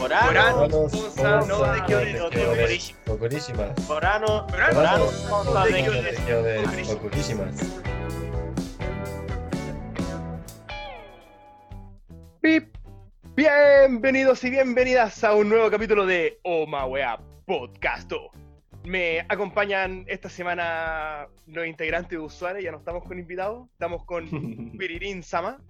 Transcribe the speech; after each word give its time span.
Orano, 0.00 0.28
Oranos, 0.30 0.92
Ponza, 0.92 1.40
no 1.46 1.72
de 1.72 1.84
Kyoto, 1.86 2.26
Ocurísimas. 2.26 3.08
Ocurísimas. 3.08 3.08
Ocurísimas. 3.08 3.90
Orano, 3.90 4.46
Oranos, 4.46 4.76
Orano, 4.76 5.06
Ponza, 5.28 5.64
de. 5.64 5.80
Pip. 12.40 12.76
Bienvenidos 13.34 14.44
y 14.44 14.50
bienvenidas 14.50 15.24
a 15.24 15.34
un 15.34 15.48
nuevo 15.48 15.68
capítulo 15.68 16.06
de 16.06 16.38
Oma 16.44 16.86
Wea 16.86 17.18
Podcasto. 17.44 18.30
Me 18.84 19.26
acompañan 19.28 20.04
esta 20.06 20.28
semana 20.28 21.26
los 21.46 21.66
integrantes 21.66 22.10
de 22.10 22.18
Usuarios, 22.18 22.62
ya 22.62 22.70
no 22.70 22.78
estamos 22.78 23.04
con 23.04 23.18
invitados, 23.18 23.68
estamos 23.72 24.04
con 24.04 24.28
Piririn 24.78 25.24
Sama, 25.24 25.60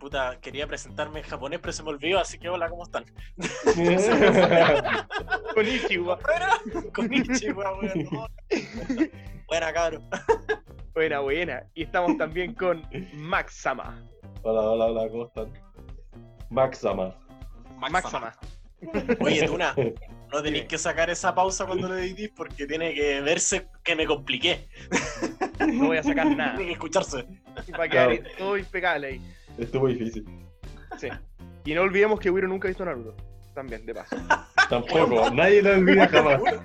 puta, 0.00 0.40
quería 0.40 0.66
presentarme 0.66 1.20
en 1.20 1.26
japonés, 1.26 1.60
pero 1.60 1.72
se 1.72 1.84
me 1.84 1.90
olvidó, 1.90 2.18
así 2.18 2.38
que 2.38 2.48
hola, 2.48 2.68
¿cómo 2.68 2.82
están? 2.82 3.04
con 5.54 5.66
Ichiwa. 5.66 6.18
Konnichiwa, 6.92 7.78
weón. 7.78 8.08
Buena, 9.46 9.72
cabrón. 9.72 10.08
Buena, 10.94 11.20
buena. 11.20 11.62
Y 11.74 11.84
estamos 11.84 12.16
también 12.16 12.54
con 12.54 12.82
Max 13.12 13.54
Sama. 13.54 14.04
Hola, 14.42 14.62
hola, 14.62 14.86
hola, 14.86 15.08
¿cómo 15.10 15.26
están? 15.26 15.52
Maxama. 16.48 17.14
Max 17.76 18.10
Sama. 18.10 18.34
Oye, 19.20 19.46
Tuna, 19.46 19.74
no 20.32 20.42
tenéis 20.42 20.64
que 20.64 20.78
sacar 20.78 21.10
esa 21.10 21.34
pausa 21.34 21.66
cuando 21.66 21.88
lo 21.88 21.98
editís 21.98 22.30
porque 22.34 22.66
tiene 22.66 22.94
que 22.94 23.20
verse 23.20 23.68
que 23.84 23.94
me 23.94 24.06
compliqué. 24.06 24.66
No 25.58 25.88
voy 25.88 25.98
a 25.98 26.02
sacar 26.02 26.26
nada. 26.26 26.56
Tiene 26.56 26.68
que 26.68 26.72
escucharse. 26.72 27.26
Va 27.78 27.84
a 27.84 27.88
quedar 27.88 28.18
todo 28.38 28.56
impecable 28.56 29.06
ahí. 29.06 29.20
Estuvo 29.60 29.88
difícil. 29.88 30.24
Sí. 30.98 31.08
Y 31.64 31.74
no 31.74 31.82
olvidemos 31.82 32.18
que 32.18 32.30
Wiro 32.30 32.48
nunca 32.48 32.66
ha 32.66 32.70
visto 32.70 32.84
Naruto. 32.84 33.14
También, 33.54 33.84
de 33.84 33.94
paso. 33.94 34.16
Tampoco, 34.68 35.30
nadie 35.30 35.62
lo 35.62 35.72
olvida 35.72 36.08
jamás. 36.08 36.40
Bueno, 36.40 36.62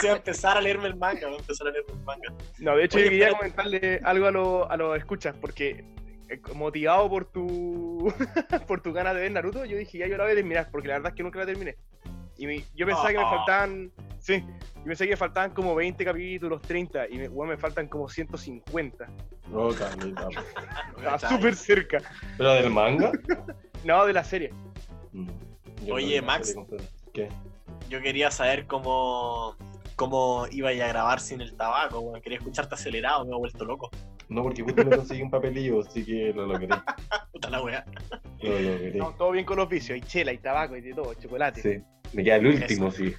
si 0.00 0.06
va 0.06 0.12
a 0.12 0.16
empezar 0.16 0.56
a 0.56 0.60
leerme 0.60 0.88
el 0.88 0.96
manga, 0.96 1.26
voy 1.26 1.36
a 1.36 1.40
empezar 1.40 1.66
a 1.66 1.70
leerme 1.70 1.92
el 1.92 2.04
manga. 2.04 2.32
No, 2.58 2.76
de 2.76 2.84
hecho 2.84 2.98
Oye, 2.98 3.04
yo 3.06 3.10
quería 3.10 3.32
comentarle 3.32 4.00
algo 4.04 4.26
a 4.26 4.30
los 4.30 4.70
a 4.70 4.76
los 4.76 4.98
escuchas, 4.98 5.34
porque 5.40 5.84
eh, 6.28 6.40
motivado 6.54 7.08
por 7.08 7.24
tu 7.24 8.12
por 8.66 8.80
tu 8.80 8.92
ganas 8.92 9.14
de 9.14 9.22
ver 9.22 9.32
Naruto, 9.32 9.64
yo 9.64 9.76
dije, 9.76 9.98
ya 9.98 10.06
yo 10.06 10.16
la 10.16 10.24
voy 10.24 10.32
a 10.32 10.36
terminar, 10.36 10.68
porque 10.70 10.88
la 10.88 10.94
verdad 10.94 11.12
es 11.12 11.16
que 11.16 11.22
nunca 11.22 11.38
la 11.38 11.46
terminé. 11.46 11.76
Y 12.42 12.46
me- 12.48 12.64
yo 12.74 12.86
pensaba 12.86 13.08
que 13.10 13.18
me 13.18 13.22
Ah. 13.22 13.30
faltaban, 13.36 13.92
sí, 14.18 14.44
yo 14.78 14.84
pensé 14.84 15.04
que 15.04 15.10
me 15.12 15.16
faltaban 15.16 15.52
como 15.52 15.76
20 15.76 16.04
capítulos, 16.04 16.60
30, 16.62 17.08
y 17.08 17.18
me, 17.18 17.28
weón, 17.28 17.50
me 17.50 17.56
faltan 17.56 17.86
como 17.86 18.08
150. 18.08 19.08
No, 19.48 19.68
Carlita. 19.68 20.26
Estaba 20.96 21.18
súper 21.20 21.54
cerca. 21.54 21.98
¿Pero 22.36 22.54
del 22.54 22.70
manga? 22.70 23.12
No, 23.84 24.04
de 24.06 24.12
la 24.12 24.24
serie. 24.24 24.52
Mm. 25.12 25.28
Yo 25.86 25.94
Oye, 25.94 26.20
no 26.20 26.26
Max. 26.26 26.48
serie. 26.48 26.66
¿Qué? 27.14 27.28
Yo 27.88 28.00
quería 28.02 28.32
saber 28.32 28.66
cómo, 28.66 29.56
cómo 29.94 30.46
iba 30.50 30.70
a 30.70 30.72
grabar 30.72 31.20
sin 31.20 31.40
el 31.40 31.54
tabaco, 31.56 32.00
weón. 32.00 32.20
Quería 32.22 32.38
escucharte 32.38 32.74
acelerado, 32.74 33.24
me 33.24 33.32
he 33.36 33.38
vuelto 33.38 33.64
loco. 33.64 33.88
No, 34.28 34.42
porque 34.42 34.62
justo 34.62 34.84
me 34.84 34.96
conseguí 34.96 35.22
un 35.22 35.30
papelillo, 35.30 35.80
así 35.80 36.04
que 36.04 36.32
lo 36.34 36.46
logré. 36.46 36.66
Puta 37.32 37.50
la 37.50 37.62
weá. 37.62 37.84
Lo 38.40 38.50
logré. 38.50 38.94
No, 38.94 39.10
todo 39.14 39.30
bien 39.30 39.44
con 39.44 39.58
los 39.58 39.68
vicios, 39.68 39.94
hay 39.94 40.00
chela, 40.00 40.32
hay 40.32 40.38
tabaco, 40.38 40.74
hay 40.74 40.80
de 40.80 40.92
todo, 40.94 41.14
chocolate. 41.14 41.60
Sí. 41.62 41.84
Me 42.12 42.22
queda 42.24 42.36
el 42.36 42.46
último, 42.46 42.90
sí. 42.90 43.14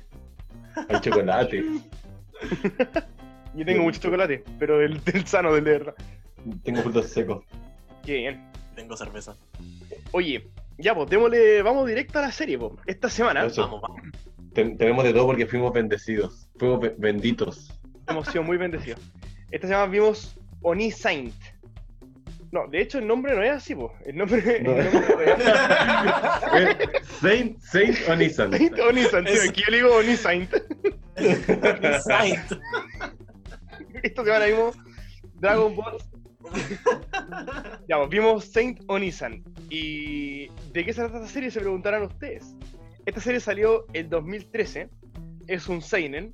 Hay 0.89 0.99
chocolate. 1.01 1.63
Yo 3.55 3.65
tengo 3.65 3.83
mucho 3.83 3.99
chocolate, 3.99 4.43
pero 4.59 4.79
del, 4.79 5.03
del 5.03 5.25
sano, 5.27 5.53
del 5.53 5.63
de 5.63 5.71
verdad. 5.71 5.95
Tengo 6.63 6.81
frutos 6.81 7.07
secos. 7.09 7.45
Qué 8.03 8.15
bien. 8.17 8.51
Tengo 8.75 8.97
cerveza. 8.97 9.37
Oye, 10.11 10.47
ya 10.77 10.95
pues, 10.95 11.09
démosle, 11.09 11.61
vamos 11.61 11.87
directo 11.87 12.19
a 12.19 12.23
la 12.23 12.31
serie, 12.31 12.57
pues. 12.57 12.73
Esta 12.87 13.09
semana 13.09 13.45
Eso. 13.45 13.61
Vamos, 13.61 13.81
vamos. 13.81 14.01
Ten- 14.53 14.77
tenemos 14.77 15.03
de 15.03 15.13
todo 15.13 15.27
porque 15.27 15.45
fuimos 15.45 15.71
bendecidos. 15.73 16.47
Fuimos 16.57 16.79
be- 16.79 16.95
benditos. 16.97 17.71
hemos 18.07 18.27
sido 18.27 18.43
muy 18.43 18.57
bendecidos. 18.57 18.99
Esta 19.51 19.67
semana 19.67 19.85
vimos 19.87 20.35
Oni 20.61 20.89
Saint. 20.91 21.33
No, 22.53 22.67
de 22.67 22.81
hecho 22.81 22.99
el 22.99 23.07
nombre 23.07 23.35
no 23.35 23.41
es 23.41 23.49
así, 23.51 23.73
pues. 23.73 23.91
El 24.05 24.15
nombre, 24.15 24.59
No. 24.61 24.71
el 24.73 24.93
nombre 24.93 25.15
real. 25.15 25.41
Eh, 26.55 26.77
Saint, 27.19 27.59
Saint 27.61 27.97
Onisan. 28.07 28.51
Saint 28.51 28.79
Oni 28.79 29.01
Saint, 29.05 29.27
sí, 29.27 29.33
Es- 29.33 29.49
aquí 29.49 29.61
yo 29.65 29.71
le 29.71 29.77
digo 29.77 29.95
Oni 29.95 30.15
Saint. 30.15 30.53
Insight. 31.17 32.39
Esta 34.03 34.23
semana 34.23 34.45
vimos 34.45 34.77
Dragon 35.35 35.75
Ball. 35.75 35.97
Ya, 37.87 37.97
pues, 37.97 38.09
vimos 38.09 38.45
Saint 38.45 38.81
Onisan. 38.87 39.43
¿Y 39.69 40.47
de 40.73 40.85
qué 40.85 40.93
se 40.93 41.01
trata 41.01 41.17
esta 41.17 41.29
serie? 41.29 41.49
Se 41.49 41.59
preguntarán 41.59 42.03
ustedes. 42.03 42.55
Esta 43.05 43.19
serie 43.19 43.39
salió 43.39 43.85
el 43.93 44.09
2013. 44.09 44.89
Es 45.47 45.67
un 45.67 45.81
Seinen, 45.81 46.31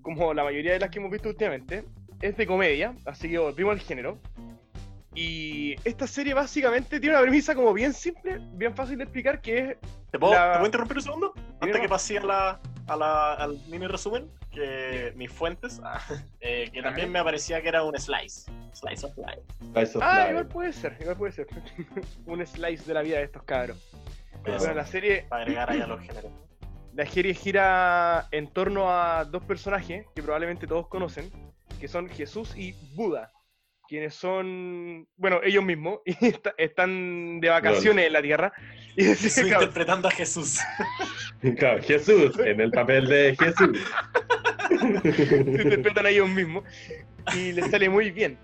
como 0.00 0.32
la 0.34 0.44
mayoría 0.44 0.72
de 0.72 0.80
las 0.80 0.90
que 0.90 0.98
hemos 0.98 1.10
visto 1.10 1.28
últimamente. 1.28 1.84
Es 2.22 2.36
de 2.36 2.46
comedia, 2.46 2.94
así 3.04 3.28
que 3.28 3.38
volvimos 3.38 3.72
al 3.74 3.80
género. 3.80 4.18
Y 5.14 5.74
esta 5.84 6.06
serie 6.06 6.32
básicamente 6.34 6.98
tiene 6.98 7.14
una 7.16 7.22
premisa 7.22 7.54
como 7.54 7.72
bien 7.74 7.92
simple, 7.92 8.38
bien 8.54 8.74
fácil 8.74 8.96
de 8.98 9.04
explicar, 9.04 9.40
que 9.40 9.58
es... 9.58 9.76
¿Te 10.10 10.18
puedo, 10.18 10.32
La- 10.32 10.52
¿te 10.52 10.58
puedo 10.58 10.66
interrumpir 10.66 10.96
un 10.98 11.02
segundo? 11.02 11.34
Antes 11.60 11.80
que 11.80 11.88
pase 11.88 12.18
a 12.18 12.22
la, 12.22 12.60
a 12.86 12.96
la- 12.96 13.34
al 13.34 13.58
mini 13.68 13.86
resumen, 13.86 14.30
que 14.50 15.12
mis 15.16 15.30
fuentes, 15.30 15.80
ah, 15.84 16.00
eh, 16.40 16.70
que 16.72 16.82
también 16.82 17.10
me 17.10 17.18
aparecía 17.18 17.60
que 17.60 17.68
era 17.68 17.82
un 17.82 17.96
slice. 17.98 18.50
Slice 18.72 19.06
of 19.06 19.16
life. 19.18 19.42
Slice 19.72 19.98
of 19.98 20.04
Ah, 20.04 20.18
life. 20.20 20.30
igual 20.30 20.46
puede 20.48 20.72
ser, 20.72 20.96
igual 21.00 21.16
puede 21.16 21.32
ser. 21.32 21.46
un 22.26 22.46
slice 22.46 22.84
de 22.86 22.94
la 22.94 23.02
vida 23.02 23.18
de 23.18 23.24
estos 23.24 23.42
cabros. 23.42 23.76
Eso. 24.46 24.58
Bueno, 24.58 24.74
la 24.74 24.86
serie 24.86 25.26
Para 25.28 25.42
agregar 25.42 25.70
ahí 25.70 25.80
a 25.80 25.86
los 25.86 26.00
géneros. 26.00 26.32
La 26.94 27.06
serie 27.06 27.32
gira 27.32 28.28
en 28.32 28.48
torno 28.52 28.90
a 28.92 29.24
dos 29.24 29.42
personajes 29.44 30.04
que 30.14 30.22
probablemente 30.22 30.66
todos 30.66 30.88
conocen, 30.88 31.30
que 31.80 31.88
son 31.88 32.06
Jesús 32.10 32.54
y 32.54 32.72
Buda, 32.94 33.32
quienes 33.92 34.14
son, 34.14 35.06
bueno, 35.18 35.40
ellos 35.44 35.62
mismos, 35.62 35.98
y 36.06 36.16
está- 36.28 36.54
están 36.56 37.40
de 37.40 37.48
vacaciones 37.50 38.06
en 38.06 38.12
la 38.14 38.22
Tierra. 38.22 38.50
Y 38.96 39.04
Estoy 39.10 39.28
sí, 39.28 39.42
claro, 39.42 39.64
interpretando 39.64 40.08
a 40.08 40.10
Jesús. 40.10 40.58
Claro, 41.58 41.82
Jesús, 41.82 42.38
en 42.38 42.60
el 42.60 42.70
papel 42.70 43.06
de 43.08 43.36
Jesús. 43.38 43.78
se 45.02 45.62
interpretan 45.62 46.06
a 46.06 46.08
ellos 46.08 46.28
mismos 46.28 46.64
y 47.36 47.52
les 47.52 47.70
sale 47.70 47.88
muy 47.90 48.10
bien. 48.12 48.38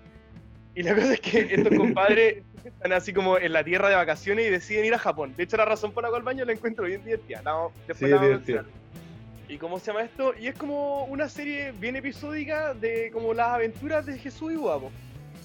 Y 0.75 0.83
la 0.83 0.93
cosa 0.93 1.13
es 1.13 1.19
que 1.21 1.47
estos 1.49 1.75
compadres 1.77 2.43
están 2.63 2.91
así 2.93 3.11
como 3.13 3.37
en 3.39 3.53
la 3.53 3.63
Tierra 3.63 3.89
de 3.89 3.95
vacaciones 3.95 4.45
y 4.45 4.49
deciden 4.49 4.85
ir 4.85 4.93
a 4.93 4.99
Japón. 4.99 5.33
De 5.35 5.43
hecho, 5.43 5.57
la 5.57 5.65
razón 5.65 5.93
por 5.93 6.03
la 6.03 6.09
cual 6.09 6.21
baño 6.23 6.45
la 6.45 6.51
encuentro 6.51 6.85
bien 6.85 7.03
divertida. 7.03 7.41
Vamos- 7.41 7.71
después 7.87 7.97
Sí, 7.99 8.07
la 8.07 8.17
vamos 8.17 8.49
a. 8.49 9.51
¿Y 9.51 9.57
cómo 9.57 9.79
se 9.79 9.87
llama 9.87 10.03
esto? 10.03 10.33
Y 10.39 10.47
es 10.47 10.55
como 10.55 11.05
una 11.05 11.27
serie 11.27 11.71
bien 11.71 11.95
episódica 11.95 12.73
de 12.75 13.09
como 13.11 13.33
las 13.33 13.47
aventuras 13.47 14.05
de 14.05 14.19
Jesús 14.19 14.51
y 14.51 14.55
Buda. 14.57 14.77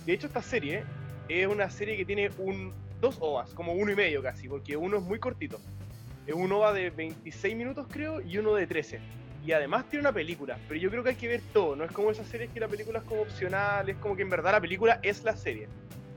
De 0.07 0.13
hecho, 0.13 0.27
esta 0.27 0.43
serie 0.43 0.85
es 1.29 1.47
una 1.47 1.71
serie 1.71 1.97
que 1.97 2.05
tiene 2.05 2.31
un 2.39 2.73
dos 3.01 3.17
ovas, 3.21 3.51
como 3.55 3.73
uno 3.73 3.93
y 3.93 3.97
medio 3.97 4.23
casi, 4.23 4.49
porque 4.49 4.77
uno 4.77 4.99
es 4.99 5.03
muy 5.03 5.19
cortito. 5.19 5.59
Es 6.27 6.35
un 6.35 6.51
ova 6.53 6.73
de 6.73 6.91
26 6.91 7.55
minutos 7.57 7.87
creo 7.91 8.21
y 8.21 8.39
uno 8.39 8.55
de 8.55 8.67
13. 8.67 8.99
Y 9.47 9.53
además 9.53 9.85
tiene 9.91 10.01
una 10.01 10.13
película, 10.13 10.59
pero 10.69 10.81
yo 10.81 10.91
creo 10.91 11.03
que 11.03 11.11
hay 11.11 11.17
que 11.17 11.29
ver 11.29 11.43
todo, 11.53 11.77
no 11.77 11.85
es 11.85 11.93
como 11.93 12.11
esas 12.11 12.27
series 12.27 12.51
que 12.51 12.61
la 12.61 12.69
película 12.69 13.01
es 13.01 13.05
como 13.05 13.23
opcional, 13.23 13.87
es 13.89 13.97
como 13.97 14.17
que 14.17 14.23
en 14.23 14.31
verdad 14.31 14.53
la 14.53 14.61
película 14.61 15.01
es 15.03 15.23
la 15.23 15.37
serie. 15.37 15.69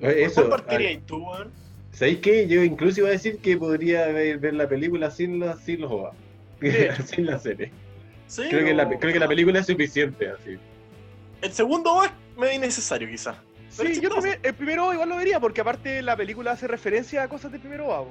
Oye, 0.02 0.08
¿Por 0.08 0.14
cuál 0.14 0.22
Eso, 0.22 0.50
partirías 0.50 1.06
tú, 1.06 1.18
weón? 1.18 1.52
¿sabéis 1.92 2.20
qué? 2.20 2.48
Yo 2.48 2.64
incluso 2.64 3.02
iba 3.02 3.10
a 3.10 3.14
decir 3.14 3.40
que 3.40 3.58
podría 3.58 4.08
ver, 4.08 4.38
ver 4.38 4.54
la 4.54 4.70
película 4.70 5.12
sin, 5.12 5.40
la, 5.40 5.58
sin 5.58 5.82
los 5.82 5.92
OVA. 5.92 6.14
sin 7.06 7.26
la 7.26 7.38
serie. 7.40 7.72
Sí, 8.28 8.44
Creo 8.50 8.66
que, 8.66 8.74
la, 8.74 8.88
creo 8.88 9.14
que 9.14 9.20
la 9.20 9.28
película 9.28 9.60
es 9.60 9.66
suficiente, 9.66 10.30
así. 10.30 10.58
El 11.42 11.52
segundo 11.52 12.04
es 12.04 12.12
medio 12.38 12.54
innecesario, 12.54 13.10
quizás. 13.10 13.38
Pero 13.76 13.90
Sí, 13.94 14.02
yo 14.02 14.10
también, 14.10 14.38
el 14.44 14.54
primero 14.54 14.94
igual 14.94 15.10
lo 15.10 15.18
vería, 15.18 15.40
porque 15.40 15.62
aparte 15.62 16.02
la 16.02 16.16
película 16.16 16.52
hace 16.52 16.68
referencia 16.68 17.24
a 17.24 17.28
cosas 17.28 17.52
del 17.52 17.60
primero 17.62 17.88
po. 17.88 18.08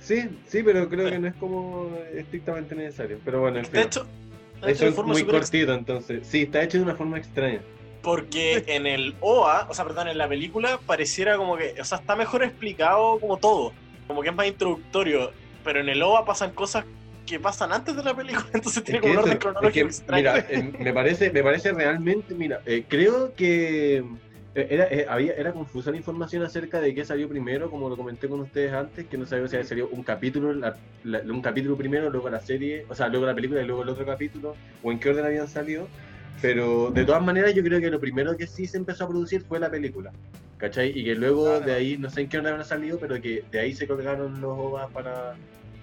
Sí, 0.00 0.28
sí, 0.46 0.62
pero 0.62 0.88
creo 0.88 1.10
que 1.10 1.18
no 1.18 1.28
es 1.28 1.34
como 1.34 1.90
estrictamente 2.14 2.74
necesario. 2.74 3.18
Pero 3.24 3.40
bueno, 3.40 3.58
en 3.58 3.64
fin. 3.64 3.74
De 3.74 3.82
hecho, 3.82 4.06
de 4.62 4.70
hecho, 4.70 4.70
Eso 4.70 4.84
de 4.84 4.90
es 4.90 4.96
forma 4.96 5.12
muy 5.12 5.24
cortito, 5.24 5.74
entonces. 5.74 6.26
Sí, 6.26 6.42
está 6.42 6.62
hecho 6.62 6.78
de 6.78 6.84
una 6.84 6.94
forma 6.94 7.18
extraña. 7.18 7.60
Porque 8.02 8.62
en 8.68 8.86
el 8.86 9.16
OA, 9.20 9.66
o 9.68 9.74
sea, 9.74 9.84
perdón, 9.84 10.08
en 10.08 10.18
la 10.18 10.28
película 10.28 10.78
pareciera 10.86 11.36
como 11.36 11.56
que, 11.56 11.74
o 11.80 11.84
sea, 11.84 11.98
está 11.98 12.14
mejor 12.14 12.44
explicado 12.44 13.18
como 13.18 13.38
todo, 13.38 13.72
como 14.06 14.22
que 14.22 14.28
es 14.28 14.34
más 14.34 14.46
introductorio, 14.46 15.32
pero 15.64 15.80
en 15.80 15.88
el 15.88 16.00
OA 16.02 16.24
pasan 16.24 16.52
cosas 16.52 16.84
que 17.26 17.38
pasan 17.40 17.72
antes 17.72 17.94
de 17.96 18.02
la 18.04 18.14
película, 18.14 18.46
entonces 18.54 18.82
tiene 18.84 18.98
Es 18.98 19.02
que 19.02 19.08
como 19.08 19.12
un 19.14 19.18
eso- 19.18 19.26
orden 19.26 19.38
cronológico 19.38 19.88
es 19.88 19.96
que, 19.96 20.00
extraño. 20.00 20.32
mira, 20.32 20.46
eh, 20.48 20.72
me 20.78 20.92
parece, 20.94 21.30
me 21.32 21.42
parece 21.42 21.72
realmente, 21.72 22.34
mira, 22.34 22.60
eh, 22.64 22.84
creo 22.88 23.34
que 23.34 24.02
era, 24.68 24.84
eh, 24.90 25.06
había, 25.08 25.32
era 25.34 25.52
confusa 25.52 25.90
la 25.90 25.96
información 25.96 26.42
acerca 26.42 26.80
de 26.80 26.94
qué 26.94 27.04
salió 27.04 27.28
primero, 27.28 27.70
como 27.70 27.88
lo 27.88 27.96
comenté 27.96 28.28
con 28.28 28.40
ustedes 28.40 28.72
antes, 28.72 29.06
que 29.06 29.16
no 29.18 29.26
sabía 29.26 29.46
si 29.48 29.62
salido 29.68 29.88
un 29.88 30.02
capítulo, 30.02 30.52
la- 30.52 30.76
la- 31.04 31.20
un 31.20 31.42
capítulo 31.42 31.76
primero, 31.76 32.10
luego 32.10 32.28
la 32.30 32.40
serie, 32.40 32.84
o 32.88 32.94
sea, 32.94 33.08
luego 33.08 33.26
la 33.26 33.34
película 33.34 33.62
y 33.62 33.66
luego 33.66 33.82
el 33.82 33.88
otro 33.90 34.04
capítulo, 34.06 34.54
o 34.82 34.92
en 34.92 34.98
qué 34.98 35.10
orden 35.10 35.24
habían 35.26 35.48
salido. 35.48 35.88
Pero 36.40 36.90
de 36.92 37.04
todas 37.04 37.22
maneras 37.22 37.52
yo 37.54 37.62
creo 37.64 37.80
que 37.80 37.90
lo 37.90 37.98
primero 37.98 38.36
que 38.36 38.46
sí 38.46 38.66
se 38.66 38.76
empezó 38.78 39.04
a 39.04 39.08
producir 39.08 39.42
fue 39.42 39.58
la 39.58 39.70
película. 39.70 40.12
¿cachai? 40.56 40.90
Y 40.92 41.04
que 41.04 41.14
luego 41.14 41.44
Claro. 41.44 41.66
de 41.66 41.72
ahí, 41.72 41.96
no 41.98 42.10
sé 42.10 42.22
en 42.22 42.28
qué 42.28 42.38
orden 42.38 42.52
habrá 42.52 42.64
salido, 42.64 42.98
pero 42.98 43.20
que 43.20 43.44
de 43.52 43.60
ahí 43.60 43.74
se 43.74 43.86
colgaron 43.86 44.40
los 44.40 44.58
OVAs 44.58 44.90
para... 44.92 45.34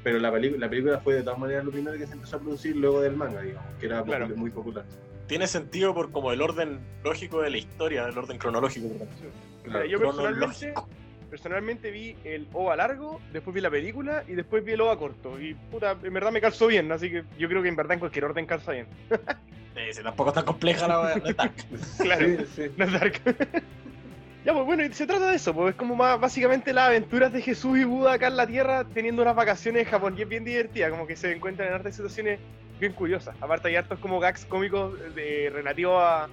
Pero 0.04 0.20
la, 0.20 0.30
la 0.32 0.70
película 0.70 1.00
fue 1.00 1.16
de 1.16 1.24
todas 1.24 1.40
maneras 1.40 1.64
lo 1.64 1.72
primero 1.72 1.98
que 1.98 2.06
se 2.06 2.14
empezó 2.14 2.36
a 2.36 2.40
producir 2.42 2.76
luego 2.76 3.00
del 3.02 3.16
manga, 3.16 3.42
digamos, 3.42 3.70
que 3.80 3.86
era 3.86 4.04
Claro. 4.04 4.28
muy 4.36 4.50
popular. 4.52 4.84
Tiene 5.28 5.48
sentido 5.48 5.94
por 5.94 6.12
como 6.12 6.32
el 6.32 6.42
orden 6.42 6.80
lógico 7.04 7.42
de 7.42 7.50
la 7.50 7.58
historia, 7.58 8.06
el 8.08 8.18
orden 8.18 8.38
cronológico. 8.38 8.90
Claro. 9.64 9.86
yo 9.86 10.00
personalmente, 10.00 10.74
personalmente 11.30 11.92
vi 11.92 12.16
el 12.24 12.48
OVA 12.54 12.76
largo, 12.76 13.20
después 13.34 13.54
vi 13.56 13.62
la 13.62 13.72
película 13.72 14.24
y 14.28 14.34
después 14.34 14.64
vi 14.64 14.74
el 14.74 14.82
OVA 14.82 14.98
corto. 14.98 15.40
Y 15.40 15.56
puta, 15.56 15.98
en 16.04 16.14
verdad 16.14 16.32
me 16.32 16.42
calzó 16.42 16.68
bien, 16.68 16.92
así 16.92 17.10
que 17.10 17.24
yo 17.40 17.50
creo 17.50 17.64
que 17.64 17.70
en 17.70 17.76
verdad 17.76 17.94
en 17.94 18.00
cualquier 18.00 18.26
orden 18.26 18.46
calza 18.46 18.72
bien. 18.72 18.88
Si 19.92 20.02
tampoco 20.02 20.30
es 20.30 20.36
tan 20.36 20.46
compleja 20.46 20.88
la 20.88 21.00
verdad. 21.00 21.52
Claro. 21.98 22.26
Sí, 22.26 22.46
sí. 22.56 22.72
No 22.78 22.86
es 22.86 22.92
dark. 22.94 23.22
Ya, 24.46 24.54
pues 24.54 24.66
bueno, 24.66 24.84
y 24.86 24.94
se 24.94 25.08
trata 25.08 25.30
de 25.30 25.36
eso, 25.36 25.54
pues 25.54 25.72
es 25.72 25.76
como 25.76 25.96
más 25.96 26.20
básicamente 26.20 26.72
las 26.72 26.88
aventuras 26.90 27.34
de 27.34 27.42
Jesús 27.42 27.78
y 27.80 27.84
Buda 27.84 28.14
acá 28.14 28.28
en 28.28 28.38
la 28.38 28.46
Tierra 28.48 28.84
teniendo 28.94 29.22
unas 29.24 29.36
vacaciones 29.36 29.84
en 29.86 29.90
Japón 29.92 30.16
y 30.18 30.22
es 30.22 30.30
bien 30.30 30.46
divertida, 30.46 30.90
como 30.92 31.08
que 31.08 31.16
se 31.16 31.32
encuentran 31.32 31.68
en 31.70 31.74
hartas 31.74 31.96
situaciones 31.96 32.40
bien 32.80 32.94
curiosas. 32.94 33.36
Aparte 33.42 33.70
hay 33.70 33.76
hartos 33.78 33.98
como 34.00 34.20
gags 34.20 34.46
cómicos 34.46 34.94
de, 35.16 35.50
relativos 35.52 35.96
a 36.02 36.28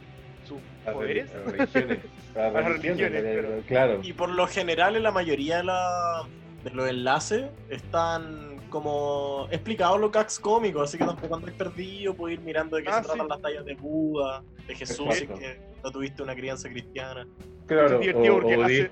sus 0.47 0.59
A 0.87 0.93
poderes. 0.93 1.31
a 1.35 1.51
religiones. 1.51 1.99
A 2.37 2.49
las 2.51 2.65
religiones, 2.65 2.99
religiones, 3.13 3.65
claro. 3.67 3.93
claro. 3.97 4.01
Y 4.03 4.13
por 4.15 4.31
lo 4.31 4.47
general, 4.47 4.97
en 4.97 5.03
la 5.03 5.11
mayoría 5.11 5.59
de, 5.59 5.65
la- 5.65 6.23
de 6.65 6.71
los 6.71 6.89
enlaces 6.89 7.45
están 7.69 8.57
como 8.73 9.47
explicados 9.51 10.01
los 10.01 10.11
gags 10.11 10.41
cómicos, 10.41 10.89
así 10.89 10.99
que 10.99 11.05
tampoco 11.05 11.37
andáis 11.37 11.55
perdido, 11.57 12.15
puedes 12.15 12.39
ir 12.39 12.45
mirando 12.45 12.77
de 12.77 12.83
qué 12.83 12.89
Ah, 12.89 13.03
se 13.03 13.09
tratan 13.09 13.29
las 13.29 13.41
tallas 13.43 13.65
de 13.65 13.75
Buda, 13.75 14.43
de 14.67 14.75
Jesús, 14.75 15.07
Exacto. 15.11 15.39
que 15.39 15.61
no 15.85 15.91
tuviste 15.93 16.23
una 16.23 16.35
crianza 16.35 16.69
cristiana. 16.71 17.27
Claro, 17.67 17.95
Es 17.97 18.01
divertido 18.01 18.35
o- 18.37 18.41
porque 18.41 18.57
o 18.57 18.63
hace-. 18.65 18.91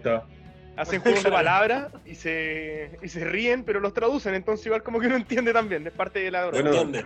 Hacen 0.77 1.01
juegos 1.03 1.25
de 1.25 1.31
palabras 1.31 1.89
y 2.07 2.15
se, 2.15 2.99
y 3.03 3.09
se 3.09 3.25
ríen, 3.25 3.65
pero 3.65 3.81
los 3.81 3.93
traducen, 3.93 4.35
entonces 4.35 4.65
igual 4.67 4.83
como 4.83 5.01
que 5.01 5.09
uno 5.09 5.17
entiende 5.17 5.53
también, 5.53 5.87
es 5.87 5.93
parte 5.93 6.21
de 6.21 6.31
la 6.31 6.47
broma. 6.47 6.71
Bueno. 6.71 6.99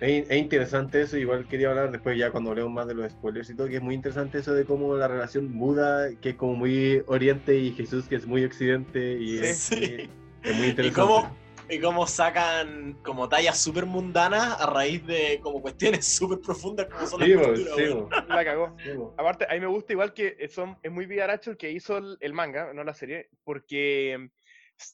Es, 0.00 0.28
es 0.28 0.36
interesante 0.38 1.02
eso, 1.02 1.16
igual 1.16 1.46
quería 1.46 1.68
hablar 1.70 1.92
después 1.92 2.18
ya 2.18 2.32
cuando 2.32 2.50
hablemos 2.50 2.72
más 2.72 2.88
de 2.88 2.94
los 2.94 3.12
spoilers 3.12 3.48
y 3.50 3.54
todo, 3.54 3.68
que 3.68 3.76
es 3.76 3.82
muy 3.82 3.94
interesante 3.94 4.38
eso 4.38 4.52
de 4.54 4.64
cómo 4.64 4.96
la 4.96 5.06
relación 5.06 5.56
Buda, 5.56 6.08
que 6.20 6.30
es 6.30 6.34
como 6.34 6.54
muy 6.56 7.02
oriente, 7.06 7.56
y 7.56 7.70
Jesús, 7.72 8.06
que 8.08 8.16
es 8.16 8.26
muy 8.26 8.44
occidente, 8.44 9.12
y 9.20 9.38
Sí. 9.38 9.44
es, 9.44 9.58
Sí. 9.58 10.10
es 10.42 10.56
muy 10.56 10.66
Y 10.66 10.70
interesante. 10.70 10.90
cómo, 10.92 11.36
y 11.72 11.80
cómo 11.80 12.06
sacan 12.06 12.98
como 13.02 13.28
tallas 13.28 13.58
súper 13.58 13.86
mundanas 13.86 14.60
a 14.60 14.66
raíz 14.66 15.04
de 15.06 15.40
como 15.42 15.60
cuestiones 15.62 16.06
súper 16.16 16.38
profundas 16.40 16.86
como 16.86 17.06
son 17.06 17.22
Sí, 17.22 17.30
las 17.30 17.46
culturas. 17.46 17.74
sí, 17.76 18.24
La 18.28 18.44
cagó. 18.44 18.76
sí. 18.82 18.90
Aparte, 19.16 19.46
a 19.48 19.54
mí 19.54 19.60
me 19.60 19.66
gusta 19.66 19.92
igual 19.92 20.12
que 20.12 20.48
son, 20.48 20.76
es 20.82 20.90
muy 20.92 21.06
villaracho 21.06 21.50
el 21.50 21.56
que 21.56 21.70
hizo 21.70 21.96
el, 21.98 22.16
el 22.20 22.32
manga, 22.32 22.72
no 22.74 22.84
la 22.84 22.94
serie, 22.94 23.28
porque 23.44 24.28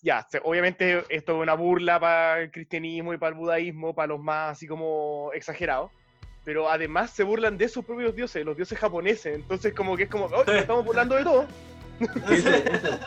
ya, 0.02 0.26
obviamente 0.44 1.04
esto 1.08 1.32
es 1.36 1.42
una 1.42 1.54
burla 1.54 1.98
para 1.98 2.42
el 2.42 2.50
cristianismo 2.50 3.12
y 3.14 3.19
para 3.19 3.31
el 3.31 3.38
budaísmo, 3.38 3.94
para 3.94 4.08
los 4.08 4.20
más 4.20 4.52
así 4.52 4.66
como 4.66 5.31
exagerados, 5.34 5.90
pero 6.44 6.69
además 6.69 7.10
se 7.10 7.24
burlan 7.24 7.56
de 7.58 7.69
sus 7.69 7.84
propios 7.84 8.14
dioses, 8.14 8.44
los 8.44 8.56
dioses 8.56 8.78
japoneses, 8.78 9.34
entonces 9.34 9.72
como 9.74 9.96
que 9.96 10.04
es 10.04 10.08
como, 10.10 10.26
"Oh, 10.26 10.42
estamos 10.52 10.84
burlando 10.84 11.16
de 11.16 11.24
todo. 11.24 11.46
Eso, 12.00 12.48
eso. 12.48 12.98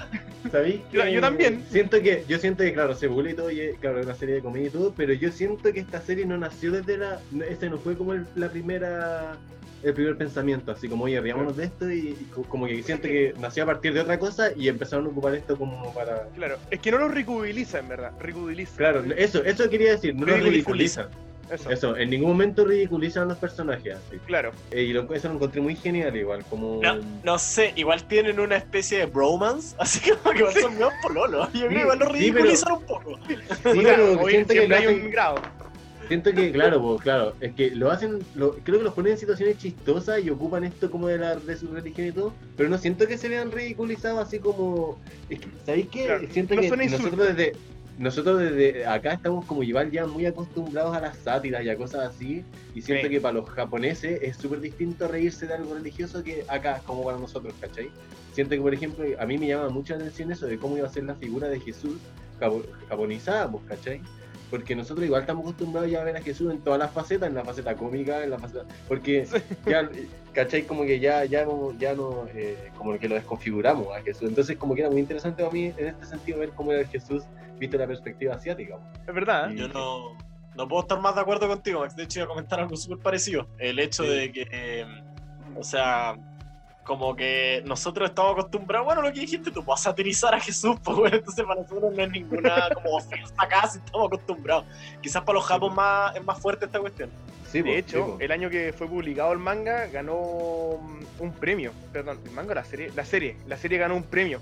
¿Sabéis? 0.52 0.82
Yo- 0.92 1.06
yo 1.08 1.22
también. 1.22 1.64
Siento 1.70 2.02
que, 2.02 2.26
yo 2.28 2.38
siento 2.40 2.64
que, 2.64 2.74
claro, 2.74 2.94
se 2.96 3.08
burla 3.08 3.32
y 3.32 3.34
todo, 3.36 3.52
y 3.52 3.62
es, 3.62 3.78
claro, 3.80 4.00
es 4.00 4.06
una 4.06 4.16
serie 4.16 4.36
de 4.36 4.42
comedia 4.42 4.68
y 4.68 4.72
todo, 4.72 4.94
pero 4.96 5.14
yo 5.14 5.32
siento 5.32 5.72
que 5.72 5.80
esta 5.80 6.02
serie 6.02 6.26
no 6.26 6.38
nació 6.38 6.72
desde 6.72 6.98
la. 6.98 7.20
no- 7.32 7.46
Ese 7.46 7.70
no 7.70 7.78
fue 7.78 7.96
como 7.96 8.14
el- 8.14 8.26
la 8.36 8.50
primera. 8.50 9.38
El 9.84 9.96
primer 9.96 10.16
pensamiento, 10.16 10.72
así 10.72 10.88
como, 10.88 11.06
oye, 11.06 11.20
riámonos 11.20 11.58
de 11.58 11.64
esto, 11.66 11.90
y, 11.92 12.10
y 12.10 12.28
co- 12.32 12.44
como 12.44 12.68
que 12.68 12.84
siento 12.84 13.08
que 13.08 13.34
nació 13.40 13.64
a 13.64 13.66
partir 13.66 13.94
de 13.96 14.02
otra 14.02 14.20
cosa 14.20 14.52
y 14.56 14.68
empezaron 14.68 15.08
a 15.08 15.10
ocupar 15.10 15.34
esto 15.34 15.58
como 15.58 15.92
para. 15.92 16.28
Claro, 16.36 16.58
es 16.70 16.80
que 16.80 16.92
no 16.92 17.00
lo 17.00 17.08
ridiculiza 17.08 17.80
en 17.80 17.88
verdad, 17.90 18.12
ridiculiza. 18.20 18.76
Claro, 18.78 19.04
eso, 19.18 19.44
eso 19.44 19.68
quería 19.72 19.92
decir, 19.94 20.14
no 20.14 20.28
lo 20.28 20.34
Ridiculiza. 20.36 21.06
ridiculizan. 21.08 21.31
Eso, 21.52 21.70
Eso, 21.70 21.98
en 21.98 22.10
ningún 22.10 22.30
momento 22.30 22.64
ridiculizan 22.66 23.24
a 23.24 23.26
los 23.26 23.38
personajes, 23.38 23.96
así. 23.96 24.18
claro. 24.26 24.52
Eh, 24.72 24.84
y 24.84 24.94
lo, 24.94 25.14
eso 25.14 25.28
lo 25.28 25.36
encontré 25.36 25.60
muy 25.60 25.76
genial, 25.76 26.16
igual, 26.16 26.46
como. 26.50 26.80
No, 26.82 26.98
no 27.24 27.38
sé, 27.38 27.74
igual 27.76 28.04
tienen 28.06 28.40
una 28.40 28.56
especie 28.56 29.00
de 29.00 29.06
bromance, 29.08 29.76
así 29.80 30.00
que 30.00 30.12
como 30.16 30.32
que 30.32 30.40
igual 30.40 30.54
son 30.56 30.74
medio 30.74 30.90
pololos. 31.02 31.52
Yo 31.54 31.68
creo 31.68 31.70
que 31.70 31.80
igual 31.82 32.00
lo 32.00 32.06
Sí, 32.06 32.12
pero- 32.12 32.20
ridiculizan 32.46 32.74
un 32.74 32.84
poco. 32.86 33.20
Sí, 33.28 33.36
pero 33.84 34.22
hoy 34.22 34.32
siento 34.32 34.54
que 34.54 34.60
hay 34.62 34.72
hacen- 34.72 35.02
un 35.04 35.12
grado. 35.12 35.36
Siento 36.08 36.34
que, 36.34 36.52
claro, 36.52 36.82
po, 36.82 36.98
claro, 36.98 37.36
es 37.40 37.54
que 37.54 37.72
lo 37.72 37.90
hacen, 37.90 38.20
lo- 38.36 38.52
creo 38.64 38.80
que 38.80 38.84
los 38.84 38.94
ponen 38.94 39.14
en 39.14 39.18
situaciones 39.18 39.58
chistosas 39.58 40.22
y 40.22 40.30
ocupan 40.30 40.66
esto 40.66 40.92
como 40.92 41.08
de, 41.08 41.18
la, 41.18 41.36
de 41.36 41.56
su 41.56 41.68
religión 41.68 42.08
y 42.08 42.12
todo, 42.12 42.34
pero 42.58 42.68
no 42.70 42.78
siento 42.78 43.08
que 43.08 43.18
se 43.18 43.30
vean 43.30 43.50
ridiculizados 43.50 44.20
así 44.28 44.40
como, 44.40 45.00
es 45.30 45.40
que, 45.40 45.48
¿sabéis 45.66 45.88
qué? 45.90 46.06
Claro, 46.06 46.28
siento 46.32 46.56
no 46.56 46.62
que 46.62 46.70
nosotros 46.70 47.28
desde, 47.30 47.54
nosotros 48.02 48.40
desde 48.40 48.86
acá 48.86 49.14
estamos 49.14 49.46
como 49.46 49.64
igual 49.64 49.92
ya 49.92 50.06
muy 50.08 50.26
acostumbrados 50.26 50.96
a 50.96 51.02
las 51.02 51.18
sátiras 51.18 51.64
y 51.64 51.70
a 51.70 51.78
cosas 51.78 52.10
así, 52.10 52.44
y 52.74 52.82
siento 52.82 53.06
Sí. 53.08 53.14
que 53.14 53.22
para 53.22 53.34
los 53.36 53.50
japoneses 53.50 54.20
es 54.22 54.38
súper 54.38 54.60
distinto 54.60 55.08
reírse 55.08 55.46
de 55.48 55.54
algo 55.54 55.76
religioso 55.76 56.24
que 56.24 56.44
acá, 56.48 56.82
como 56.86 57.04
para 57.06 57.18
nosotros, 57.18 57.54
¿cachai? 57.62 57.90
Siento 58.34 58.56
que, 58.56 58.62
por 58.62 58.74
ejemplo, 58.74 59.06
a 59.20 59.26
mí 59.26 59.38
me 59.38 59.48
llama 59.48 59.70
mucho 59.70 59.94
la 59.94 60.00
atención 60.02 60.32
eso 60.32 60.48
de 60.48 60.58
cómo 60.58 60.78
iba 60.78 60.88
a 60.88 60.92
ser 60.92 61.04
la 61.04 61.16
figura 61.16 61.48
de 61.50 61.60
Jesús 61.60 61.98
japo- 62.40 62.64
japonizada, 62.90 63.52
pues, 63.52 63.64
¿cachai? 63.66 64.02
Porque 64.52 64.76
nosotros 64.76 65.06
igual 65.06 65.22
estamos 65.22 65.44
acostumbrados 65.44 65.90
ya 65.90 66.02
a 66.02 66.04
ver 66.04 66.18
a 66.18 66.22
Jesús 66.22 66.52
en 66.52 66.60
todas 66.60 66.78
las 66.78 66.92
facetas, 66.92 67.30
en 67.30 67.36
la 67.36 67.44
faceta 67.44 67.74
cómica, 67.76 68.24
en 68.24 68.30
la 68.30 68.38
faceta... 68.38 68.66
Porque 68.88 69.26
ya, 69.66 69.90
¿cachai? 70.34 70.64
Como 70.64 70.84
que 70.84 71.00
ya, 71.00 71.26
ya 71.26 71.46
no, 71.46 71.72
ya 71.80 71.96
no 71.96 72.28
eh, 72.36 72.70
como 72.78 73.00
que 73.00 73.10
lo 73.10 73.16
desconfiguramos 73.16 73.88
a 73.96 74.02
Jesús. 74.02 74.30
Entonces 74.30 74.58
como 74.58 74.76
que 74.76 74.82
era 74.82 74.92
muy 74.92 75.00
interesante 75.00 75.42
para 75.42 75.54
mí 75.54 75.74
en 75.78 75.88
este 75.88 76.06
sentido 76.06 76.40
ver 76.40 76.50
cómo 76.50 76.72
era 76.74 76.82
el 76.82 76.88
Jesús 76.88 77.24
visto 77.58 77.78
la 77.78 77.88
perspectiva 77.88 78.36
asiática. 78.36 78.78
Es 79.08 79.14
verdad. 79.16 79.52
¿eh? 79.52 79.56
Yo 79.56 79.68
no, 79.70 80.18
no 80.56 80.68
puedo 80.68 80.82
estar 80.82 81.00
más 81.00 81.16
de 81.16 81.22
acuerdo 81.22 81.48
contigo, 81.48 81.80
Max. 81.80 81.96
De 81.96 82.04
hecho, 82.04 82.20
iba 82.20 82.26
a 82.26 82.30
comentar 82.30 82.60
algo 82.60 82.76
súper 82.76 82.98
parecido. 83.00 83.48
El 83.58 83.80
hecho 83.80 84.04
Sí. 84.04 84.10
de 84.10 84.32
que, 84.32 84.48
eh, 84.52 84.86
o 85.56 85.64
sea, 85.64 86.16
como 86.84 87.16
que 87.16 87.62
nosotros 87.66 88.10
estamos 88.10 88.34
acostumbrados, 88.34 88.86
bueno, 88.86 89.02
lo 89.02 89.14
que 89.14 89.20
dijiste, 89.22 89.52
tú 89.52 89.64
puedes 89.64 89.82
satirizar 89.82 90.34
a 90.34 90.40
Jesús, 90.40 90.78
pues 90.84 90.98
bueno, 90.98 91.18
entonces 91.18 91.46
para 91.46 91.62
nosotros 91.62 91.94
no 91.94 92.04
es 92.04 92.12
ninguna 92.12 92.70
como 92.74 92.96
ofensa 92.98 93.34
acá, 93.38 93.68
si 93.68 93.78
estamos 93.80 94.08
acostumbrados. 94.08 94.66
Quizás 95.02 95.22
para 95.24 95.38
los 95.38 95.46
japos 95.46 95.74
más, 95.74 96.16
es 96.16 96.24
más 96.24 96.40
fuerte 96.40 96.66
esta 96.66 96.80
cuestión. 96.80 97.10
Sí, 97.52 97.62
De 97.62 97.64
po, 97.72 97.78
hecho, 97.78 97.98
sí, 97.98 98.12
po. 98.12 98.18
el 98.20 98.32
año 98.32 98.50
que 98.50 98.74
fue 98.74 98.88
publicado 98.88 99.34
el 99.34 99.40
manga 99.40 99.88
ganó 99.88 100.18
un 101.20 101.34
premio. 101.40 101.72
Perdón, 101.92 102.20
el 102.26 102.32
manga 102.32 102.52
o 102.54 102.56
la 102.56 102.64
serie. 102.64 102.92
La 102.96 103.04
serie. 103.06 103.36
La 103.48 103.58
serie 103.58 103.78
ganó 103.78 103.96
un 103.96 104.04
premio. 104.04 104.40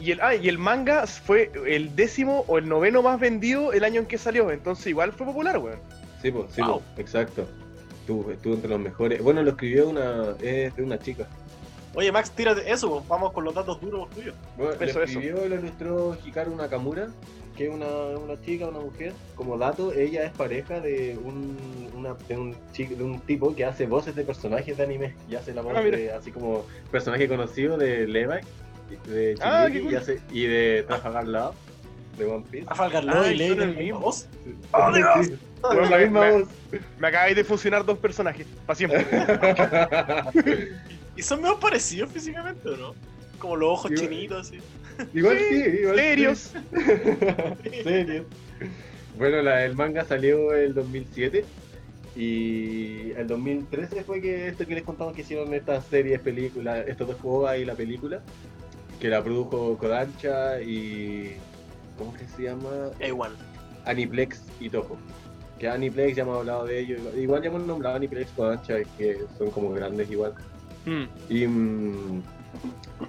Y 0.00 0.10
el, 0.12 0.20
ah, 0.20 0.34
y 0.34 0.48
el 0.48 0.58
manga 0.58 1.06
fue 1.06 1.50
el 1.66 1.94
décimo 1.96 2.44
o 2.48 2.58
el 2.58 2.68
noveno 2.68 3.02
más 3.02 3.18
vendido 3.18 3.72
el 3.72 3.84
año 3.84 4.00
en 4.00 4.06
que 4.06 4.18
salió. 4.18 4.50
Entonces 4.50 4.86
igual 4.88 5.12
fue 5.12 5.26
popular, 5.26 5.58
weón. 5.58 5.78
Sí, 6.20 6.30
po, 6.32 6.46
sí, 6.50 6.60
Wow. 6.60 6.80
po, 6.80 7.00
exacto. 7.00 7.46
Estuvo, 8.00 8.30
estuvo 8.32 8.54
entre 8.54 8.70
los 8.70 8.80
mejores. 8.80 9.22
Bueno, 9.22 9.42
lo 9.42 9.50
escribió 9.50 9.88
una, 9.88 10.34
es 10.40 10.74
de 10.74 10.82
una 10.82 10.98
chica. 10.98 11.28
Oye, 11.98 12.12
Max, 12.12 12.30
tírate 12.30 12.70
eso, 12.70 13.04
vamos 13.08 13.32
con 13.32 13.42
los 13.42 13.52
datos 13.52 13.80
duros 13.80 14.08
tuyos. 14.10 14.32
Bueno, 14.56 14.72
Eso, 14.74 14.84
eso. 14.84 15.00
escribió 15.02 15.48
lo 15.48 15.56
ilustró 15.56 16.16
Hikaru 16.24 16.54
Nakamura, 16.54 17.08
que 17.56 17.66
es 17.66 17.74
una, 17.74 17.86
una 17.88 18.40
chica, 18.40 18.68
una 18.68 18.78
mujer. 18.78 19.12
Como 19.34 19.58
dato, 19.58 19.92
ella 19.92 20.22
es 20.22 20.30
pareja 20.30 20.78
de 20.78 21.18
un, 21.24 21.56
una- 21.96 22.14
de 22.28 22.36
un 22.36 22.54
chico, 22.72 22.94
de 22.94 23.02
un 23.02 23.18
tipo 23.22 23.52
que 23.56 23.64
hace 23.64 23.86
voces 23.86 24.14
de 24.14 24.22
personajes 24.22 24.76
de 24.76 24.84
anime. 24.84 25.16
Y 25.28 25.34
hace 25.34 25.52
la 25.52 25.60
voz 25.62 25.72
Ah, 25.76 25.80
mira. 25.82 25.96
de, 25.98 26.12
así 26.12 26.30
como 26.30 26.64
personaje 26.92 27.26
conocido 27.26 27.76
de 27.76 28.06
Levi, 28.06 28.36
de 29.08 29.34
Ah, 29.40 29.64
Shingeki, 29.66 29.72
qué 29.78 29.82
cool. 29.82 29.92
y, 29.92 29.96
hace- 29.96 30.20
y 30.30 30.46
de 30.46 30.84
Trafalgar 30.86 31.26
Law, 31.26 31.52
de 32.16 32.24
One 32.26 32.44
Piece. 32.48 32.66
Rafael 32.68 32.92
Garlow 32.92 33.22
Ay, 33.24 33.34
y 33.34 33.38
de 33.38 33.46
el 33.46 33.58
la 33.58 33.66
misma 33.66 33.82
mismo. 33.82 33.98
voz. 33.98 34.28
Sí. 34.44 34.54
¡Oh, 34.70 34.92
Dios! 34.94 35.26
Sí, 35.26 35.34
Con 35.60 35.90
la 35.90 35.98
misma 35.98 36.20
Me- 36.20 36.30
voz. 36.42 36.48
Me 37.00 37.08
acabáis 37.08 37.34
de 37.34 37.42
fusionar 37.42 37.84
dos 37.84 37.98
personajes. 37.98 38.46
Para 38.66 38.76
siempre. 38.76 39.04
Y 41.18 41.22
son 41.22 41.42
medio 41.42 41.58
parecidos 41.58 42.10
físicamente, 42.12 42.68
¿o 42.68 42.76
no? 42.76 42.94
Como 43.38 43.56
los 43.56 43.70
ojos 43.70 43.90
Igual- 43.90 44.08
chinitos, 44.08 44.46
así. 44.48 44.58
igual 45.14 45.38
sí, 45.38 45.54
igual 45.54 45.96
sí. 45.96 46.02
Serios. 46.02 46.52
Serios. 47.82 48.26
Bueno, 49.18 49.42
la, 49.42 49.64
el 49.64 49.74
manga 49.74 50.04
salió 50.04 50.54
el 50.54 50.74
2007 50.74 51.44
y 52.14 53.10
el 53.16 53.26
2013 53.26 54.04
fue 54.04 54.20
que 54.20 54.48
esto 54.48 54.64
que 54.66 54.74
les 54.76 54.84
contamos 54.84 55.12
que 55.14 55.22
hicieron 55.22 55.52
estas 55.54 55.84
series, 55.86 56.20
películas, 56.20 56.84
estos 56.86 57.08
dos 57.08 57.16
juegos 57.20 57.56
y 57.58 57.64
la 57.64 57.74
película, 57.74 58.20
que 59.00 59.08
la 59.08 59.22
produjo 59.22 59.76
Kodansha 59.76 60.60
y... 60.60 61.32
¿Cómo 61.96 62.14
que 62.14 62.26
se 62.28 62.44
llama? 62.44 62.90
A1. 63.00 63.30
Aniplex 63.86 64.40
y 64.60 64.70
Toho. 64.70 64.96
Que 65.58 65.68
Aniplex 65.68 66.14
ya 66.16 66.22
hemos 66.22 66.38
hablado 66.38 66.64
de 66.66 66.78
ellos, 66.78 67.00
igual 67.16 67.42
ya 67.42 67.48
hemos 67.48 67.66
nombrado 67.66 67.96
Aniplex, 67.96 68.30
Kodansha, 68.36 68.76
que 68.96 69.18
son 69.36 69.50
como 69.50 69.70
grandes 69.72 70.08
igual. 70.10 70.34
Mm. 70.88 71.08
Y 71.28 71.46
mm, 71.46 72.22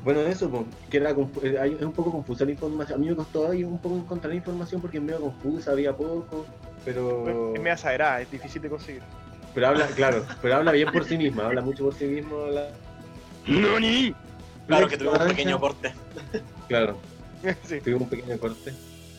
bueno, 0.04 0.20
eso, 0.22 0.66
que 0.90 0.98
era 0.98 1.12
eh, 1.12 1.78
es 1.80 1.86
un 1.86 1.94
poco 1.94 2.12
confusa 2.12 2.46
la 2.46 2.52
información. 2.52 3.00
A 3.00 3.02
mí 3.02 3.10
me 3.10 3.16
costó 3.16 3.50
ahí 3.50 3.64
un 3.64 3.80
poco 3.80 3.96
encontrar 3.98 4.34
información 4.34 4.82
porque 4.82 4.98
es 4.98 5.04
medio 5.04 5.22
confusa, 5.22 5.72
había 5.72 5.96
poco, 5.96 6.46
pero 6.86 7.54
Es 7.56 7.62
media 7.62 7.78
sagrada, 7.78 8.22
es 8.22 8.30
difícil 8.30 8.62
de 8.62 8.70
conseguir. 8.70 9.02
pero 9.54 9.68
habla, 9.68 9.88
claro, 9.88 10.26
pero 10.42 10.56
habla 10.56 10.72
bien 10.74 10.92
por 10.92 11.06
sí 11.06 11.18
misma, 11.18 11.46
habla 11.46 11.62
mucho 11.62 11.86
por 11.86 11.94
sí 11.94 12.06
misma. 12.06 12.36
habla- 12.46 12.72
¡Nani! 13.48 14.14
Claro 14.68 14.88
que 14.88 14.98
tuvimos 14.98 15.20
un 15.22 15.28
pequeño 15.30 15.60
corte. 15.60 15.94
Claro, 16.68 16.98
Sí. 17.64 17.80
tuvimos 17.82 18.04
un 18.04 18.10
pequeño 18.10 18.38
corte. 18.40 18.74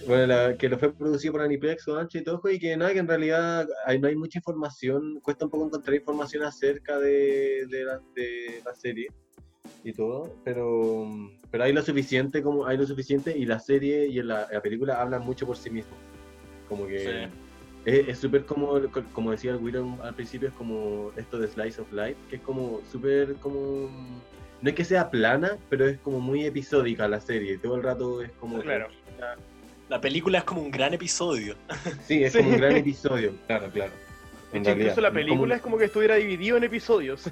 Bueno, 0.07 0.27
la- 0.27 0.57
que 0.57 0.69
lo 0.69 0.79
fue 0.79 0.93
producido 0.93 1.33
por 1.33 1.43
Aniplex, 1.43 1.85
Kodansha 1.85 2.19
y 2.19 2.25
todo, 2.25 2.41
y 2.51 2.59
que 2.59 2.77
nada, 2.77 2.93
que 2.93 2.99
en 3.01 3.09
realidad 3.09 3.69
hay, 3.87 3.99
no 4.01 4.09
hay 4.09 4.17
mucha 4.17 4.39
información, 4.39 5.21
cuesta 5.21 5.45
un 5.45 5.51
poco 5.51 5.67
encontrar 5.67 5.95
información 5.97 6.43
acerca 6.45 6.99
de, 6.99 7.67
de, 7.69 7.85
la, 7.85 8.01
de 8.15 8.63
la 8.65 8.75
serie 8.75 9.09
y 9.85 9.93
todo, 9.93 10.35
pero, 10.45 11.07
pero 11.51 11.65
hay 11.65 11.73
lo 11.73 11.83
suficiente 11.83 12.43
como 12.43 12.67
hay 12.67 12.77
lo 12.77 12.87
suficiente 12.87 13.37
y 13.37 13.45
la 13.47 13.59
serie 13.59 14.07
y 14.07 14.23
la, 14.23 14.49
la 14.51 14.61
película 14.63 15.01
hablan 15.01 15.23
mucho 15.25 15.47
por 15.47 15.57
sí 15.57 15.71
mismos. 15.71 15.99
Como 16.69 16.87
que 16.87 16.99
Sí. 16.99 17.11
es 17.85 18.09
es 18.09 18.19
súper 18.19 18.45
como, 18.45 18.81
como 19.13 19.31
decía 19.33 19.53
el 19.53 19.57
Willow 19.59 19.99
al 20.03 20.15
principio, 20.15 20.49
es 20.49 20.55
como 20.55 21.13
esto 21.17 21.39
de 21.39 21.49
Slice 21.49 21.81
of 21.81 21.93
Life, 21.93 22.17
que 22.29 22.37
es 22.37 22.43
como 22.43 22.81
súper 22.91 23.35
como... 23.37 23.89
No 24.63 24.69
es 24.69 24.75
que 24.75 24.85
sea 24.85 25.11
plana, 25.11 25.57
pero 25.71 25.87
es 25.87 25.99
como 26.01 26.21
muy 26.21 26.45
episódica 26.45 27.09
la 27.09 27.21
serie. 27.21 27.57
Todo 27.57 27.77
el 27.77 27.83
rato 27.83 28.21
es 28.23 28.31
como... 28.33 28.61
Claro. 28.61 28.89
La 29.91 30.01
película 30.01 30.39
es 30.39 30.45
como 30.45 30.63
un 30.63 30.71
gran 30.71 30.95
episodio. 30.95 31.57
Sí, 32.07 32.25
es 32.25 32.33
Sí. 32.33 32.39
como 32.39 32.51
un 32.51 32.57
gran 32.59 32.77
episodio. 32.77 33.35
Claro, 33.47 33.69
claro. 33.71 33.93
En 34.53 34.63
hecho, 34.63 34.71
incluso 34.71 35.01
la 35.01 35.09
como- 35.11 35.21
película 35.21 35.55
es 35.57 35.61
como 35.63 35.77
que 35.79 35.85
estuviera 35.85 36.15
dividido 36.15 36.57
en 36.57 36.65
episodios. 36.65 37.23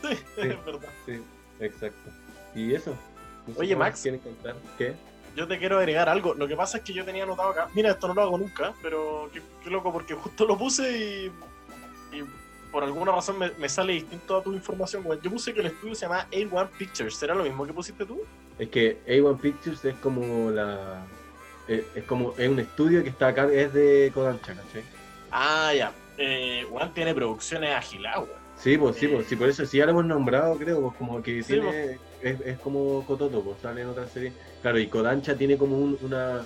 Sí, 0.00 0.16
es 0.36 0.64
verdad. 0.64 0.88
Sí, 1.06 1.20
exacto. 1.60 2.10
¿Y 2.54 2.72
eso? 2.74 2.94
Oye, 3.56 3.74
Max. 3.76 4.00
¿Quieren 4.02 4.20
contar? 4.20 4.54
¿Qué? 4.78 4.94
Yo 5.36 5.46
te 5.48 5.58
quiero 5.58 5.78
agregar 5.78 6.08
algo. 6.08 6.34
Lo 6.34 6.46
que 6.48 6.54
pasa 6.56 6.78
es 6.78 6.84
que 6.84 6.92
yo 6.92 7.04
tenía 7.04 7.24
anotado 7.24 7.50
acá. 7.50 7.68
Mira, 7.74 7.90
esto 7.90 8.06
no 8.08 8.14
lo 8.14 8.22
hago 8.22 8.38
nunca, 8.38 8.74
pero 8.82 9.28
qué, 9.32 9.42
qué 9.64 9.70
loco, 9.70 9.92
porque 9.92 10.14
justo 10.14 10.46
lo 10.46 10.56
puse 10.56 10.90
y, 10.96 12.16
y 12.16 12.22
por 12.70 12.84
alguna 12.84 13.10
razón 13.12 13.38
me, 13.38 13.50
me 13.58 13.68
sale 13.68 13.92
distinto 13.94 14.36
a 14.36 14.42
tu 14.42 14.52
información. 14.52 15.02
weón. 15.04 15.20
Yo 15.20 15.30
puse 15.30 15.52
que 15.52 15.60
el 15.60 15.66
estudio 15.66 15.94
se 15.96 16.02
llama 16.06 16.26
A1 16.30 16.68
Pictures. 16.78 17.14
¿Será 17.16 17.34
lo 17.34 17.42
mismo 17.44 17.66
que 17.66 17.72
pusiste 17.72 18.04
tú? 18.06 18.20
Es 18.58 18.68
que 18.68 18.98
A1 19.06 19.40
Pictures 19.40 19.84
es 19.84 19.94
como 19.96 20.50
la... 20.52 21.04
Es, 21.68 21.84
es 21.94 22.04
como... 22.04 22.34
Es 22.38 22.48
un 22.48 22.58
estudio 22.58 23.02
que 23.02 23.10
está 23.10 23.28
acá, 23.28 23.48
es 23.52 23.72
de 23.72 24.10
Kodansha, 24.14 24.54
¿cachai? 24.54 24.82
Ah, 25.30 25.72
ya. 25.76 25.92
Eh, 26.16 26.66
Juan 26.70 26.92
tiene 26.94 27.14
producciones 27.14 27.74
agiladas. 27.74 28.24
Sí, 28.56 28.76
pues 28.76 28.96
sí, 28.96 29.06
Eh. 29.06 29.10
pues 29.14 29.26
sí, 29.28 29.36
por 29.36 29.48
eso 29.48 29.64
sí 29.66 29.78
ya 29.78 29.84
lo 29.84 29.92
hemos 29.92 30.06
nombrado, 30.06 30.56
creo, 30.56 30.80
pues 30.80 30.94
como 30.96 31.22
que 31.22 31.42
Sí, 31.42 31.52
tiene, 31.52 31.98
es, 32.22 32.40
es 32.40 32.58
como 32.58 33.04
Kototo, 33.06 33.42
pues 33.44 33.60
sale 33.60 33.82
en 33.82 33.88
otra 33.88 34.08
serie. 34.08 34.32
Claro, 34.62 34.78
y 34.80 34.88
Kodansha 34.88 35.36
tiene 35.36 35.56
como 35.56 35.76
un- 35.78 35.96
una, 36.00 36.40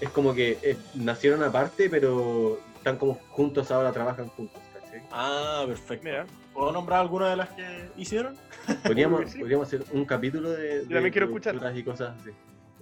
es 0.00 0.08
como 0.10 0.34
que 0.34 0.58
eh, 0.62 0.76
nacieron 0.94 1.42
aparte, 1.42 1.90
pero 1.90 2.60
están 2.76 2.96
como 2.96 3.14
juntos 3.30 3.70
ahora, 3.72 3.90
trabajan 3.90 4.28
juntos, 4.28 4.60
¿cachai? 4.72 5.02
Ah, 5.10 5.64
perfecto. 5.66 6.04
Mira, 6.04 6.26
¿Puedo 6.52 6.70
nombrar 6.70 7.00
alguna 7.00 7.30
de 7.30 7.36
las 7.36 7.48
que 7.48 7.88
hicieron? 7.96 8.36
Podríamos, 8.84 9.22
Sí. 9.32 9.38
podríamos 9.40 9.66
hacer 9.66 9.82
un 9.92 10.04
capítulo 10.04 10.50
de, 10.50 10.82
de 10.82 10.94
también 10.94 11.10
quiero 11.10 11.26
escuchar. 11.26 11.54
productoras 11.54 11.78
y 11.78 11.82
cosas 11.82 12.14
así. 12.20 12.30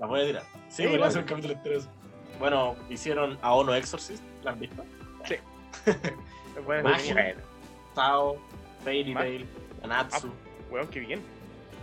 Las 0.00 0.08
voy 0.08 0.20
a 0.20 0.24
tirar. 0.26 0.42
Sí, 0.68 0.82
Sí, 0.82 0.86
voy 0.88 1.00
a 1.02 1.06
hacer 1.06 1.20
un 1.22 1.28
capítulo 1.28 1.54
entero. 1.54 1.80
Bueno, 2.38 2.74
hicieron 2.88 3.38
a 3.42 3.52
Ono 3.54 3.74
Exorcist, 3.74 4.22
¿la 4.42 4.52
han 4.52 4.58
visto? 4.60 4.82
bueno, 6.66 6.88
Magia. 6.88 7.36
Tao, 7.94 8.36
Fairy 8.82 9.12
Ma- 9.14 9.20
Tail, 9.20 9.46
Nanatsu. 9.82 10.30
weón, 10.70 10.88
qué 10.88 11.00
bien. 11.00 11.20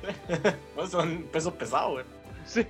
Bueno, 0.76 0.90
son 0.90 1.24
pesos 1.32 1.54
pesados, 1.54 1.96
weón. 1.96 2.08
Sí. 2.46 2.66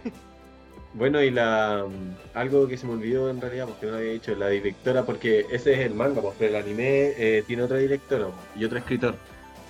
Bueno, 0.94 1.22
y 1.22 1.30
la 1.32 1.86
algo 2.34 2.68
que 2.68 2.78
se 2.78 2.86
me 2.88 2.94
olvidó 2.94 3.30
en 3.30 3.40
realidad, 3.40 3.68
porque 3.68 3.86
no 3.86 3.94
lo 3.94 3.98
había 4.00 4.12
dicho, 4.14 4.34
la 4.36 4.48
directora, 4.50 5.04
porque 5.04 5.46
ese 5.52 5.74
es 5.74 5.80
el 5.80 5.94
manga, 5.94 6.22
pues, 6.22 6.36
pero 6.40 6.58
el 6.58 6.64
anime 6.64 7.14
eh, 7.18 7.44
tiene 7.46 7.64
otra 7.64 7.78
directora 7.78 8.28
y 8.56 8.66
otro 8.66 8.78
escritor. 8.80 9.16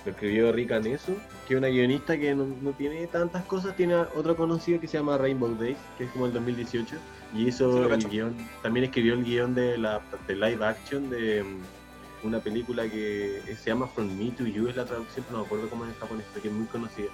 Lo 0.08 0.12
escribió 0.12 0.50
Rika 0.52 0.80
Nesu, 0.80 1.18
que 1.46 1.52
es 1.52 1.58
una 1.58 1.68
guionista 1.68 2.16
que 2.16 2.34
no, 2.34 2.46
no 2.62 2.72
tiene 2.72 3.06
tantas 3.08 3.44
cosas, 3.44 3.76
tiene 3.76 3.94
otro 3.94 4.36
conocido 4.36 4.80
que 4.80 4.88
se 4.88 4.96
llama 4.96 5.18
Rainbow 5.18 5.54
Days, 5.54 5.76
que 5.98 6.04
es 6.04 6.10
como 6.12 6.24
el 6.24 6.32
2018, 6.32 6.96
y 7.34 7.46
hizo 7.46 7.92
el 7.92 8.08
guion, 8.08 8.34
también 8.62 8.84
escribió 8.84 9.12
el 9.12 9.22
guion 9.22 9.54
de 9.54 9.76
la 9.76 10.00
de 10.26 10.34
live 10.34 10.64
action 10.64 11.10
de 11.10 11.42
mm, 11.42 12.26
una 12.26 12.40
película 12.40 12.88
que 12.88 13.42
se 13.54 13.68
llama 13.68 13.86
From 13.86 14.16
Me 14.16 14.30
to 14.30 14.46
You, 14.46 14.68
es 14.68 14.76
la 14.76 14.86
traducción, 14.86 15.26
pero 15.28 15.36
no 15.36 15.42
me 15.42 15.46
acuerdo 15.46 15.68
cómo 15.68 15.84
es 15.84 15.90
en 15.90 15.98
japonés, 15.98 16.24
que 16.40 16.48
es 16.48 16.54
muy 16.54 16.66
conocida. 16.68 17.08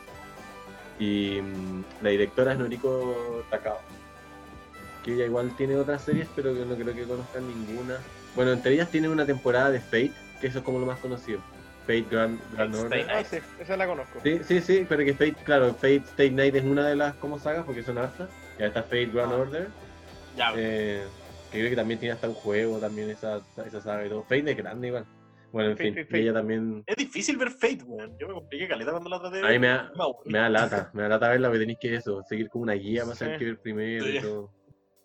Y 1.00 1.40
mm, 1.42 1.82
la 2.00 2.10
directora 2.10 2.52
es 2.52 2.60
Noriko 2.60 3.42
Takao. 3.50 3.80
Que 5.02 5.14
ella 5.14 5.24
igual 5.24 5.50
tiene 5.56 5.74
otras 5.74 6.04
series, 6.04 6.28
pero 6.36 6.54
que 6.54 6.64
no 6.64 6.76
creo 6.76 6.94
que 6.94 7.02
conozcan 7.02 7.44
ninguna. 7.48 7.98
Bueno, 8.36 8.52
entre 8.52 8.74
ellas 8.74 8.88
tiene 8.88 9.08
una 9.08 9.26
temporada 9.26 9.72
de 9.72 9.80
Fate, 9.80 10.12
que 10.40 10.46
eso 10.46 10.58
es 10.58 10.64
como 10.64 10.78
lo 10.78 10.86
más 10.86 11.00
conocido. 11.00 11.40
Fate 11.86 12.06
Grand, 12.10 12.40
Grand 12.52 12.74
Order. 12.74 12.90
Night. 12.90 13.06
Ah, 13.10 13.24
sí, 13.24 13.38
esa 13.60 13.76
la 13.76 13.86
conozco. 13.86 14.18
Sí, 14.22 14.40
sí, 14.44 14.60
sí, 14.60 14.86
pero 14.88 15.04
que 15.04 15.12
Fate, 15.12 15.34
claro, 15.44 15.72
Fate 15.74 15.96
Stay 16.06 16.30
Night 16.30 16.54
es 16.54 16.64
una 16.64 16.86
de 16.88 16.96
las 16.96 17.14
como 17.16 17.38
sagas, 17.38 17.64
porque 17.64 17.82
son 17.82 17.98
hartas. 17.98 18.28
Ya 18.58 18.66
está 18.66 18.82
Fate 18.82 19.06
Grand 19.06 19.32
Ah. 19.32 19.36
Order, 19.36 19.68
Ya, 20.36 20.52
eh, 20.56 21.02
que 21.52 21.58
creo 21.58 21.70
que 21.70 21.76
también 21.76 22.00
tiene 22.00 22.12
hasta 22.14 22.28
un 22.28 22.34
juego, 22.34 22.78
también 22.78 23.10
esa, 23.10 23.40
esa 23.66 23.80
saga 23.80 24.06
y 24.06 24.08
todo. 24.08 24.22
Fate 24.22 24.50
es 24.50 24.56
grande 24.56 24.88
igual. 24.88 25.04
Bueno, 25.52 25.70
en 25.70 25.76
Fate, 25.76 25.84
fin, 25.84 25.94
Fate, 25.94 26.00
y 26.00 26.04
Fate. 26.06 26.22
ella 26.22 26.32
también... 26.32 26.82
es 26.86 26.96
difícil 26.96 27.36
ver 27.36 27.50
Fate, 27.50 27.84
weón. 27.84 28.18
Yo 28.18 28.26
me 28.26 28.34
compliqué 28.34 28.66
caleta 28.66 28.90
cuando 28.90 29.08
la 29.10 29.20
traté 29.20 29.36
de 29.36 29.46
A 29.46 29.50
mí 29.50 29.58
me 29.60 29.68
da, 29.68 29.92
aburrí. 29.96 30.32
me 30.32 30.38
da 30.40 30.48
lata, 30.48 30.90
me 30.92 31.02
da 31.02 31.08
lata 31.10 31.28
verla, 31.28 31.48
porque 31.48 31.60
tenéis 31.60 31.78
que 31.80 31.94
eso, 31.94 32.22
seguir 32.28 32.48
como 32.48 32.64
una 32.64 32.72
guía 32.72 33.04
para 33.04 33.14
saber 33.14 33.34
Sí. 33.34 33.38
qué 33.38 33.44
ver 33.44 33.58
primero 33.60 34.04
Sí. 34.04 34.16
y 34.16 34.20
todo. 34.20 34.50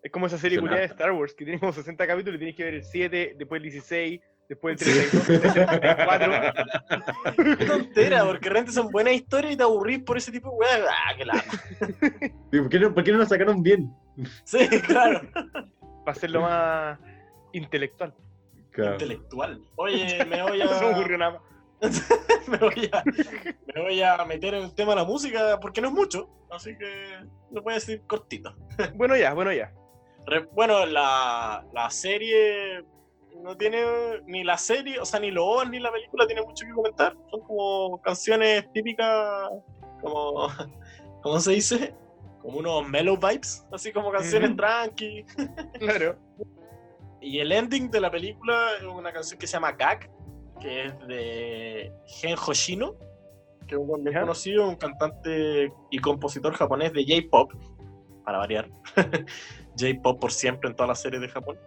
Es 0.01 0.12
como 0.12 0.25
esa 0.27 0.38
serie 0.39 0.59
culiada 0.59 0.79
de. 0.79 0.86
Star 0.88 1.12
Wars, 1.12 1.33
que 1.36 1.43
tiene 1.43 1.59
como 1.59 1.74
60 1.74 2.07
capítulos 2.07 2.38
y 2.38 2.39
tienes 2.39 2.55
que 2.55 2.63
ver 2.63 2.74
el 2.75 2.83
7, 2.83 3.36
después 3.38 3.59
el 3.59 3.63
16, 3.63 4.21
después 4.50 4.82
el 4.82 4.88
Sí. 4.88 5.18
32, 5.27 5.27
después 5.82 6.22
el 6.22 6.22
34. 6.22 7.58
Qué 7.58 7.65
tontera, 7.65 8.25
porque 8.25 8.50
realmente 8.50 8.72
son 8.74 8.89
buenas 8.89 9.13
historias 9.13 9.53
y 9.53 9.58
te 9.58 9.63
aburrís 9.63 10.00
por 10.03 10.18
ese 10.18 10.32
tipo 10.32 10.50
de 10.51 10.58
weá. 10.58 10.86
Ah, 10.89 11.13
qué 11.15 11.25
lata. 11.25 11.44
¿Y 12.51 12.60
¿Por 12.60 12.70
qué, 12.70 12.79
no, 12.79 12.94
¿Por 12.94 13.03
qué 13.03 13.12
no 13.12 13.20
lo 13.20 13.25
sacaron 13.25 13.62
bien? 13.63 13.94
Sí, 14.44 14.68
claro. 14.82 15.22
Para 16.03 16.12
hacerlo 16.18 16.41
más 16.41 17.00
intelectual. 17.53 18.13
Claro. 18.72 18.94
Intelectual. 18.94 19.62
Oye, 19.75 20.25
me 20.25 20.41
voy 20.44 20.60
No 20.60 20.68
se 20.68 20.86
me 20.86 20.91
a. 20.91 20.98
ocurrió 20.98 21.18
nada. 21.18 21.41
me, 22.50 22.58
voy 22.58 22.89
a 22.91 23.03
me 23.74 23.82
voy 23.82 24.01
a 24.01 24.25
meter 24.25 24.53
en 24.53 24.63
el 24.65 24.75
tema 24.75 24.91
de 24.91 24.98
la 24.98 25.06
música 25.06 25.58
porque 25.62 25.79
no 25.79 25.88
es 25.88 25.94
mucho. 25.94 26.29
Así 26.51 26.77
que 26.77 27.20
lo 27.51 27.62
voy 27.62 27.72
a 27.72 27.75
decir 27.75 28.01
cortito. 28.06 28.53
Bueno, 28.96 29.15
ya, 29.15 29.34
bueno, 29.34 29.53
ya. 29.53 29.72
Re- 30.25 30.50
Bueno, 30.53 30.86
la, 30.86 31.63
la 31.74 31.89
serie 31.89 32.84
no 33.43 33.55
tiene 33.58 33.84
ni 34.25 34.43
la 34.43 34.58
serie, 34.58 35.00
o 35.00 35.05
sea, 35.05 35.19
ni 35.19 35.31
los 35.31 35.43
OVAs 35.43 35.69
ni 35.69 35.79
la 35.79 35.91
película 35.91 36.25
tiene 36.27 36.41
mucho 36.41 36.65
que 36.65 36.74
comentar. 36.74 37.15
Son 37.31 37.41
como 37.41 38.01
canciones 38.01 38.72
típicas, 38.74 39.50
como, 40.01 40.48
¿cómo 41.24 41.39
se 41.39 41.51
dice? 41.51 41.96
Como 42.41 42.60
unos 42.60 42.88
mellow 42.88 43.17
vibes, 43.17 43.65
así 43.72 43.91
como 43.91 44.12
canciones 44.12 44.50
Ujú. 44.50 44.58
tranqui. 44.58 45.25
Claro. 45.79 46.17
Y 47.22 47.39
el 47.39 47.51
ending 47.51 47.91
de 47.91 48.00
la 48.00 48.10
película 48.10 48.75
es 48.77 48.84
una 48.84 49.12
canción 49.12 49.39
que 49.39 49.48
se 49.48 49.53
llama 49.53 49.74
Gag, 49.74 50.10
que 50.62 50.86
es 50.86 51.08
de 51.08 51.91
Gen 52.08 52.36
Hoshino, 52.38 52.96
que 53.67 53.75
es 53.75 53.81
un 53.81 54.03
conocido, 54.03 54.67
un 54.67 54.75
cantante 54.75 55.72
y 55.91 56.00
compositor 56.00 56.53
japonés 56.53 56.93
de 56.93 57.03
J-pop, 57.05 57.51
para 58.24 58.38
variar. 58.38 58.69
J-pop 59.77 60.19
por 60.19 60.31
siempre 60.31 60.69
en 60.69 60.75
todas 60.75 60.89
las 60.89 61.01
series 61.01 61.22
de 61.22 61.29
Japón. 61.29 61.58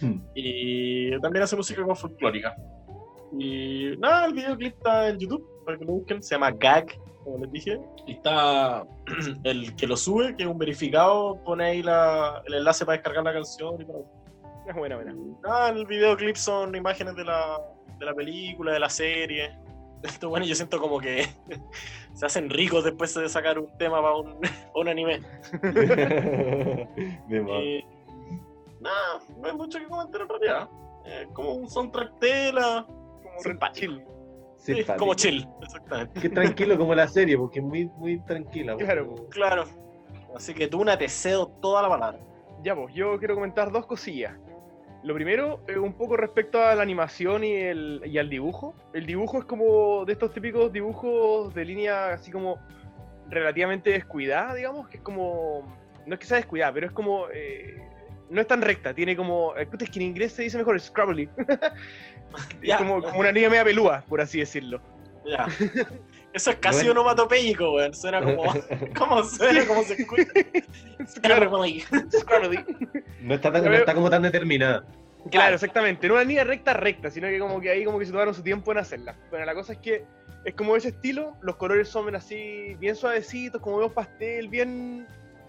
Hmm. 0.00 0.20
Y 0.34 1.18
también 1.20 1.42
hace 1.44 1.56
música 1.56 1.82
como 1.82 1.94
folclórica. 1.94 2.54
Y 3.38 3.96
nada, 3.98 4.26
el 4.26 4.34
videoclip 4.34 4.74
está 4.76 5.08
en 5.08 5.18
YouTube, 5.18 5.44
para 5.64 5.78
que 5.78 5.84
lo 5.84 5.92
busquen, 5.92 6.22
se 6.22 6.34
llama 6.34 6.50
Gag, 6.52 6.86
como 7.24 7.38
les 7.38 7.52
dije. 7.52 7.80
Y 8.06 8.12
está 8.12 8.84
el 9.44 9.74
que 9.76 9.86
lo 9.86 9.96
sube, 9.96 10.36
que 10.36 10.44
es 10.44 10.48
un 10.48 10.58
verificado, 10.58 11.42
pone 11.44 11.64
ahí 11.64 11.82
la- 11.82 12.42
el 12.46 12.54
enlace 12.54 12.84
para 12.86 12.98
descargar 12.98 13.24
la 13.24 13.32
canción 13.32 13.80
y 13.80 13.84
para 13.84 13.98
Es 14.68 14.74
buena, 14.74 14.96
buena. 14.96 15.14
Ah, 15.44 15.72
el 15.74 15.86
videoclip 15.86 16.36
son 16.36 16.74
imágenes 16.74 17.16
de 17.16 17.24
la, 17.24 17.60
de 17.98 18.06
la 18.06 18.14
película, 18.14 18.72
de 18.72 18.80
la 18.80 18.88
serie. 18.88 19.50
Esto 20.02 20.28
bueno, 20.28 20.46
yo 20.46 20.54
siento 20.54 20.78
como 20.80 21.00
que 21.00 21.26
se 22.14 22.26
hacen 22.26 22.48
ricos 22.48 22.84
después 22.84 23.12
de 23.14 23.28
sacar 23.28 23.58
un 23.58 23.76
tema 23.76 24.00
para 24.00 24.14
un, 24.16 24.38
un 24.74 24.88
anime. 24.88 25.20
De 27.28 27.40
más. 27.40 27.60
Y, 27.62 27.84
nada, 28.80 29.20
no 29.40 29.46
hay 29.48 29.54
mucho 29.56 29.78
que 29.78 29.86
comentar 29.86 30.20
en 30.22 30.28
realidad. 30.28 30.68
Eh, 31.04 31.26
como 31.32 31.52
un 31.52 31.68
soundtrack 31.68 32.18
tela, 32.18 32.86
Como 32.86 33.72
chill. 33.72 34.04
Sí, 34.58 34.84
como 34.98 35.14
chill, 35.14 35.46
exactamente. 35.62 36.20
Que 36.20 36.28
tranquilo 36.30 36.76
como 36.78 36.94
la 36.94 37.06
serie, 37.06 37.36
porque 37.36 37.60
es 37.60 37.64
muy, 37.64 37.84
muy 37.96 38.18
tranquila. 38.24 38.74
Claro. 38.76 39.06
como- 39.08 39.28
Claro. 39.28 39.64
Así 40.34 40.52
que 40.54 40.66
tú 40.66 40.80
una 40.80 40.98
te 40.98 41.08
cedo 41.08 41.48
toda 41.60 41.82
la 41.82 41.88
palabra. 41.88 42.18
Ya, 42.62 42.74
pues, 42.74 42.92
yo 42.94 43.18
quiero 43.18 43.34
comentar 43.34 43.70
dos 43.70 43.86
cosillas. 43.86 44.34
Lo 45.04 45.14
primero, 45.14 45.60
eh, 45.68 45.78
un 45.78 45.92
poco 45.92 46.16
respecto 46.16 46.60
a 46.60 46.74
la 46.74 46.82
animación 46.82 47.44
y, 47.44 47.52
el, 47.52 48.02
y 48.06 48.18
al 48.18 48.28
dibujo. 48.28 48.74
El 48.92 49.06
dibujo 49.06 49.38
es 49.38 49.44
como 49.44 50.04
de 50.04 50.12
estos 50.14 50.32
típicos 50.32 50.72
dibujos 50.72 51.54
de 51.54 51.64
línea 51.64 52.14
así 52.14 52.32
como 52.32 52.58
relativamente 53.28 53.90
descuidada, 53.90 54.54
digamos, 54.54 54.88
que 54.88 54.96
es 54.96 55.02
como... 55.02 55.62
No 56.06 56.14
es 56.14 56.20
que 56.20 56.26
sea 56.26 56.38
descuidada, 56.38 56.72
pero 56.72 56.86
es 56.86 56.92
como... 56.92 57.26
eh, 57.32 57.76
no 58.30 58.40
es 58.40 58.46
tan 58.46 58.60
recta, 58.62 58.92
tiene 58.94 59.16
como... 59.16 59.56
eh, 59.56 59.68
Es 59.80 59.90
que 59.90 59.98
en 59.98 60.06
inglés 60.06 60.32
se 60.32 60.42
dice 60.42 60.58
mejor 60.58 60.78
scrabbly. 60.80 61.28
Ya. 62.62 62.74
Es 62.74 62.80
como, 62.82 63.00
como 63.02 63.20
una 63.20 63.32
línea 63.32 63.48
media 63.48 63.64
pelúa, 63.64 64.04
por 64.08 64.20
así 64.20 64.40
decirlo. 64.40 64.80
Ya. 65.24 65.46
Eso 66.34 66.50
es 66.50 66.56
casi 66.56 66.78
No 66.78 66.82
es- 66.84 66.90
onomatopéyico, 66.90 67.72
weón. 67.74 67.94
Suena 67.94 68.20
como. 68.20 68.42
¿Cómo 68.98 69.24
suena? 69.24 69.64
¿Cómo 69.66 69.82
se 69.84 69.94
escucha? 69.94 70.24
Claro, 71.22 71.50
Scrabble. 72.10 72.64
No 73.22 73.34
está, 73.34 73.50
tan- 73.50 73.64
no 73.64 73.72
está 73.74 73.94
como 73.94 74.10
tan 74.10 74.22
determinada. 74.22 74.84
Claro, 75.30 75.54
exactamente. 75.54 76.06
No 76.08 76.14
una 76.14 76.24
línea 76.24 76.44
recta, 76.44 76.74
recta, 76.74 77.10
sino 77.10 77.26
que 77.28 77.38
como 77.38 77.60
que 77.60 77.70
ahí 77.70 77.84
como 77.84 77.98
que 77.98 78.04
se 78.06 78.12
tomaron 78.12 78.34
su 78.34 78.42
tiempo 78.42 78.70
en 78.72 78.78
hacerla. 78.78 79.16
Bueno, 79.30 79.46
la 79.46 79.54
cosa 79.54 79.72
es 79.72 79.78
que 79.78 80.04
es 80.44 80.54
como 80.54 80.76
ese 80.76 80.88
estilo, 80.88 81.34
los 81.40 81.56
colores 81.56 81.88
son 81.88 82.14
así, 82.14 82.76
bien 82.78 82.94
suavecitos, 82.94 83.60
como 83.62 83.78
veo 83.78 83.92
pastel, 83.92 84.48
bien... 84.48 85.06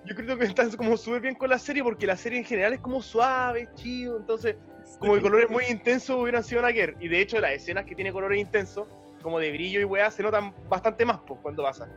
Yo 0.08 0.16
creo 0.16 0.38
que 0.38 0.46
están 0.46 0.72
como 0.72 0.96
súper 0.96 1.22
bien 1.22 1.36
con 1.36 1.50
la 1.50 1.60
serie, 1.60 1.84
porque 1.84 2.08
la 2.08 2.16
serie 2.16 2.40
en 2.40 2.46
general 2.46 2.74
es 2.74 2.80
como 2.80 3.02
suave, 3.02 3.68
chido, 3.76 4.18
entonces 4.18 4.56
como 5.00 5.16
que 5.16 5.22
colores 5.22 5.50
muy 5.50 5.66
intensos 5.66 6.16
hubieran 6.22 6.44
sido 6.44 6.62
Naker. 6.62 6.96
Y 7.00 7.08
de 7.08 7.20
hecho 7.20 7.40
las 7.40 7.52
escenas 7.52 7.86
que 7.86 7.94
tiene 7.94 8.12
colores 8.12 8.40
intensos, 8.40 8.88
como 9.22 9.40
de 9.40 9.52
brillo 9.52 9.80
y 9.80 9.84
weá, 9.84 10.10
se 10.10 10.24
notan 10.24 10.54
bastante 10.70 11.06
más 11.06 11.20
pues, 11.28 11.40
cuando 11.42 11.64
pasan. 11.64 11.92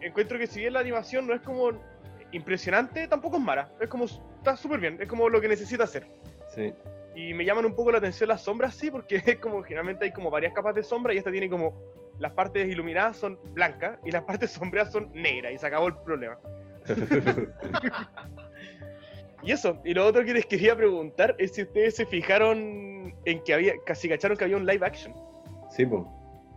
Encuentro 0.00 0.38
que 0.38 0.46
si 0.46 0.60
bien 0.60 0.72
la 0.72 0.80
animación 0.80 1.26
no 1.26 1.34
es 1.34 1.42
como 1.42 1.72
impresionante, 2.32 3.06
tampoco 3.06 3.36
es 3.36 3.42
mala. 3.42 3.70
Es 3.80 3.88
como, 3.88 4.06
está 4.06 4.56
súper 4.56 4.80
bien, 4.80 4.98
es 5.00 5.08
como 5.08 5.28
lo 5.28 5.40
que 5.40 5.48
necesita 5.48 5.84
hacer. 5.84 6.06
Sí. 6.48 6.72
Y 7.14 7.34
me 7.34 7.44
llaman 7.44 7.66
un 7.66 7.74
poco 7.74 7.92
la 7.92 7.98
atención 7.98 8.28
las 8.28 8.42
sombras, 8.42 8.74
sí, 8.74 8.90
porque 8.90 9.16
es 9.26 9.36
como 9.36 9.62
generalmente 9.62 10.06
hay 10.06 10.12
como 10.12 10.30
varias 10.30 10.54
capas 10.54 10.74
de 10.74 10.82
sombra 10.82 11.12
y 11.12 11.18
esta 11.18 11.30
tiene 11.30 11.48
como 11.48 11.74
las 12.18 12.32
partes 12.32 12.68
iluminadas 12.68 13.16
son 13.16 13.38
blancas 13.52 13.98
y 14.04 14.10
las 14.10 14.22
partes 14.22 14.50
sombreadas 14.52 14.92
son 14.92 15.10
negras 15.12 15.52
y 15.52 15.58
se 15.58 15.66
acabó 15.66 15.88
el 15.88 15.96
problema. 15.98 16.38
Y 19.44 19.50
eso, 19.50 19.80
y 19.84 19.92
lo 19.92 20.06
otro 20.06 20.24
que 20.24 20.32
les 20.34 20.46
quería 20.46 20.76
preguntar 20.76 21.34
es 21.36 21.52
si 21.54 21.62
ustedes 21.62 21.96
se 21.96 22.06
fijaron 22.06 23.12
en 23.24 23.42
que 23.42 23.54
había, 23.54 23.72
casi 23.84 24.08
cacharon 24.08 24.36
que 24.36 24.44
había 24.44 24.56
un 24.56 24.64
live 24.64 24.86
action. 24.86 25.12
Sí, 25.70 25.84
pues. 25.84 26.04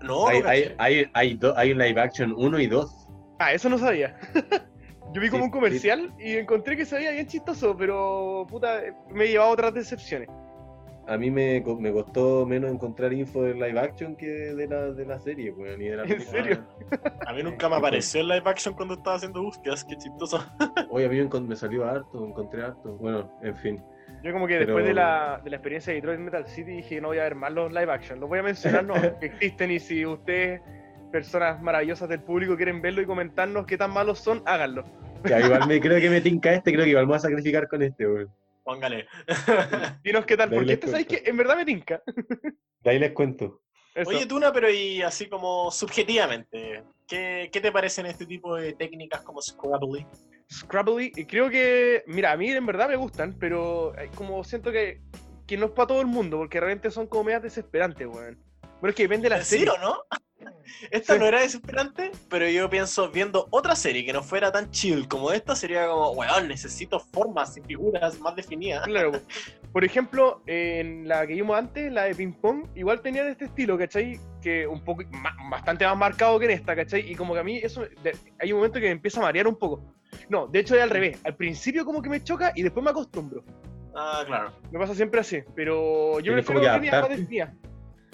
No, 0.04 0.28
hay, 0.28 0.42
no 0.44 0.50
hay, 0.50 0.76
hay, 0.78 1.06
hay, 1.14 1.34
do- 1.34 1.58
hay 1.58 1.72
un 1.72 1.80
live 1.80 2.00
action 2.00 2.34
1 2.38 2.60
y 2.60 2.68
2. 2.68 3.08
Ah, 3.40 3.54
eso 3.54 3.70
no 3.70 3.80
sabía. 3.80 4.20
Yo 5.14 5.22
vi 5.22 5.30
como 5.30 5.44
Sí, 5.44 5.46
un 5.46 5.52
comercial 5.52 6.14
y 6.20 6.36
encontré 6.38 6.78
que 6.78 6.86
se 6.86 6.98
veía 6.98 7.10
bien 7.12 7.26
chistoso, 7.26 7.76
pero 7.76 8.46
puta, 8.48 8.82
me 9.10 9.24
he 9.26 9.28
llevado 9.30 9.52
otras 9.52 9.74
decepciones. 9.74 10.30
A 11.08 11.18
mí 11.18 11.30
me, 11.30 11.62
co- 11.64 11.80
me 11.80 11.92
costó 11.92 12.46
menos 12.48 12.72
encontrar 12.72 13.14
info 13.14 13.44
del 13.44 13.60
live 13.60 13.80
action 13.80 14.16
que 14.16 14.26
de 14.28 14.68
la, 14.68 14.92
de 14.92 15.06
la 15.06 15.20
serie, 15.20 15.52
weón. 15.52 15.80
la 15.80 16.04
¿En 16.04 16.10
película. 16.10 16.32
serio? 16.32 16.64
A 17.28 17.34
mí 17.34 17.44
nunca 17.44 17.70
me 17.70 17.76
apareció 17.76 18.22
el 18.22 18.28
live 18.28 18.44
action 18.46 18.74
cuando 18.74 18.96
estaba 18.96 19.16
haciendo 19.18 19.42
búsquedas, 19.44 19.84
qué 19.84 19.96
chistoso. 19.98 20.44
Oye, 20.90 21.06
a 21.06 21.10
mí 21.10 21.30
me, 21.48 21.56
salió 21.56 21.86
harto, 21.86 22.26
encontré 22.26 22.64
harto. 22.64 22.94
Bueno, 22.98 23.32
en 23.44 23.56
fin. 23.58 23.84
Yo 24.24 24.34
como 24.34 24.48
que 24.48 24.56
Pero- 24.56 24.66
después 24.68 24.86
de 24.86 24.94
la, 24.96 25.40
de 25.44 25.50
la 25.52 25.56
experiencia 25.58 25.92
de 25.94 25.98
Detroit 25.98 26.20
Metal 26.20 26.48
City 26.48 26.72
dije 26.72 27.00
no 27.02 27.10
voy 27.10 27.20
a 27.20 27.24
ver 27.24 27.36
más 27.36 27.52
los 27.54 27.72
live 27.72 27.92
action, 27.92 28.20
los 28.20 28.28
voy 28.30 28.40
a 28.40 28.44
mencionar 28.44 28.84
no, 28.84 28.94
que 29.20 29.28
existen 29.28 29.70
y 29.72 29.80
si 29.80 30.06
ustedes, 30.06 30.62
personas 31.12 31.62
maravillosas 31.62 32.10
del 32.10 32.22
público, 32.22 32.56
quieren 32.56 32.82
verlo 32.82 33.02
y 33.02 33.06
comentarnos 33.06 33.66
qué 33.68 33.78
tan 33.78 33.92
malos 33.92 34.20
son, 34.20 34.42
háganlo. 34.46 34.84
Ya, 35.26 35.40
igual 35.40 35.68
me 35.68 35.80
creo 35.80 36.00
que 36.00 36.10
me 36.10 36.22
tinca 36.22 36.52
este, 36.54 36.72
creo 36.72 36.84
que 36.86 36.90
igual 36.92 37.06
me 37.06 37.10
voy 37.10 37.18
a 37.18 37.20
sacrificar 37.20 37.68
con 37.68 37.82
este, 37.84 38.08
weón. 38.08 38.30
Póngale. 38.66 39.08
Dinos 40.04 40.26
qué 40.26 40.36
tal, 40.36 40.50
porque 40.50 40.74
este 40.74 40.88
sabéis 40.88 41.08
que 41.08 41.22
en 41.24 41.38
verdad 41.38 41.56
me 41.56 41.66
tinca. 41.66 42.02
De 42.80 42.90
ahí 42.90 42.98
les 42.98 43.12
cuento. 43.12 43.62
Eso. 43.94 44.10
Oye, 44.10 44.26
Tuna, 44.26 44.52
pero 44.52 44.70
y 44.70 45.04
así 45.04 45.28
como 45.28 45.70
subjetivamente, 45.72 46.84
¿qué, 47.08 47.50
qué 47.54 47.62
te 47.62 47.72
parecen 47.72 48.08
este 48.08 48.26
tipo 48.26 48.56
de 48.56 48.74
técnicas 48.74 49.22
como? 49.22 49.40
Scrabbly, 49.42 51.14
y 51.16 51.26
creo 51.26 51.50
que, 51.50 52.04
mira, 52.08 52.32
a 52.32 52.38
mí 52.38 52.50
en 52.50 52.66
verdad 52.66 52.90
me 52.90 52.96
gustan, 52.96 53.38
pero 53.40 53.98
eh, 53.98 54.10
como 54.16 54.44
siento 54.44 54.72
que, 54.72 55.00
que 55.48 55.58
no 55.58 55.68
es 55.68 55.72
para 55.72 55.88
todo 55.88 56.02
el 56.02 56.08
mundo, 56.08 56.38
porque 56.38 56.60
realmente 56.60 56.90
son 56.90 57.08
como 57.08 57.26
medias 57.26 57.44
desesperantes, 57.44 58.08
weón. 58.08 58.44
Bueno, 58.82 58.90
es 58.90 58.96
que 58.96 59.04
depende 59.04 59.30
de 59.30 59.38
la 59.38 59.44
¿Sí 59.44 59.60
serie. 59.60 59.70
o 59.70 59.78
no? 59.78 60.04
Esta 60.92 61.14
Sí. 61.14 61.20
no 61.20 61.26
era 61.26 61.40
desesperante, 61.40 62.12
pero 62.30 62.48
yo 62.50 62.70
pienso, 62.70 63.10
viendo 63.10 63.48
otra 63.52 63.76
serie 63.76 64.06
que 64.06 64.12
no 64.14 64.22
fuera 64.22 64.52
tan 64.52 64.70
chill 64.72 65.08
como 65.08 65.32
esta, 65.32 65.56
sería 65.56 65.88
como, 65.88 66.12
weón, 66.12 66.48
necesito 66.48 67.00
formas 67.00 67.56
y 67.58 67.62
figuras 67.62 68.20
más 68.20 68.36
definidas. 68.36 68.84
Claro. 68.86 69.14
Por 69.72 69.84
ejemplo, 69.84 70.42
en 70.46 71.08
la 71.08 71.26
que 71.26 71.34
vimos 71.34 71.58
antes, 71.58 71.92
la 71.92 72.04
de 72.04 72.16
ping 72.16 72.34
pong, 72.34 72.66
igual 72.76 73.02
tenía 73.02 73.24
de 73.24 73.32
este 73.32 73.46
estilo, 73.46 73.78
¿cachai? 73.78 74.20
Que 74.42 74.68
un 74.68 74.84
poco, 74.84 75.04
bastante 75.50 75.86
más 75.86 75.98
marcado 75.98 76.40
que 76.40 76.46
en 76.46 76.52
esta, 76.52 76.76
¿cachai? 76.76 77.12
Y 77.12 77.16
como 77.16 77.34
que 77.34 77.40
a 77.40 77.44
mí 77.44 77.58
eso, 77.58 77.86
hay 78.40 78.52
un 78.52 78.60
momento 78.60 78.80
que 78.80 78.86
me 78.86 78.92
empieza 78.92 79.20
a 79.20 79.24
marear 79.24 79.48
un 79.48 79.56
poco. 79.56 79.84
No, 80.30 80.48
de 80.48 80.60
hecho 80.60 80.76
es 80.76 80.82
al 80.82 80.90
revés. 80.90 81.20
Al 81.24 81.36
principio 81.36 81.86
como 81.86 82.02
que 82.02 82.10
me 82.10 82.24
choca 82.24 82.52
y 82.56 82.64
después 82.64 82.84
me 82.84 82.92
acostumbro. 82.92 83.44
Ah, 83.96 84.24
claro. 84.26 84.54
Me 84.72 84.80
pasa 84.80 84.96
siempre 84.96 85.22
así, 85.22 85.42
pero 85.56 86.20
yo 86.20 86.34
prefiero 86.34 86.62
como 86.62 86.74
que 86.74 86.80
líneas 86.80 87.02
más 87.02 87.10
definidas. 87.10 87.54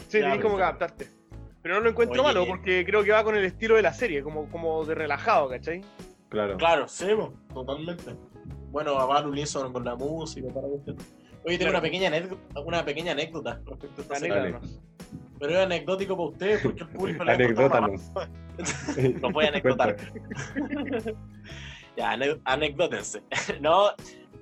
Sí, 0.08 0.20
tenés 0.20 0.42
como 0.42 0.58
que 0.58 0.64
adaptarte. 0.64 1.21
Pero 1.62 1.76
no 1.76 1.82
lo 1.82 1.90
encuentro 1.90 2.22
Oye. 2.24 2.34
malo 2.34 2.48
porque 2.48 2.84
creo 2.86 3.04
que 3.04 3.12
va 3.12 3.24
con 3.24 3.36
el 3.36 3.46
estilo 3.46 3.76
de 3.76 3.82
la 3.84 3.94
serie, 3.94 4.24
como, 4.24 4.50
como 4.50 4.84
de 4.86 4.96
relajado, 4.96 5.50
¿cachai? 5.50 5.82
Claro. 6.30 6.58
Claro, 6.58 6.88
sí, 6.88 7.06
totalmente. 7.54 8.16
Bueno, 8.72 8.92
a 8.98 9.22
un 9.22 9.28
unísono 9.30 9.72
con 9.72 9.84
la 9.86 9.96
música, 9.96 10.48
para 10.54 10.66
usted. 10.68 10.94
Oye, 11.46 11.58
tengo 11.58 11.72
Claro. 11.72 11.72
una 11.72 11.82
pequeña 11.82 12.08
anécdota, 12.08 12.60
una 12.62 12.86
pequeña 12.86 13.12
anécdota 13.12 13.62
respecto 13.66 14.02
a 14.02 14.02
esta 14.04 14.16
serie. 14.16 14.56
Pero 15.40 15.54
es 15.54 15.58
anecdótico 15.60 16.16
para 16.16 16.30
ustedes 16.30 16.62
porque 16.62 16.84
el 16.84 16.90
público 16.90 17.24
le 17.24 17.32
va 17.34 17.38
a 17.38 17.50
importar 17.50 17.82
más. 17.82 18.12
Anecdótanos. 18.16 19.22
Los 19.22 19.34
voy 19.34 19.46
a 19.46 19.48
anecdotar. 19.50 19.96
ya, 21.98 22.12
ane- 22.12 22.40
anecdótense. 22.46 23.22
no, 23.62 23.90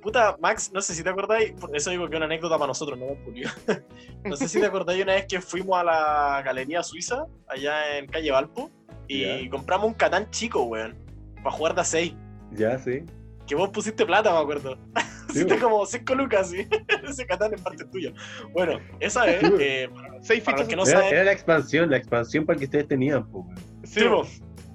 puta, 0.02 0.38
Max, 0.40 0.72
no 0.74 0.82
sé 0.82 0.94
si 0.96 1.04
te 1.04 1.10
acordáis, 1.10 1.52
por 1.54 1.76
eso 1.76 1.90
digo 1.92 2.08
que 2.08 2.16
es 2.16 2.18
una 2.18 2.26
anécdota 2.26 2.56
para 2.58 2.68
nosotros, 2.68 2.98
no 2.98 3.08
para 3.08 3.20
público. 3.24 3.50
no 4.26 4.36
sé 4.36 4.48
si 4.48 4.60
te 4.60 4.66
acordáis 4.66 5.04
una 5.04 5.14
vez 5.14 5.26
que 5.28 5.42
fuimos 5.42 5.78
a 5.80 5.84
la 5.84 6.42
Galería 6.44 6.82
Suiza, 6.84 7.26
allá 7.48 7.98
en 7.98 8.08
calle 8.08 8.32
Valpo, 8.32 8.72
y 9.08 9.44
Ya. 9.44 9.50
compramos 9.50 9.88
un 9.88 9.94
Catán 9.94 10.30
chico, 10.32 10.64
weón, 10.64 10.96
para 11.44 11.52
jugar 11.52 11.76
de 11.76 11.82
a 11.82 11.84
6. 11.84 12.14
Ya, 12.52 12.78
sí. 12.80 13.04
Que 13.48 13.56
vos 13.56 13.70
pusiste 13.70 14.06
plata, 14.06 14.32
me 14.32 14.40
acuerdo. 14.40 14.78
Sí, 15.30 15.44
Pusiste 15.44 15.60
como 15.60 15.86
5 15.86 16.16
lucas, 16.16 16.50
sí. 16.50 16.68
Ese 17.08 17.24
Catán 17.28 17.54
en 17.54 17.62
parte 17.62 17.84
es 17.84 17.92
tuyo. 17.92 18.12
Bueno, 18.52 18.80
esa 19.00 19.26
vez, 19.26 19.40
Sí, 19.42 19.54
eh, 19.60 19.88
Seis 20.24 20.44
Para 20.44 20.58
los 20.58 20.66
fichas. 20.66 20.68
que 20.68 20.76
no 20.76 20.84
era, 20.88 21.00
saben- 21.02 21.14
era 21.14 21.24
la 21.26 21.32
expansión, 21.34 21.90
la 21.92 21.98
expansión 21.98 22.46
para 22.48 22.56
el 22.56 22.60
que 22.62 22.66
ustedes 22.66 22.88
tenían, 22.88 23.30
po, 23.30 23.42
weón. 23.42 23.56
Sí, 23.84 24.06
po. 24.06 24.26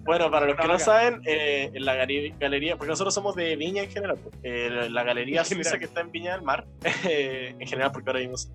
Bueno, 0.05 0.31
para 0.31 0.47
los 0.47 0.57
que 0.57 0.69
no 0.69 0.79
saben, 0.79 1.23
eh, 1.25 1.71
en 1.73 1.85
la 1.85 1.95
galería, 1.95 2.77
porque 2.77 2.91
nosotros 2.91 3.15
somos 3.15 3.35
de 3.35 3.57
Viña 3.57 3.83
en 3.83 3.91
general, 3.91 4.19
po. 4.19 4.31
Eh, 4.43 4.89
la 4.91 5.03
galería 5.03 5.41
En 5.41 5.47
general. 5.47 5.65
suiza 5.65 5.79
que 5.79 5.87
está 5.87 6.01
en 6.03 6.11
Viña 6.13 6.33
del 6.33 6.43
Mar, 6.43 6.67
eh, 7.09 7.55
en 7.59 7.67
general 7.67 7.91
porque 7.93 8.11
ahora 8.11 8.21
vivimos. 8.21 8.51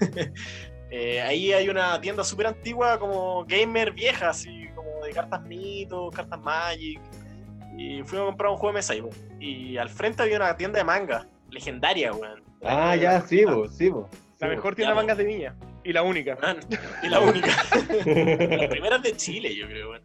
Eh, 0.96 1.20
ahí 1.22 1.52
hay 1.52 1.68
una 1.68 2.00
tienda 2.00 2.22
súper 2.22 2.46
antigua, 2.46 3.00
como 3.00 3.44
gamer 3.46 3.90
vieja, 3.90 4.28
así 4.28 4.68
como 4.76 5.04
de 5.04 5.12
cartas 5.12 5.42
mitos, 5.42 6.14
cartas 6.14 6.38
Magic. 6.40 7.00
Y 7.76 8.02
fuimos 8.04 8.26
a 8.26 8.30
comprar 8.30 8.50
un 8.52 8.56
juego 8.58 8.72
de 8.72 8.78
mesa 8.78 8.92
ahí, 8.92 9.02
po. 9.02 9.10
Y 9.40 9.76
al 9.76 9.88
frente 9.88 10.22
había 10.22 10.36
una 10.36 10.56
tienda 10.56 10.78
de 10.78 10.84
manga, 10.84 11.26
legendaria, 11.50 12.12
weón. 12.12 12.44
Ah, 12.62 12.94
ya, 12.94 13.20
sí, 13.22 13.42
po, 13.44 13.66
sí, 13.66 13.90
po. 13.90 14.08
La 14.38 14.46
Sí, 14.48 14.54
mejor 14.54 14.76
tienda 14.76 14.90
de 14.94 14.96
mangas 15.00 15.18
de 15.18 15.24
niña. 15.24 15.56
Y 15.84 15.92
la 15.92 16.02
única. 16.02 16.36
Weón, 16.42 16.58
Y 17.02 17.08
la 17.08 17.20
única. 17.20 17.48
Las 18.06 18.68
primeras 18.68 19.02
de 19.02 19.16
Chile, 19.16 19.54
yo 19.54 19.66
creo, 19.66 19.90
weón. 19.90 20.02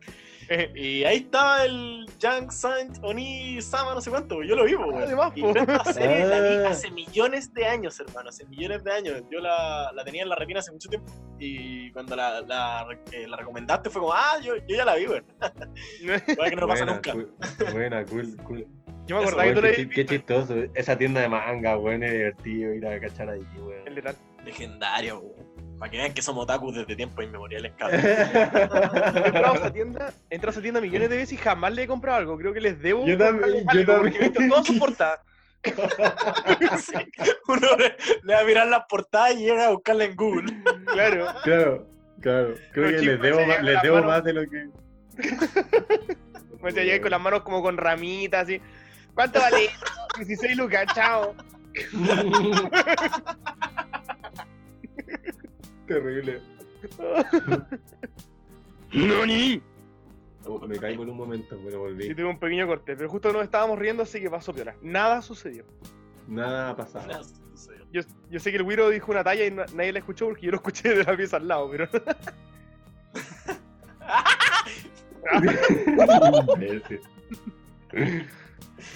Eh, 0.51 0.71
Y 0.75 1.03
ahí 1.03 1.17
estaba 1.17 1.63
el 1.63 2.07
Young 2.19 2.51
Saint 2.51 2.97
Oni 3.03 3.61
Sama, 3.61 3.93
no 3.93 4.01
sé 4.01 4.09
cuánto, 4.09 4.41
yo 4.41 4.55
lo 4.55 4.65
vi, 4.65 4.73
po, 4.75 4.85
weón. 4.87 5.03
Además, 5.03 5.31
Y 5.35 5.45
esta 5.45 5.93
serie 5.93 6.25
la 6.25 6.41
vi 6.41 6.55
Ah. 6.65 6.69
hace 6.71 6.89
millones 6.91 7.53
de 7.53 7.65
años, 7.67 7.99
hermano, 7.99 8.29
hace 8.29 8.45
millones 8.47 8.83
de 8.83 8.91
años. 8.91 9.23
Yo 9.31 9.39
la, 9.39 9.91
la 9.93 10.03
tenía 10.03 10.23
en 10.23 10.29
la 10.29 10.35
retina 10.35 10.59
hace 10.59 10.71
mucho 10.71 10.89
tiempo. 10.89 11.11
Y 11.39 11.91
cuando 11.91 12.15
la, 12.15 12.41
la, 12.41 12.87
eh, 13.11 13.27
la 13.27 13.37
recomendaste 13.37 13.89
fue 13.91 14.01
como, 14.01 14.13
ah, 14.13 14.39
yo, 14.43 14.55
yo 14.67 14.75
ya 14.75 14.85
la 14.85 14.95
vi, 14.95 15.05
weón. 15.07 15.23
Igual 16.27 16.49
que 16.49 16.55
no 16.55 16.67
pasa 16.67 16.83
Buena, 16.85 16.93
nunca. 16.95 17.11
cool, 17.13 17.33
Buena, 17.71 18.05
cool, 18.05 18.37
cool. 18.43 18.67
Yo 19.05 19.15
me 19.17 19.21
acordaba 19.23 19.43
que 19.49 19.53
tú 19.55 19.61
le 19.61 19.89
qué, 19.89 20.05
chistoso. 20.05 20.55
Esa 20.75 20.97
tienda 20.97 21.21
de 21.21 21.29
manga, 21.29 21.77
weón, 21.77 22.03
es 22.03 22.11
divertido 22.11 22.73
ir 22.73 22.85
a 22.87 22.99
cachar 22.99 23.29
ahí, 23.29 23.41
El 23.55 23.61
weón. 23.61 23.95
letal. 23.95 24.15
Legendario, 24.45 25.19
weón. 25.19 25.38
Para 25.79 25.91
que 25.91 25.97
vean 25.97 26.13
que 26.13 26.21
somos 26.21 26.43
otakus 26.43 26.75
desde 26.75 26.95
tiempos 26.95 27.23
inmemoriales, 27.23 27.71
cabrón. 27.77 28.01
He 28.03 29.27
entrado 29.27 29.53
a 29.53 29.57
esa 29.57 29.71
tienda, 29.73 30.13
he 30.29 30.35
entrado 30.35 30.49
a 30.49 30.51
esa 30.51 30.61
tienda 30.61 30.81
millones 30.81 31.09
de 31.09 31.17
veces 31.17 31.33
y 31.33 31.37
jamás 31.37 31.73
le 31.73 31.83
he 31.83 31.87
comprado 31.87 32.17
algo. 32.17 32.37
Creo 32.37 32.53
que 32.53 32.59
les 32.61 32.81
debo. 32.81 33.05
Yo 33.05 33.17
también, 33.17 33.65
yo 33.73 33.85
porque 33.85 34.17
he 34.17 34.19
visto 34.19 34.33
también. 34.33 34.49
todas 34.49 34.67
sus 34.67 34.77
portadas. 34.77 35.19
Sí. 36.79 36.93
Uno 37.49 37.67
le, 37.77 37.97
le 38.23 38.33
va 38.33 38.39
a 38.39 38.43
mirar 38.45 38.67
las 38.67 38.85
portadas 38.87 39.33
y 39.35 39.39
llega 39.39 39.65
a 39.67 39.71
buscarla 39.71 40.05
en 40.05 40.15
Google. 40.15 40.53
Claro. 40.85 41.27
Claro, 41.43 41.87
claro. 42.21 42.55
Creo 42.71 42.91
Los 42.91 43.01
que 43.01 43.07
les 43.07 43.21
debo, 43.21 43.45
más, 43.45 43.63
les 43.63 43.81
debo 43.81 43.95
manos. 43.95 44.09
más 44.09 44.23
de 44.23 44.33
lo 44.33 44.41
que. 44.49 44.69
Me 46.61 47.01
con 47.01 47.11
las 47.11 47.21
manos 47.21 47.41
como 47.41 47.61
con 47.61 47.77
ramitas, 47.77 48.43
así. 48.43 48.61
¿Cuánto 49.13 49.39
vale? 49.39 49.65
esto? 49.65 49.85
16 50.17 50.57
lucas, 50.57 50.85
chao. 50.95 51.35
Terrible. 55.89 56.39
¡Noni! 58.93 59.62
Oh, 60.45 60.60
me 60.67 60.78
caigo 60.80 61.04
en 61.04 61.10
un 61.10 61.17
momento, 61.17 61.58
pero 61.65 61.78
Y 61.89 61.93
volví. 61.93 62.15
tuve 62.15 62.25
un 62.25 62.39
pequeño 62.39 62.65
corte, 62.67 62.95
pero 62.95 63.10
justo 63.10 63.34
nos 63.34 63.43
estábamos 63.43 63.78
riendo, 63.78 64.04
así 64.04 64.21
que 64.21 64.30
pasó 64.30 64.54
piola. 64.54 64.75
Nada 64.82 65.21
sucedió. 65.21 65.65
Nada 66.28 66.69
ha 66.69 66.75
pasado. 66.75 67.08
No 67.08 67.23
sé. 67.58 67.73
Yo, 67.91 68.02
yo 68.30 68.39
sé 68.39 68.52
que 68.52 68.58
el 68.58 68.63
Wiro 68.63 68.89
dijo 68.89 69.12
una 69.12 69.23
talla 69.23 69.45
y 69.45 69.52
na- 69.52 69.65
nadie 69.73 69.91
la 69.93 69.99
escuchó 69.99 70.28
porque 70.28 70.45
yo 70.45 70.52
lo 70.52 70.58
escuché 70.58 70.89
de 70.95 71.04
la 71.04 71.17
pieza 71.17 71.38
al 71.38 71.47
lado, 71.47 71.69
pero. 71.71 71.89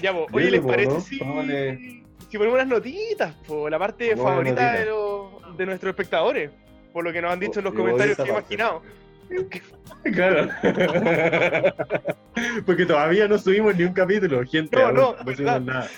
Ya, 0.02 0.14
po. 0.14 0.28
Oye, 0.32 0.52
¿les 0.52 0.62
parece 0.62 1.02
si, 1.02 1.18
si 2.30 2.38
ponemos 2.38 2.56
unas 2.56 2.68
notitas? 2.68 3.34
Po, 3.48 3.70
la 3.70 3.78
parte 3.80 4.16
favorita 4.16 4.74
de, 4.74 4.86
los- 4.86 5.58
de 5.58 5.66
nuestros 5.66 5.90
espectadores. 5.92 6.52
Por 6.94 7.04
lo 7.04 7.12
que 7.12 7.22
nos 7.22 7.34
han 7.34 7.40
dicho 7.40 7.60
en 7.60 7.66
los 7.66 7.74
comentarios 7.74 8.16
que 8.18 8.24
he 8.24 8.30
imaginado. 8.30 8.82
Claro. 10.04 10.50
Porque 12.66 12.86
todavía 12.86 13.26
no 13.28 13.38
subimos 13.38 13.76
ni 13.76 13.86
un 13.86 13.94
capítulo, 13.94 14.44
gente. 14.46 14.78
No, 14.78 14.92
no, 14.92 15.16
no 15.16 15.36
subimos 15.36 15.62
nada. 15.62 15.90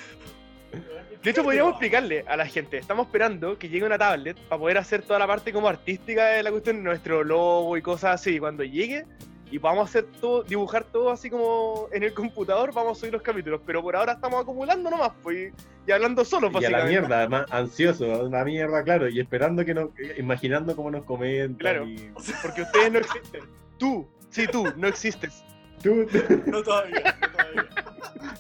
De 1.24 1.32
hecho, 1.32 1.44
podríamos 1.44 1.72
explicarle 1.72 2.24
a 2.28 2.38
la 2.38 2.46
gente. 2.46 2.78
Estamos 2.78 3.08
esperando 3.08 3.58
que 3.58 3.68
llegue 3.68 3.84
una 3.84 3.98
tablet 3.98 4.38
para 4.48 4.60
poder 4.60 4.78
hacer 4.78 5.02
toda 5.02 5.18
la 5.18 5.26
parte 5.26 5.52
como 5.52 5.68
artística 5.68 6.28
de 6.28 6.44
la 6.44 6.52
cuestión, 6.52 6.84
nuestro 6.84 7.24
logo 7.24 7.76
y 7.78 7.82
cosas 7.82 8.22
así. 8.22 8.36
Y 8.36 8.40
cuando 8.40 8.64
llegue 8.64 9.06
y 9.52 9.58
vamos 9.58 9.82
a 9.82 9.84
hacer 9.90 10.06
todo, 10.20 10.44
dibujar 10.44 10.84
todo 10.86 11.12
así 11.12 11.30
como 11.30 11.88
en 11.92 12.04
el 12.04 12.14
computador, 12.14 12.74
vamos 12.74 12.98
a 12.98 13.00
subir 13.00 13.14
los 13.14 13.22
capítulos. 13.22 13.62
Pero 13.66 13.82
por 13.82 13.96
ahora 13.96 14.14
estamos 14.14 14.42
acumulando 14.42 14.90
nomás, 14.90 15.12
pues, 15.24 15.54
y 15.88 15.92
hablando 15.92 16.26
solos, 16.26 16.52
Y 16.54 16.58
a 16.58 16.70
la 16.70 16.78
básicamente. 16.80 16.90
mierda, 17.00 17.18
además, 17.20 17.46
ansioso, 17.52 18.06
a 18.14 18.24
la 18.30 18.44
mierda, 18.44 18.84
claro, 18.84 19.08
y 19.08 19.20
esperando 19.20 19.64
que 19.64 19.74
nos, 19.74 19.90
imaginando 20.18 20.76
cómo 20.76 20.90
nos 20.92 21.04
comentan. 21.04 21.56
Claro. 21.58 21.86
y- 21.88 22.12
Porque 22.42 22.64
ustedes 22.64 22.92
no 22.92 23.00
existen. 23.00 23.42
Tú, 23.78 24.08
sí, 24.30 24.48
tú, 24.48 24.66
no 24.78 24.88
existes. 24.88 25.44
Tú, 25.84 26.06
No 26.48 26.64
todavía, 26.64 27.16
no 27.22 27.32
todavía. 27.32 27.66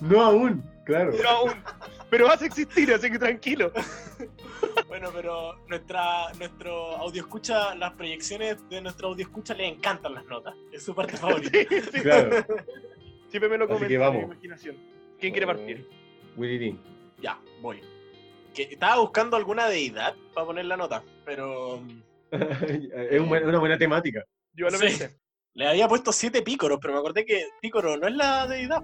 no 0.02 0.22
aún, 0.22 0.64
claro. 0.86 1.12
No 1.22 1.30
aún. 1.30 1.52
Pero 2.10 2.28
vas 2.28 2.42
a 2.42 2.46
existir, 2.46 2.92
así 2.94 3.12
que 3.12 3.20
tranquilo. 3.20 3.72
Bueno, 4.98 5.10
pero 5.14 5.56
nuestra, 5.68 6.32
nuestro 6.40 6.72
audio 6.96 7.24
escucha, 7.24 7.76
las 7.76 7.92
proyecciones 7.96 8.58
de 8.70 8.80
nuestro 8.80 9.10
audio 9.10 9.26
escucha 9.26 9.54
le 9.54 9.68
encantan 9.68 10.14
las 10.14 10.24
notas. 10.26 10.56
Es 10.72 10.84
su 10.86 10.96
parte 10.96 11.18
favorita. 11.18 11.50
Sí, 11.70 11.82
sí. 11.92 12.00
Claro. 12.02 12.46
Siempre 13.28 13.50
me 13.50 13.58
lo 13.58 13.68
comenta 13.68 13.88
que 13.90 13.94
mi 13.94 13.98
vamos. 13.98 14.24
imaginación. 14.24 14.78
¿Quién 15.20 15.34
quiere 15.34 15.48
partir? 15.48 15.86
Willy 16.38 16.58
Dean. 16.58 16.80
Ya, 17.22 17.38
voy. 17.62 17.82
Que 18.54 18.64
estaba 18.64 19.02
buscando 19.02 19.36
alguna 19.36 19.68
deidad 19.68 20.16
para 20.34 20.48
poner 20.48 20.64
la 20.64 20.78
nota, 20.78 21.04
pero 21.26 21.84
es 22.32 23.20
una 23.20 23.60
buena 23.60 23.78
temática. 23.78 24.24
Yo 24.54 24.68
lo 24.70 24.78
Sí. 24.78 24.86
pensé. 24.86 25.20
le 25.56 25.68
había 25.68 25.90
puesto 25.90 26.14
siete 26.14 26.42
pícoros, 26.42 26.80
pero 26.82 26.94
me 26.94 27.00
acordé 27.02 27.26
que 27.26 27.48
pícoro 27.62 27.98
no 27.98 28.08
es 28.08 28.16
la 28.16 28.48
deidad, 28.48 28.82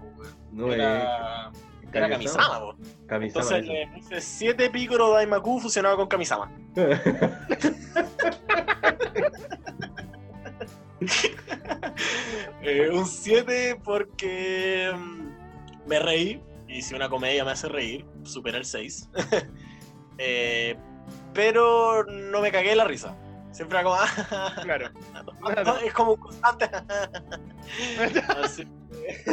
No 0.51 0.73
era, 0.73 1.51
es. 1.53 1.61
Era 1.97 2.09
Kamisama. 2.09 2.59
po. 2.59 2.75
Kamisama. 3.07 3.57
Entonces 3.57 3.87
puse 3.95 4.21
siete 4.21 4.69
pícoros 4.69 5.13
Daimaku 5.13 5.59
fusionado 5.59 5.97
con 5.97 6.07
Kamisama. 6.07 6.51
Eh, 12.61 12.89
un 12.91 13.05
7 13.05 13.79
porque 13.83 14.91
mm, 14.95 15.87
me 15.87 15.99
reí. 15.99 16.41
Y 16.67 16.81
si 16.83 16.93
una 16.95 17.09
comedia 17.09 17.43
me 17.43 17.51
hace 17.51 17.67
reír, 17.67 18.05
supera 18.23 18.57
el 18.57 18.65
6. 18.65 19.09
Eh, 20.23 20.77
pero 21.33 22.03
no 22.03 22.41
me 22.41 22.51
cagué 22.51 22.75
la 22.75 22.83
risa. 22.83 23.15
Siempre 23.51 23.79
era 23.79 23.89
como. 23.89 23.97
Claro. 24.61 24.89
es 25.83 25.93
como 25.93 26.11
un 26.13 26.19
constante. 26.19 26.69
así, 28.43 28.65
que- 28.65 29.25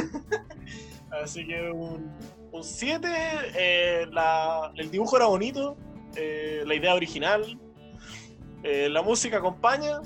así 1.22 1.46
que 1.46 1.70
un, 1.70 2.10
un 2.52 2.64
7. 2.64 3.08
eh, 3.56 4.06
el 4.76 4.90
dibujo 4.90 5.16
era 5.16 5.26
bonito. 5.26 5.76
eh, 6.16 6.62
la 6.66 6.74
idea 6.74 6.94
original. 6.94 7.58
eh, 8.62 8.88
la 8.90 9.02
música 9.02 9.38
acompaña. 9.38 10.00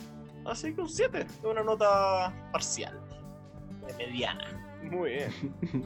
Así 0.45 0.75
que 0.75 0.81
un 0.81 0.89
7. 0.89 1.21
Es 1.21 1.41
una 1.45 1.63
nota 1.63 2.33
parcial. 2.53 2.99
Mediana. 3.99 4.45
Muy 4.83 5.11
bien. 5.11 5.31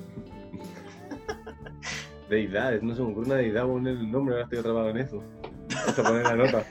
Deidades, 2.28 2.82
no 2.82 2.94
se 2.94 3.02
me 3.02 3.10
ocurre 3.12 3.26
una 3.26 3.34
deidad 3.36 3.66
poner 3.66 3.92
el 3.96 4.10
nombre, 4.10 4.34
ahora 4.34 4.44
estoy 4.44 4.58
atrapado 4.58 4.90
en 4.90 4.96
eso. 4.96 5.22
Vamos 5.70 5.98
a 5.98 6.02
poner 6.02 6.22
la 6.24 6.34
nota. 6.36 6.64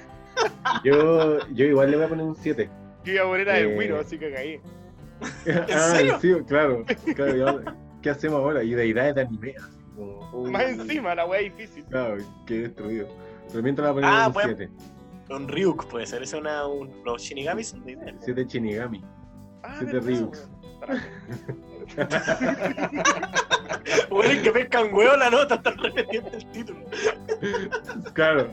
Yo, 0.84 1.48
yo 1.50 1.66
igual 1.66 1.92
le 1.92 1.98
voy 1.98 2.06
a 2.06 2.10
poner 2.10 2.26
un 2.26 2.36
7. 2.36 2.70
Yo 3.06 3.14
iba 3.14 3.24
a 3.24 3.28
poner 3.28 3.50
a 3.50 3.54
de 3.54 3.62
Eh, 3.62 3.78
Wiro, 3.78 4.00
así 4.00 4.18
que 4.20 4.34
caí. 4.34 4.60
ah, 5.74 5.94
serio? 5.96 6.20
sí, 6.20 6.34
claro. 6.46 6.84
¿Qué 8.02 8.10
hacemos 8.10 8.40
ahora? 8.40 8.64
Y 8.64 8.72
deidades 8.74 9.16
de 9.16 9.22
anime. 9.22 9.54
Como, 9.96 10.30
uy, 10.34 10.52
Más 10.52 10.64
encima, 10.64 11.16
la 11.16 11.26
wea 11.26 11.42
difícil. 11.42 11.84
Claro, 11.86 12.18
qué 12.46 12.62
destruido. 12.62 13.08
Pero 13.50 13.64
mientras 13.64 13.94
voy 13.94 14.04
a 14.04 14.26
Ah, 14.26 14.28
bueno. 14.30 14.50
un 14.52 14.58
7. 14.58 14.74
Un 15.30 15.48
Ryuk 15.48 15.88
puede 15.88 16.06
ser. 16.06 16.24
Es 16.24 16.34
una. 16.34 16.68
Un, 16.68 16.92
los 17.04 17.22
Shinigami 17.22 17.64
son 17.64 17.84
de 17.86 17.94
idea. 17.94 18.16
7 18.20 18.46
Shinigami. 18.46 19.04
Ah, 19.64 19.76
Siete 19.80 19.94
verdad, 19.94 20.08
Ryuks. 20.10 20.50
Bueno, 24.10 24.32
es 24.34 24.42
que 24.42 24.52
pescan 24.52 24.94
huevo 24.94 25.16
la 25.18 25.30
nota, 25.30 25.56
están 25.56 25.78
repitiendo 25.78 26.30
el 26.32 26.46
título. 26.52 26.80
Claro. 28.14 28.50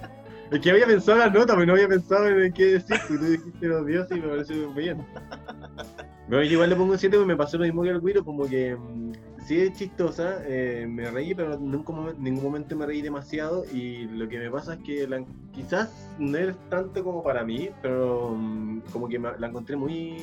Es 0.51 0.61
que 0.61 0.71
había 0.71 0.87
pensado 0.87 1.13
en 1.13 1.19
la 1.21 1.31
nota, 1.31 1.55
pero 1.55 1.67
no 1.67 1.73
había 1.73 1.89
pensado 1.89 2.29
en 2.29 2.53
qué 2.53 2.65
decir. 2.75 2.97
Tú 3.09 3.19
dijiste 3.19 3.67
los 3.67 3.87
dioses 3.87 4.17
y 4.17 4.21
me 4.21 4.29
pareció 4.29 4.73
bien. 4.75 5.07
Bueno, 6.29 6.45
yo 6.45 6.53
igual 6.53 6.71
le 6.71 6.77
pongo 6.77 6.93
un 6.93 6.99
7 6.99 7.17
porque 7.17 7.27
me 7.27 7.37
pasó 7.37 7.57
lo 7.59 7.65
mismo 7.65 7.83
que 7.83 7.91
al 7.91 8.01
Guiro, 8.01 8.25
como 8.25 8.47
que 8.47 8.77
mm, 8.77 9.13
sí 9.45 9.61
es 9.61 9.73
chistosa, 9.73 10.43
eh, 10.47 10.87
me 10.89 11.11
reí, 11.11 11.35
pero 11.35 11.59
nunca 11.59 11.93
ningún 12.19 12.43
momento 12.45 12.77
me 12.77 12.87
reí 12.87 13.03
demasiado. 13.03 13.65
Y 13.73 14.05
lo 14.07 14.29
que 14.29 14.39
me 14.39 14.51
pasa 14.51 14.75
es 14.75 14.81
que 14.81 15.07
la- 15.07 15.25
quizás 15.53 16.09
no 16.19 16.37
es 16.39 16.57
tanto 16.69 17.03
como 17.05 17.23
para 17.23 17.45
mí, 17.45 17.71
pero 17.83 18.31
mm, 18.37 18.81
como 18.93 19.09
que 19.09 19.19
me- 19.19 19.39
la 19.39 19.49
encontré 19.49 19.77
muy. 19.77 20.17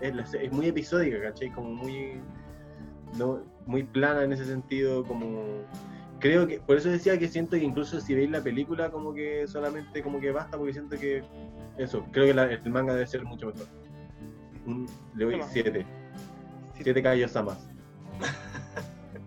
Es, 0.00 0.34
es 0.34 0.52
muy 0.52 0.66
episódica, 0.66 1.20
¿cachai? 1.20 1.50
Como 1.50 1.70
muy. 1.70 2.20
No, 3.18 3.40
muy 3.66 3.82
plana 3.84 4.24
en 4.24 4.32
ese 4.32 4.44
sentido, 4.44 5.04
como 5.04 5.64
creo 6.18 6.46
que 6.46 6.60
por 6.60 6.76
eso 6.76 6.88
decía 6.88 7.18
que 7.18 7.28
siento 7.28 7.52
que 7.56 7.62
incluso 7.64 8.00
si 8.00 8.14
veis 8.14 8.30
la 8.30 8.40
película 8.40 8.90
como 8.90 9.12
que 9.14 9.46
solamente 9.46 10.02
como 10.02 10.18
que 10.18 10.30
basta 10.32 10.56
porque 10.56 10.72
siento 10.72 10.98
que 10.98 11.22
eso 11.78 12.04
creo 12.10 12.26
que 12.26 12.34
la- 12.34 12.50
el 12.50 12.70
manga 12.70 12.94
debe 12.94 13.06
ser 13.06 13.22
mucho 13.24 13.46
mejor 13.46 13.66
Un- 14.66 14.86
le 15.14 15.24
doy 15.24 15.34
Toma. 15.34 15.46
7 15.48 15.86
7 16.74 17.02
callos 17.02 17.36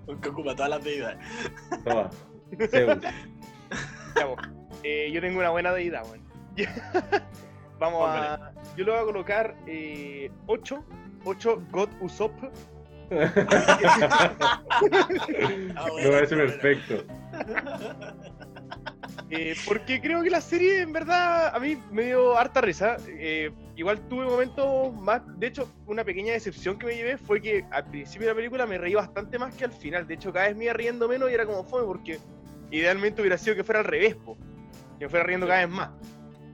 más 0.09 0.21
Que 0.21 0.29
ocupa 0.29 0.55
todas 0.55 0.69
las 0.69 0.83
deidades. 0.83 1.17
toma 1.83 2.09
Zeus 2.69 2.97
Ya, 4.15 4.25
vos. 4.25 4.39
Eh, 4.83 5.11
yo 5.11 5.21
tengo 5.21 5.39
una 5.39 5.49
buena 5.49 5.71
deidad, 5.73 6.03
weón. 6.05 6.21
Vamos 7.79 8.09
a. 8.09 8.53
Yo 8.75 8.85
le 8.85 8.91
voy 8.91 8.99
a 9.01 9.03
colocar 9.03 9.55
8. 10.47 10.83
8 11.25 11.63
God 11.71 11.89
Usopp. 12.01 12.33
Ah, 15.75 15.85
me 15.85 15.91
bueno, 15.91 16.11
parece 16.11 16.35
perfecto 16.35 17.03
eh, 19.29 19.55
porque 19.67 20.01
creo 20.01 20.23
que 20.23 20.29
la 20.29 20.41
serie, 20.41 20.81
en 20.81 20.91
verdad, 20.91 21.55
a 21.55 21.59
mí 21.59 21.77
me 21.91 22.05
dio 22.05 22.37
harta 22.37 22.61
risa. 22.61 22.97
Eh, 23.07 23.51
igual 23.79 23.97
tuve 24.09 24.25
momentos 24.25 24.93
más. 24.93 25.21
De 25.39 25.47
hecho, 25.47 25.71
una 25.87 26.03
pequeña 26.03 26.33
decepción 26.33 26.77
que 26.77 26.85
me 26.85 26.95
llevé 26.95 27.17
fue 27.17 27.41
que 27.41 27.65
al 27.71 27.85
principio 27.85 28.27
de 28.27 28.33
la 28.33 28.35
película 28.35 28.65
me 28.65 28.77
reí 28.77 28.93
bastante 28.93 29.39
más 29.39 29.55
que 29.55 29.63
al 29.63 29.71
final. 29.71 30.05
De 30.05 30.15
hecho, 30.15 30.33
cada 30.33 30.47
vez 30.47 30.57
me 30.57 30.65
iba 30.65 30.73
riendo 30.73 31.07
menos 31.07 31.31
y 31.31 31.33
era 31.33 31.45
como 31.45 31.63
fome 31.63 31.85
porque 31.85 32.19
idealmente 32.71 33.21
hubiera 33.21 33.37
sido 33.37 33.55
que 33.55 33.63
fuera 33.63 33.79
al 33.79 33.85
revés, 33.85 34.15
po. 34.15 34.37
Que 34.97 35.05
me 35.05 35.09
fuera 35.09 35.25
riendo 35.25 35.47
cada 35.47 35.65
vez 35.65 35.69
más. 35.69 35.91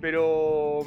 Pero. 0.01 0.81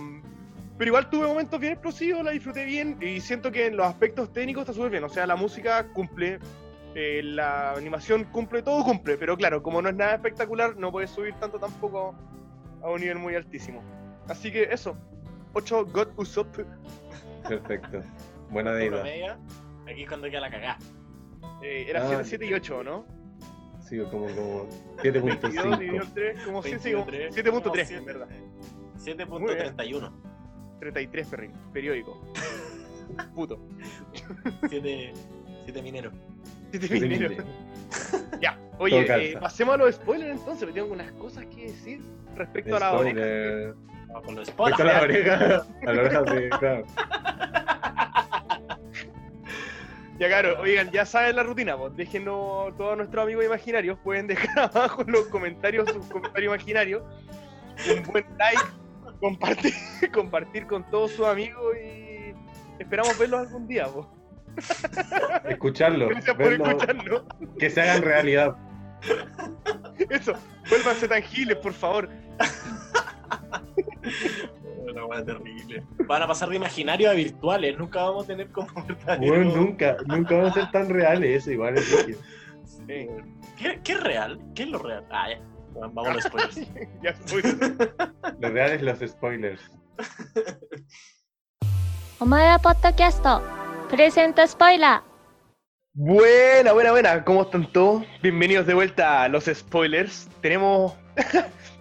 Pero 0.78 0.88
igual 0.88 1.10
tuve 1.10 1.26
momentos 1.26 1.58
bien 1.58 1.72
explosivos, 1.72 2.22
la 2.22 2.30
disfruté 2.30 2.64
bien 2.64 2.96
y 3.00 3.20
siento 3.20 3.50
que 3.50 3.66
en 3.66 3.76
los 3.76 3.86
aspectos 3.86 4.32
técnicos 4.32 4.60
está 4.60 4.72
súper 4.72 4.92
bien. 4.92 5.02
O 5.02 5.08
sea, 5.08 5.26
la 5.26 5.34
música 5.34 5.88
cumple, 5.88 6.38
eh, 6.94 7.20
la 7.24 7.72
animación 7.72 8.22
cumple, 8.22 8.62
todo 8.62 8.84
cumple. 8.84 9.18
Pero 9.18 9.36
claro, 9.36 9.60
como 9.60 9.82
no 9.82 9.88
es 9.88 9.96
nada 9.96 10.14
espectacular, 10.14 10.76
no 10.76 10.92
puedes 10.92 11.10
subir 11.10 11.34
tanto 11.40 11.58
tampoco 11.58 12.14
a 12.80 12.90
un 12.90 13.00
nivel 13.00 13.18
muy 13.18 13.34
altísimo. 13.34 13.82
Así 14.28 14.52
que 14.52 14.68
eso. 14.70 14.96
8 15.54 15.86
God 15.86 16.08
Usopp. 16.16 16.56
perfecto 17.48 18.02
buena 18.50 18.72
deidad 18.72 19.38
Aquí 19.90 20.02
es 20.02 20.08
cuando 20.08 20.28
queda 20.28 20.40
la 20.40 20.50
cagada. 20.50 20.78
Eh, 21.62 21.86
era 21.88 22.02
Ah, 22.02 22.08
7, 22.08 22.24
7 22.24 22.46
y 22.46 22.54
8, 22.54 22.84
¿no? 22.84 23.06
sí 23.80 23.98
como 24.10 24.26
como 24.26 24.68
22 25.02 25.78
dividido 25.78 26.04
7.5 26.04 26.04
en 26.04 26.14
3, 26.14 26.44
como 26.44 26.62
sí, 26.62 26.76
sí, 26.78 26.92
como 26.92 27.06
23, 27.06 27.36
7.3, 27.36 27.86
como 27.86 27.98
en 27.98 28.04
verdad. 28.04 28.28
7.31. 28.98 30.12
33, 30.80 31.26
perrín. 31.28 31.52
Periódico. 31.72 32.20
Puto. 33.34 33.58
7, 34.68 35.12
7 35.64 35.82
mineros. 35.82 36.12
7 36.72 37.00
mineros. 37.00 37.44
Ya, 38.42 38.58
Todo 38.72 38.82
oye, 38.84 39.32
eh, 39.32 39.38
pasemos 39.40 39.74
a 39.74 39.78
los 39.78 39.94
spoilers 39.94 40.38
entonces, 40.38 40.64
porque 40.64 40.80
tengo 40.80 40.92
unas 40.92 41.10
cosas 41.12 41.46
que 41.46 41.62
decir 41.62 42.02
respecto 42.36 42.76
a 42.76 42.80
la 42.80 42.92
oreja. 42.92 43.74
Vamos 44.08 44.50
con 44.76 44.86
la 44.86 45.02
oreja 45.02 45.64
a 45.86 45.92
la 45.92 46.02
oreja 46.02 46.24
sí 46.26 46.58
claro 46.58 46.84
Ya, 50.18 50.26
claro, 50.26 50.58
oigan, 50.60 50.90
ya 50.90 51.06
saben 51.06 51.36
la 51.36 51.44
rutina, 51.44 51.76
pues 51.76 51.94
déjenos 51.94 52.76
todos 52.76 52.96
nuestros 52.96 53.22
amigos 53.22 53.44
imaginarios, 53.44 53.96
pueden 54.00 54.26
dejar 54.26 54.58
abajo 54.74 55.02
en 55.02 55.12
los 55.12 55.26
comentarios 55.28 55.88
sus 55.90 56.06
comentarios 56.06 56.54
imaginarios, 56.54 57.02
un 57.88 58.02
buen 58.02 58.26
like, 58.36 58.60
compartir, 59.20 59.74
compartir 60.12 60.66
con 60.66 60.82
todos 60.90 61.12
sus 61.12 61.24
amigos 61.24 61.76
y 61.76 62.34
esperamos 62.80 63.16
verlos 63.16 63.46
algún 63.46 63.68
día, 63.68 63.86
pues. 63.86 64.06
Escucharlo. 65.48 66.08
Gracias 66.08 66.34
por 66.34 66.48
verlo, 66.48 66.66
escucharnos. 66.66 67.22
que 67.56 67.70
se 67.70 67.80
hagan 67.80 68.02
realidad. 68.02 68.56
Eso, 70.10 70.32
vuélvanse 70.68 71.06
tangibles, 71.06 71.58
por 71.58 71.72
favor. 71.72 72.08
Una 75.06 75.24
terrible. 75.24 75.84
Van 76.06 76.22
a 76.22 76.26
pasar 76.26 76.48
de 76.48 76.56
imaginario 76.56 77.10
a 77.10 77.14
virtuales, 77.14 77.78
nunca 77.78 78.04
vamos 78.04 78.24
a 78.24 78.26
tener 78.28 78.50
como 78.50 78.68
Bueno, 79.18 79.56
nunca, 79.56 79.96
nunca 80.06 80.36
vamos 80.36 80.50
a 80.52 80.54
ser 80.54 80.70
tan 80.70 80.88
reales 80.88 81.42
eso, 81.42 81.50
igual 81.52 81.78
es 81.78 81.84
sí. 81.84 82.16
¿Qué, 83.58 83.80
es 83.84 84.00
real? 84.00 84.40
¿Qué 84.54 84.62
es 84.62 84.68
lo 84.70 84.78
real? 84.78 85.04
Ah, 85.10 85.30
ya. 85.30 85.40
Vamos 85.74 86.08
a 86.08 86.14
los 86.14 86.24
spoilers. 86.24 86.56
ya 87.02 87.14
lo 88.40 88.48
real 88.50 88.72
es 88.72 88.82
los 88.82 89.10
spoilers. 89.10 89.60
Omaeda 92.18 92.58
Podcast 92.58 93.24
presenta 93.90 94.46
spoiler. 94.46 95.00
Buena, 95.94 96.72
buena, 96.72 96.90
buena. 96.92 97.24
¿Cómo 97.24 97.42
están 97.42 97.70
todos? 97.72 98.04
Bienvenidos 98.22 98.66
de 98.66 98.74
vuelta 98.74 99.24
a 99.24 99.28
los 99.28 99.46
spoilers. 99.46 100.28
Tenemos 100.40 100.94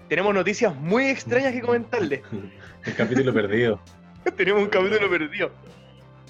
tenemos 0.07 0.33
noticias 0.33 0.75
muy 0.75 1.07
extrañas 1.07 1.53
que 1.53 1.61
comentarles. 1.61 2.21
El 2.85 2.95
capítulo 2.95 3.33
perdido. 3.33 3.79
Tenemos 4.37 4.63
un 4.63 4.69
capítulo 4.69 5.09
perdido. 5.09 5.51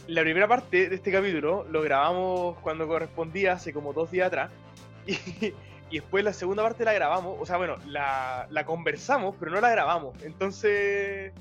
La 0.07 0.21
primera 0.21 0.47
parte 0.47 0.89
de 0.89 0.95
este 0.95 1.11
capítulo 1.11 1.65
lo 1.69 1.81
grabamos 1.81 2.57
cuando 2.59 2.87
correspondía, 2.87 3.53
hace 3.53 3.73
como 3.73 3.93
dos 3.93 4.11
días 4.11 4.27
atrás. 4.27 4.51
Y, 5.07 5.53
y 5.89 5.99
después 5.99 6.21
la 6.23 6.33
segunda 6.33 6.63
parte 6.63 6.83
la 6.83 6.91
grabamos. 6.91 7.37
O 7.39 7.45
sea, 7.45 7.57
bueno, 7.57 7.77
la, 7.85 8.45
la 8.49 8.65
conversamos, 8.65 9.35
pero 9.39 9.51
no 9.51 9.61
la 9.61 9.69
grabamos. 9.69 10.21
Entonces. 10.23 11.31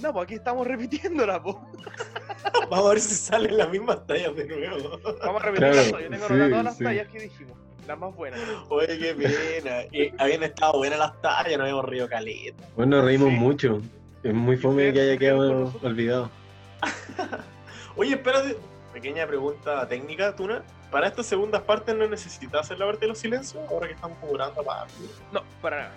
No, 0.00 0.12
pues 0.12 0.24
aquí 0.24 0.34
estamos 0.34 0.66
repitiéndola, 0.66 1.42
pues. 1.42 1.56
Vamos 2.70 2.86
a 2.86 2.88
ver 2.90 3.00
si 3.00 3.14
salen 3.14 3.56
las 3.56 3.68
mismas 3.68 4.06
tallas 4.06 4.34
de 4.36 4.46
nuevo. 4.46 4.98
Vamos 5.24 5.42
a 5.42 5.46
repetir 5.46 5.72
Claro. 5.72 6.00
Yo 6.00 6.08
tengo 6.08 6.28
sí, 6.28 6.50
todas 6.50 6.64
las 6.64 6.76
sí. 6.76 6.84
tallas 6.84 7.08
que 7.08 7.18
dijimos. 7.18 7.58
Las 7.90 7.98
más 7.98 8.14
buenas. 8.14 8.38
Oye, 8.68 8.96
qué 9.00 9.14
pena. 9.14 9.82
Y 9.90 10.12
habían 10.22 10.44
estado 10.44 10.74
buenas 10.74 10.96
las 11.00 11.20
tallas, 11.20 11.50
nos 11.58 11.62
habíamos 11.62 11.84
río 11.86 12.08
caleta. 12.08 12.62
Bueno, 12.76 12.98
nos 12.98 13.04
reímos 13.04 13.30
Sí. 13.30 13.34
mucho. 13.34 13.82
Es 14.22 14.32
muy 14.32 14.56
fome 14.56 14.92
que 14.92 15.00
haya 15.00 15.16
quedado 15.18 15.72
olvidado. 15.82 16.30
Oye, 17.96 18.12
espérate. 18.14 18.56
Pequeña 18.92 19.26
pregunta 19.26 19.88
técnica, 19.88 20.36
Tuna. 20.36 20.62
¿Para 20.92 21.08
estas 21.08 21.26
segundas 21.26 21.62
partes 21.62 21.92
no 21.96 22.06
necesitas 22.06 22.60
hacer 22.60 22.78
la 22.78 22.86
parte 22.86 23.00
de 23.00 23.08
los 23.08 23.18
silencios? 23.18 23.60
Ahora 23.68 23.88
que 23.88 23.94
estamos 23.94 24.16
cobrando 24.18 24.60
aparte. 24.60 24.94
No, 25.32 25.42
para 25.60 25.76
nada. 25.78 25.92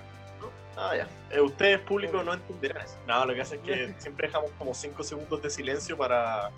Ah, 0.75 0.95
ya. 0.97 1.08
Eh, 1.29 1.41
ustedes, 1.41 1.79
público, 1.82 2.23
no 2.23 2.34
entenderán 2.34 2.84
eso. 2.86 2.95
No, 3.08 3.23
lo 3.23 3.36
que 3.36 3.41
hace 3.41 3.58
es 3.58 3.62
que 3.62 3.93
siempre 3.99 4.27
dejamos 4.27 4.49
como 4.58 4.73
5 4.73 5.03
segundos 5.03 5.43
de 5.43 5.49
silencio 5.51 5.95
para. 5.95 6.49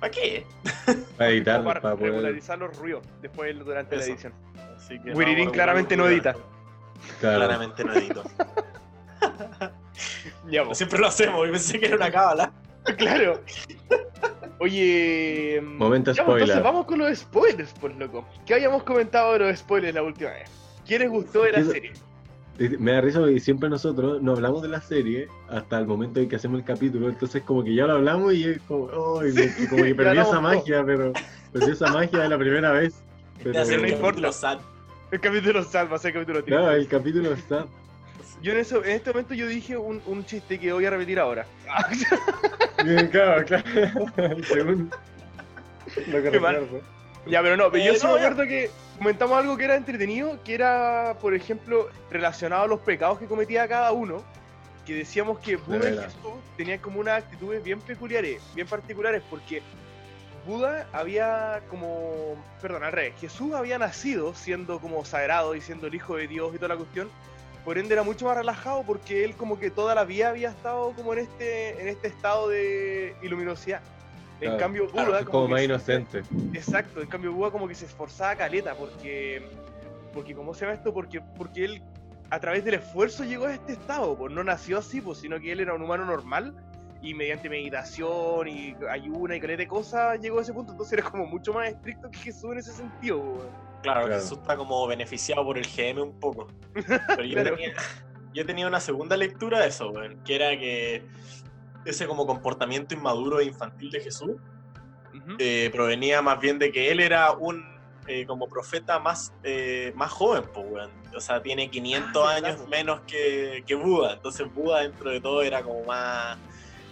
¿Para 0.00 0.10
qué? 0.10 0.44
Para 1.16 1.30
editar, 1.30 1.64
para, 1.64 1.80
para 1.80 1.94
poder. 1.96 2.10
regularizar 2.12 2.58
los 2.58 2.76
ruidos 2.76 3.02
después 3.22 3.56
durante 3.58 3.96
Eso. 3.96 4.04
la 4.06 4.12
edición. 4.12 4.32
Así 4.86 5.00
que 5.00 5.10
Wiririn 5.12 5.50
claramente 5.50 5.96
no 5.96 6.06
edita. 6.06 6.34
Claro. 7.20 7.38
Claramente 7.38 7.84
no 7.84 7.92
edito. 7.94 8.22
Ya, 10.48 10.64
pues. 10.64 10.78
Siempre 10.78 11.00
lo 11.00 11.08
hacemos 11.08 11.48
y 11.48 11.50
pensé 11.50 11.80
que 11.80 11.86
era 11.86 11.96
una 11.96 12.10
cábala. 12.10 12.52
Claro. 12.98 13.40
Oye. 14.60 15.60
mm, 15.60 15.76
Momento 15.76 16.12
ya, 16.12 16.24
pues, 16.24 16.42
Entonces 16.42 16.54
spoiler. 16.56 16.62
vamos 16.62 16.86
con 16.86 16.98
los 17.00 17.18
spoilers, 17.18 17.74
pues 17.80 17.96
loco. 17.96 18.24
¿Qué 18.46 18.54
habíamos 18.54 18.84
comentado 18.84 19.32
de 19.32 19.38
los 19.40 19.58
spoilers 19.58 19.92
la 19.94 20.02
última 20.04 20.30
vez? 20.30 20.48
¿Qué 20.86 20.96
les 21.00 21.10
gustó 21.10 21.42
de 21.42 21.52
la 21.52 21.58
Eso- 21.58 21.72
serie? 21.72 21.92
Me 22.78 22.92
da 22.92 23.00
risa 23.00 23.18
porque 23.18 23.40
siempre 23.40 23.68
nosotros 23.68 24.22
no 24.22 24.32
hablamos 24.32 24.62
de 24.62 24.68
la 24.68 24.80
serie 24.80 25.26
hasta 25.50 25.78
el 25.80 25.86
momento 25.88 26.20
en 26.20 26.28
que 26.28 26.36
hacemos 26.36 26.60
el 26.60 26.64
capítulo, 26.64 27.08
entonces 27.08 27.42
como 27.42 27.62
que 27.64 27.74
ya 27.74 27.86
lo 27.86 27.94
hablamos 27.94 28.32
y 28.34 28.44
es 28.44 28.60
como, 28.62 28.88
"Ay, 29.20 29.32
Sí, 29.32 29.66
como 29.66 29.82
que 29.82 29.90
ya 29.90 29.96
perdió 29.96 30.22
esa 30.22 30.40
magia, 30.40 30.84
pero 30.86 31.12
perdió 31.52 31.72
esa 31.74 31.92
magia 31.92 32.20
de 32.20 32.28
la 32.28 32.38
primera 32.38 32.70
vez. 32.70 33.02
Pero, 33.38 33.50
De 33.52 33.58
hacer 33.58 33.82
no 33.82 33.96
un 33.96 34.00
importa. 35.12 35.20
capítulo 35.20 35.62
sad. 35.64 35.82
El 35.86 35.92
capítulo 35.92 35.92
salva, 35.92 35.96
el 35.96 36.12
capítulo 36.12 36.44
triste. 36.44 36.50
claro, 36.50 36.70
el 36.72 36.88
capítulo 36.88 37.32
está. 37.32 37.66
Yo 38.42 38.52
en, 38.52 38.58
eso, 38.58 38.84
en 38.84 38.90
este 38.92 39.10
momento 39.10 39.34
yo 39.34 39.46
dije 39.46 39.76
un, 39.76 40.02
un 40.06 40.24
chiste 40.24 40.58
que 40.58 40.72
voy 40.72 40.84
a 40.84 40.90
repetir 40.90 41.18
ahora. 41.18 41.46
Bien, 42.84 43.08
claro, 43.08 43.44
claro. 43.44 43.64
Según 44.44 44.90
lo 46.06 46.22
que 46.22 46.30
recuerdo. 46.30 46.80
Ya, 47.26 47.42
pero 47.42 47.56
no, 47.56 47.70
pero 47.70 47.84
yo 47.84 47.92
Eh, 47.92 47.96
sí 47.96 48.06
no, 48.06 48.14
me 48.14 48.20
ya. 48.20 48.26
acuerdo 48.28 48.48
que 48.48 48.70
comentamos 48.98 49.38
algo 49.38 49.56
que 49.56 49.64
era 49.64 49.76
entretenido, 49.76 50.42
que 50.44 50.54
era, 50.54 51.16
por 51.20 51.34
ejemplo, 51.34 51.88
relacionado 52.10 52.64
a 52.64 52.66
los 52.68 52.80
pecados 52.80 53.18
que 53.18 53.26
cometía 53.26 53.66
cada 53.66 53.90
uno, 53.92 54.22
que 54.84 54.94
decíamos 54.94 55.38
que 55.40 55.56
Buda 55.56 55.90
y. 55.90 55.96
Jesús 55.98 56.32
tenían 56.56 56.78
como 56.78 57.00
unas 57.00 57.24
actitudes 57.24 57.62
bien 57.64 57.80
peculiares, 57.80 58.42
bien 58.54 58.66
particulares, 58.68 59.22
porque 59.28 59.62
Buda 60.46 60.86
había 60.92 61.62
como, 61.68 62.36
perdón, 62.62 62.84
al 62.84 62.92
revés, 62.92 63.14
Jesús 63.20 63.52
había 63.54 63.78
nacido 63.78 64.34
siendo 64.34 64.78
como 64.80 65.04
sagrado 65.04 65.54
y 65.54 65.60
siendo 65.60 65.86
el 65.88 65.94
hijo 65.94 66.16
de 66.16 66.28
Dios 66.28 66.52
y 66.54 66.56
toda 66.56 66.68
la 66.68 66.76
cuestión, 66.76 67.10
por 67.64 67.78
ende 67.78 67.94
era 67.94 68.02
mucho 68.04 68.26
más 68.26 68.36
relajado 68.36 68.84
porque 68.86 69.24
él 69.24 69.34
como 69.36 69.58
que 69.58 69.70
toda 69.70 69.94
la 69.94 70.04
vida 70.04 70.28
había 70.28 70.50
estado 70.50 70.92
como 70.94 71.12
en 71.14 71.20
este, 71.20 71.80
en 71.82 71.88
este 71.88 72.08
estado 72.08 72.48
de 72.48 73.16
iluminosidad. 73.22 73.80
En 74.40 74.50
Claro, 74.50 74.58
cambio, 74.58 74.86
Buda 74.88 75.04
Claro, 75.06 75.24
como 75.30 75.46
que 75.46 75.50
más 75.52 75.60
se- 75.60 75.64
inocente. 75.64 76.22
Exacto, 76.52 77.00
en 77.00 77.08
cambio 77.08 77.32
Buda 77.32 77.50
como 77.50 77.66
que 77.66 77.74
se 77.74 77.86
esforzaba 77.86 78.36
caleta 78.36 78.74
porque 78.74 79.48
porque 80.12 80.34
cómo 80.34 80.54
se 80.54 80.64
llama 80.64 80.74
esto 80.76 80.94
porque 80.94 81.20
porque 81.36 81.64
él 81.64 81.82
a 82.30 82.40
través 82.40 82.64
del 82.64 82.74
esfuerzo 82.74 83.24
llegó 83.24 83.46
a 83.46 83.54
este 83.54 83.72
estado, 83.72 84.16
pues 84.16 84.32
no 84.32 84.42
nació 84.44 84.78
así, 84.78 85.00
pues 85.00 85.18
sino 85.18 85.38
que 85.40 85.52
él 85.52 85.60
era 85.60 85.74
un 85.74 85.82
humano 85.82 86.04
normal 86.04 86.54
y 87.02 87.14
mediante 87.14 87.48
meditación 87.48 88.48
y 88.48 88.74
ayuna 88.90 89.36
y 89.36 89.40
caleta 89.40 89.58
de 89.62 89.68
cosas 89.68 90.20
llegó 90.20 90.38
a 90.38 90.42
ese 90.42 90.52
punto, 90.52 90.72
entonces 90.72 90.98
era 90.98 91.10
como 91.10 91.26
mucho 91.26 91.52
más 91.52 91.68
estricto 91.68 92.10
que 92.10 92.18
Jesús 92.18 92.52
en 92.52 92.58
ese 92.58 92.72
sentido. 92.72 93.20
pues. 93.20 93.46
Claro, 93.82 94.06
Claro. 94.06 94.20
Jesús 94.22 94.38
está 94.38 94.56
como 94.56 94.86
beneficiado 94.86 95.44
por 95.44 95.58
el 95.58 95.66
GM 95.66 96.00
un 96.02 96.18
poco. 96.18 96.48
Pero 96.74 97.24
yo, 97.24 97.34
Claro. 97.34 97.56
tenía, 97.56 97.72
yo 98.34 98.46
tenía 98.46 98.66
una 98.66 98.80
segunda 98.80 99.16
lectura 99.16 99.60
de 99.60 99.68
eso, 99.68 99.90
weón, 99.90 100.18
que 100.24 100.34
era 100.36 100.50
que 100.58 101.04
ese 101.84 102.06
como 102.06 102.26
comportamiento 102.26 102.94
inmaduro 102.94 103.38
e 103.40 103.44
infantil 103.44 103.90
de 103.90 104.00
Jesús 104.00 104.32
eh, 105.38 105.70
provenía 105.72 106.20
más 106.22 106.38
bien 106.40 106.58
de 106.58 106.70
que 106.72 106.90
él 106.90 107.00
era 107.00 107.32
un 107.32 107.64
eh, 108.08 108.24
como 108.26 108.46
profeta 108.48 108.98
más, 109.00 109.32
eh, 109.42 109.92
más 109.96 110.12
joven, 110.12 110.44
pues, 110.52 110.66
weón. 110.68 110.90
O 111.16 111.20
sea, 111.20 111.42
tiene 111.42 111.70
500 111.70 112.24
Ah, 112.24 112.34
años 112.36 112.68
menos 112.68 113.00
que, 113.06 113.64
que 113.66 113.74
Buda. 113.74 114.12
Entonces 114.14 114.52
Buda 114.54 114.80
dentro 114.82 115.10
de 115.10 115.20
todo 115.20 115.42
era 115.42 115.62
como 115.62 115.82
más, 115.84 116.36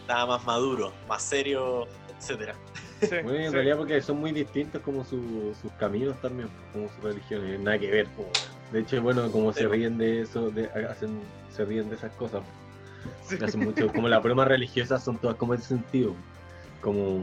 estaba 0.05 0.37
más 0.37 0.45
maduro, 0.45 0.93
más 1.09 1.23
serio, 1.23 1.87
etcétera. 2.19 2.55
Sí, 3.01 3.09
Bueno, 3.23 3.39
en 3.39 3.49
sí. 3.51 3.55
realidad 3.55 3.77
porque 3.79 4.01
son 4.03 4.19
muy 4.19 4.33
distintos 4.33 4.83
como 4.83 5.05
su- 5.05 5.55
sus 5.61 5.73
caminos 5.73 6.21
también, 6.21 6.49
como 6.73 6.89
sus 6.89 7.03
religiones, 7.03 7.59
nada 7.61 7.79
que 7.79 7.91
ver. 7.91 8.07
po. 8.09 8.27
De 8.71 8.81
hecho, 8.81 9.01
bueno, 9.03 9.31
como 9.33 9.53
se 9.53 9.67
ríen 9.69 9.97
de 9.99 10.21
eso, 10.23 10.51
de, 10.51 10.67
hacen, 10.91 11.21
se 11.51 11.65
ríen 11.65 11.89
de 11.89 11.97
esas 11.97 12.13
cosas. 12.13 12.43
Sí. 13.23 13.37
Hacen 13.43 13.61
mucho, 13.61 13.91
como 13.93 14.09
las 14.09 14.23
bromas 14.23 14.47
religiosas 14.49 15.03
son 15.03 15.17
todas 15.19 15.37
como 15.37 15.55
ese 15.55 15.65
sentido. 15.69 16.15
Como 16.83 17.23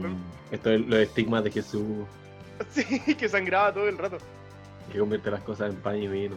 esto 0.50 0.70
de 0.70 0.78
los 0.80 0.98
estigmas 0.98 1.44
de 1.44 1.50
Jesús 1.52 1.84
Sí, 2.70 3.14
que 3.14 3.28
sangraba 3.28 3.72
todo 3.72 3.88
el 3.88 3.96
rato. 3.96 4.18
que 4.92 4.98
convierte 4.98 5.30
las 5.30 5.42
cosas 5.42 5.70
en 5.70 5.76
pan 5.76 5.96
y 6.02 6.08
vino. 6.08 6.36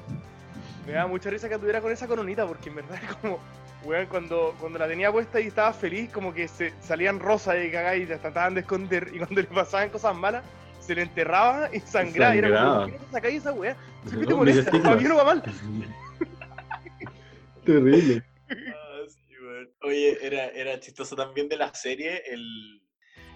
Me 0.86 0.94
da 0.94 1.08
mucha 1.08 1.30
risa 1.32 1.50
que 1.50 1.56
anduviera 1.56 1.82
con 1.82 1.92
esa 1.92 2.08
coronita, 2.08 2.46
porque 2.48 2.70
en 2.70 2.76
verdad 2.76 3.00
es 3.04 3.16
como, 3.16 3.40
weón, 3.86 4.08
cuando, 4.08 4.56
cuando 4.60 4.80
la 4.80 4.88
tenía 4.88 5.12
puesta 5.12 5.40
y 5.40 5.48
estaba 5.48 5.72
feliz, 5.74 6.10
como 6.12 6.34
que 6.34 6.48
se 6.48 6.74
salían 6.82 7.20
rosas 7.20 7.56
y 7.64 7.72
cagá 7.72 7.96
y 7.96 8.06
la 8.06 8.18
trataban 8.18 8.56
de 8.56 8.62
esconder, 8.62 9.10
y 9.14 9.18
cuando 9.20 9.42
le 9.42 9.48
pasaban 9.48 9.90
cosas 9.90 10.16
malas, 10.16 10.44
se 10.80 10.96
le 10.96 11.04
enterraba 11.04 11.70
y 11.74 11.80
sangraba. 11.80 12.36
Y 12.36 12.40
era 12.40 12.48
como, 12.50 12.60
Sangraba. 12.60 12.82
¿por 12.82 12.92
qué 12.92 12.98
no 13.00 13.06
te 13.06 13.12
sacáis 13.12 13.36
esa 13.38 13.54
weá? 13.54 13.76
¿Por 14.04 14.12
qué 14.12 14.18
te 14.18 14.18
No, 14.18 14.26
mis 14.26 14.36
molesta? 14.38 14.62
estigmas. 14.62 14.84
¿Para 14.84 14.96
bien 15.00 15.12
o 15.12 15.16
para 15.16 15.26
mal? 15.26 15.44
Terrible. 17.66 18.24
Ah, 18.50 19.02
sí. 19.08 19.20
Oye, 19.82 20.18
era, 20.26 20.48
era 20.50 20.80
chistoso 20.80 21.16
también 21.16 21.50
de 21.50 21.58
la 21.58 21.74
serie 21.74 22.22
el... 22.28 22.82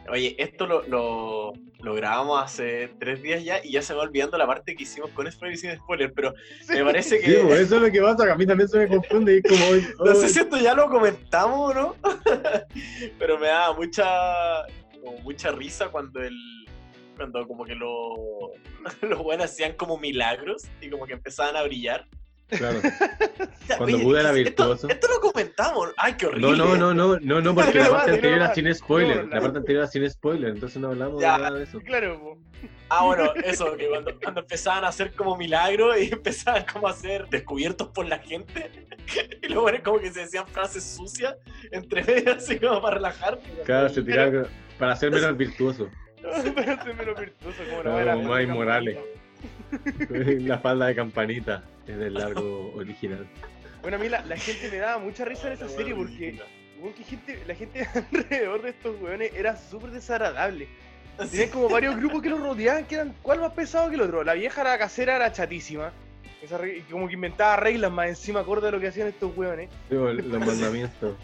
Oye, 0.07 0.35
esto 0.39 0.65
lo, 0.65 0.81
lo, 0.88 1.53
lo 1.81 1.93
grabamos 1.93 2.41
hace 2.43 2.89
tres 2.99 3.21
días 3.21 3.43
ya 3.43 3.63
y 3.63 3.71
ya 3.73 3.81
se 3.81 3.93
va 3.93 4.01
olvidando 4.03 4.38
la 4.38 4.47
parte 4.47 4.75
que 4.75 4.83
hicimos 4.83 5.12
con 5.12 5.31
spoiler 5.31 5.55
y 5.55 5.59
sin 5.59 5.75
spoiler, 5.75 6.12
pero 6.13 6.33
Sí. 6.62 6.73
me 6.73 6.83
parece 6.85 7.19
Sí, 7.19 7.25
que... 7.25 7.39
pues, 7.41 7.59
eso 7.62 7.75
es 7.75 7.81
lo 7.83 7.91
que 7.91 8.01
pasa, 8.01 8.25
que 8.25 8.31
a 8.31 8.35
mí 8.35 8.45
también 8.45 8.67
se 8.69 8.79
me 8.79 8.88
confunde 8.88 9.38
y 9.38 9.41
como... 9.43 9.65
No 10.05 10.15
sé 10.15 10.29
si 10.29 10.39
esto 10.39 10.57
ya 10.57 10.73
lo 10.73 10.89
comentamos 10.89 11.71
o 11.71 11.73
no, 11.73 11.95
pero 13.19 13.38
me 13.38 13.47
daba 13.47 13.73
mucha, 13.75 14.05
como 15.01 15.17
mucha 15.19 15.51
risa 15.51 15.89
cuando 15.89 16.21
el... 16.21 16.35
Cuando 17.15 17.45
como 17.47 17.65
que 17.65 17.75
lo, 17.75 18.15
los 19.01 19.19
buenos 19.21 19.45
hacían 19.45 19.73
como 19.73 19.97
milagros 19.97 20.63
y 20.81 20.89
como 20.89 21.05
que 21.05 21.13
empezaban 21.13 21.55
a 21.57 21.63
brillar. 21.63 22.07
Claro. 22.49 22.79
Cuando 23.77 23.97
oye, 23.97 24.03
Buda 24.03 24.19
era 24.21 24.31
virtuoso. 24.31 24.88
Esto, 24.89 25.07
lo 25.07 25.19
comentamos. 25.21 25.89
Ay, 25.97 26.13
qué 26.15 26.25
horrible. 26.25 26.51
No, 26.51 26.55
no, 26.55 26.75
no, 26.75 26.93
no, 26.93 27.19
no, 27.19 27.41
no, 27.41 27.55
porque 27.55 27.79
la 27.79 27.89
parte 27.91 28.12
anterior 28.12 28.38
era 28.39 28.53
sin 28.55 28.73
spoiler. 28.73 29.27
La 29.27 29.39
parte 29.39 29.59
anterior 29.59 29.83
era 29.83 29.91
sin 29.91 30.09
spoiler, 30.09 30.49
entonces 30.49 30.81
no 30.81 30.88
hablamos 30.89 31.21
Ya. 31.21 31.38
de 31.38 31.43
nada 31.43 31.57
de 31.57 31.63
eso. 31.63 31.79
Claro, 31.81 32.19
po. 32.19 32.38
Ah, 32.89 33.05
bueno, 33.05 33.31
eso, 33.43 33.77
que 33.77 33.88
cuando, 33.88 34.19
cuando 34.19 34.41
empezaban 34.41 34.83
a 34.83 34.88
hacer 34.88 35.13
como 35.13 35.38
milagros 35.38 35.95
y 36.01 36.09
empezaban 36.12 36.65
como 36.71 36.88
a 36.88 36.93
ser 36.93 37.27
descubiertos 37.29 37.89
por 37.89 38.07
la 38.07 38.17
gente, 38.17 38.71
y 39.43 39.47
luego 39.47 39.69
era 39.69 39.83
como 39.83 39.99
que 39.99 40.12
se 40.12 40.21
decían 40.21 40.47
frases 40.47 40.83
sucias 40.83 41.35
entre 41.71 42.03
medias, 42.03 42.38
así 42.38 42.59
como 42.59 42.81
para 42.81 42.95
relajar. 42.95 43.39
Claro, 43.65 43.89
se 43.89 44.01
tiraba 44.01 44.45
para 44.79 44.95
ser 44.95 45.12
menos 45.12 45.38
virtuoso. 45.38 45.88
Para 46.21 46.83
ser 46.83 46.95
menos 46.95 47.19
virtuoso 47.19 47.57
como 47.69 47.83
No, 47.83 48.05
Campanita. 48.05 48.41
inmorales. 48.41 48.97
La 50.10 50.60
falda 50.60 50.88
de 50.88 50.95
campanita 50.95 51.63
es 51.88 51.97
del 51.97 52.13
largo 52.13 52.73
original. 52.75 53.27
Bueno, 53.82 53.97
a 53.97 53.99
mí 53.99 54.10
la, 54.10 54.23
la 54.25 54.38
gente 54.38 54.69
me 54.69 54.77
daba 54.77 54.97
mucha 54.99 55.25
risa 55.25 55.47
en 55.47 55.53
esa 55.53 55.69
serie 55.69 55.95
porque 55.95 56.38
gente, 57.05 57.39
la 57.45 57.55
gente 57.55 57.88
alrededor 58.12 58.62
de 58.62 58.69
estos 58.69 58.99
weones 59.01 59.32
era 59.36 59.55
súper 59.58 59.91
desagradable. 59.91 60.67
Tenían 61.32 61.49
como 61.49 61.69
varios 61.69 61.95
grupos 61.97 62.21
que 62.21 62.29
los 62.29 62.39
rodeaban, 62.39 62.86
que 62.86 62.95
eran 62.95 63.13
cuál 63.21 63.39
más 63.39 63.51
pesado 63.53 63.89
que 63.89 63.95
el 63.95 64.01
otro. 64.01 64.23
La 64.23 64.34
vieja 64.34 64.63
la 64.63 64.77
casera 64.77 65.15
era 65.15 65.32
chatísima. 65.32 65.91
Esa 66.41 66.58
como 66.89 67.08
que 67.08 67.15
inventaba 67.15 67.58
reglas 67.58 67.91
más 67.91 68.08
encima 68.08 68.39
acorde 68.39 68.69
a 68.69 68.71
lo 68.71 68.79
que 68.79 68.88
hacían 68.88 69.10
estos 69.10 69.36
weones. 69.36 69.69
Digo, 69.89 70.08
Los 70.13 70.45
mandamientos. 70.45 71.15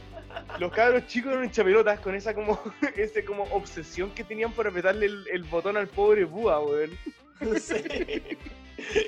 Los 0.59 0.73
cabros 0.73 1.07
chicos 1.07 1.31
eran 1.31 1.49
chapelotas 1.49 2.01
con 2.01 2.13
esa 2.13 2.33
como 2.33 2.59
ese 2.97 3.23
como 3.23 3.43
obsesión 3.43 4.11
que 4.11 4.25
tenían 4.25 4.51
por 4.51 4.67
apretarle 4.67 5.05
el, 5.05 5.25
el 5.31 5.43
botón 5.43 5.77
al 5.77 5.87
pobre 5.87 6.25
Búa, 6.25 6.59
weón. 6.59 6.91
Sí. 7.59 7.75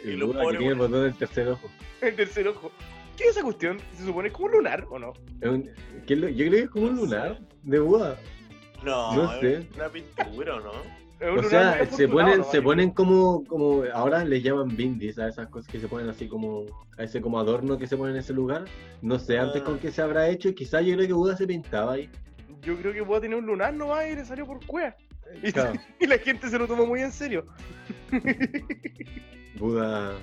Y 0.06 0.10
Y 0.12 0.16
los 0.16 0.30
Buda 0.30 0.44
pobres, 0.44 0.60
tiene 0.60 0.74
el 0.74 0.80
botón 0.80 1.04
del 1.04 1.14
tercer 1.16 1.48
ojo. 1.50 1.70
El 2.02 2.16
tercer 2.16 2.48
ojo. 2.48 2.72
¿Qué 3.18 3.26
es 3.26 3.30
esa 3.32 3.44
cuestión? 3.44 3.78
¿Se 3.96 4.06
supone 4.06 4.32
como 4.32 4.46
un 4.48 4.52
lunar 4.54 4.86
o 4.90 4.98
no? 5.00 5.14
Es 5.42 5.50
un- 5.50 5.70
¿qué 6.06 6.14
es 6.14 6.20
lo- 6.20 6.30
yo 6.30 6.38
creo 6.46 6.52
que 6.52 6.60
es 6.62 6.70
como 6.70 6.86
un 6.88 6.96
lunar 6.96 7.40
de 7.64 7.80
Buda. 7.80 8.18
No, 8.84 9.16
No 9.16 9.34
es 9.34 9.40
sé. 9.42 9.68
una 9.76 9.90
pintura, 9.90 10.56
¿o 10.56 10.60
¿no? 10.62 10.72
O 11.40 11.44
sea, 11.44 11.84
se 11.88 12.08
ponen, 12.08 12.44
se 12.44 12.62
ponen 12.62 12.92
como, 12.92 13.44
como, 13.46 13.84
ahora 13.92 14.24
le 14.24 14.40
llaman 14.40 14.76
bindis 14.78 15.18
a 15.18 15.28
esas 15.28 15.48
cosas 15.48 15.72
que 15.72 15.80
se 15.80 15.88
ponen 15.88 16.10
así 16.10 16.28
como, 16.28 16.66
a 16.96 17.04
ese 17.04 17.22
como 17.22 17.40
adorno 17.40 17.78
que 17.80 17.88
se 17.88 17.98
pone 17.98 18.12
en 18.12 18.18
ese 18.20 18.34
lugar. 18.34 18.66
No 19.02 19.18
sé 19.18 19.40
antes 19.40 19.64
Ah. 19.64 19.66
con 19.66 19.80
qué 19.80 19.90
se 19.92 20.04
habrá 20.04 20.30
hecho, 20.30 20.54
quizás 20.54 20.86
yo 20.86 20.96
creo 20.96 21.08
que 21.08 21.14
Buda 21.14 21.36
se 21.36 21.48
pintaba 21.48 21.94
ahí. 21.94 22.08
Yo 22.62 22.76
creo 22.78 22.94
que 22.94 23.04
puedo 23.04 23.20
tener 23.20 23.38
un 23.40 23.48
lunar 23.48 23.74
nomás 23.74 24.08
y 24.12 24.16
le 24.16 24.26
salió 24.26 24.46
por 24.46 24.64
cueva. 24.66 24.96
Y, 25.44 25.52
Claro. 25.52 25.74
y 26.00 26.08
la 26.08 26.18
gente 26.18 26.50
se 26.50 26.58
lo 26.58 26.68
tomó 26.68 26.86
muy 26.86 27.02
en 27.02 27.12
serio. 27.12 27.46
Buda 29.60 30.14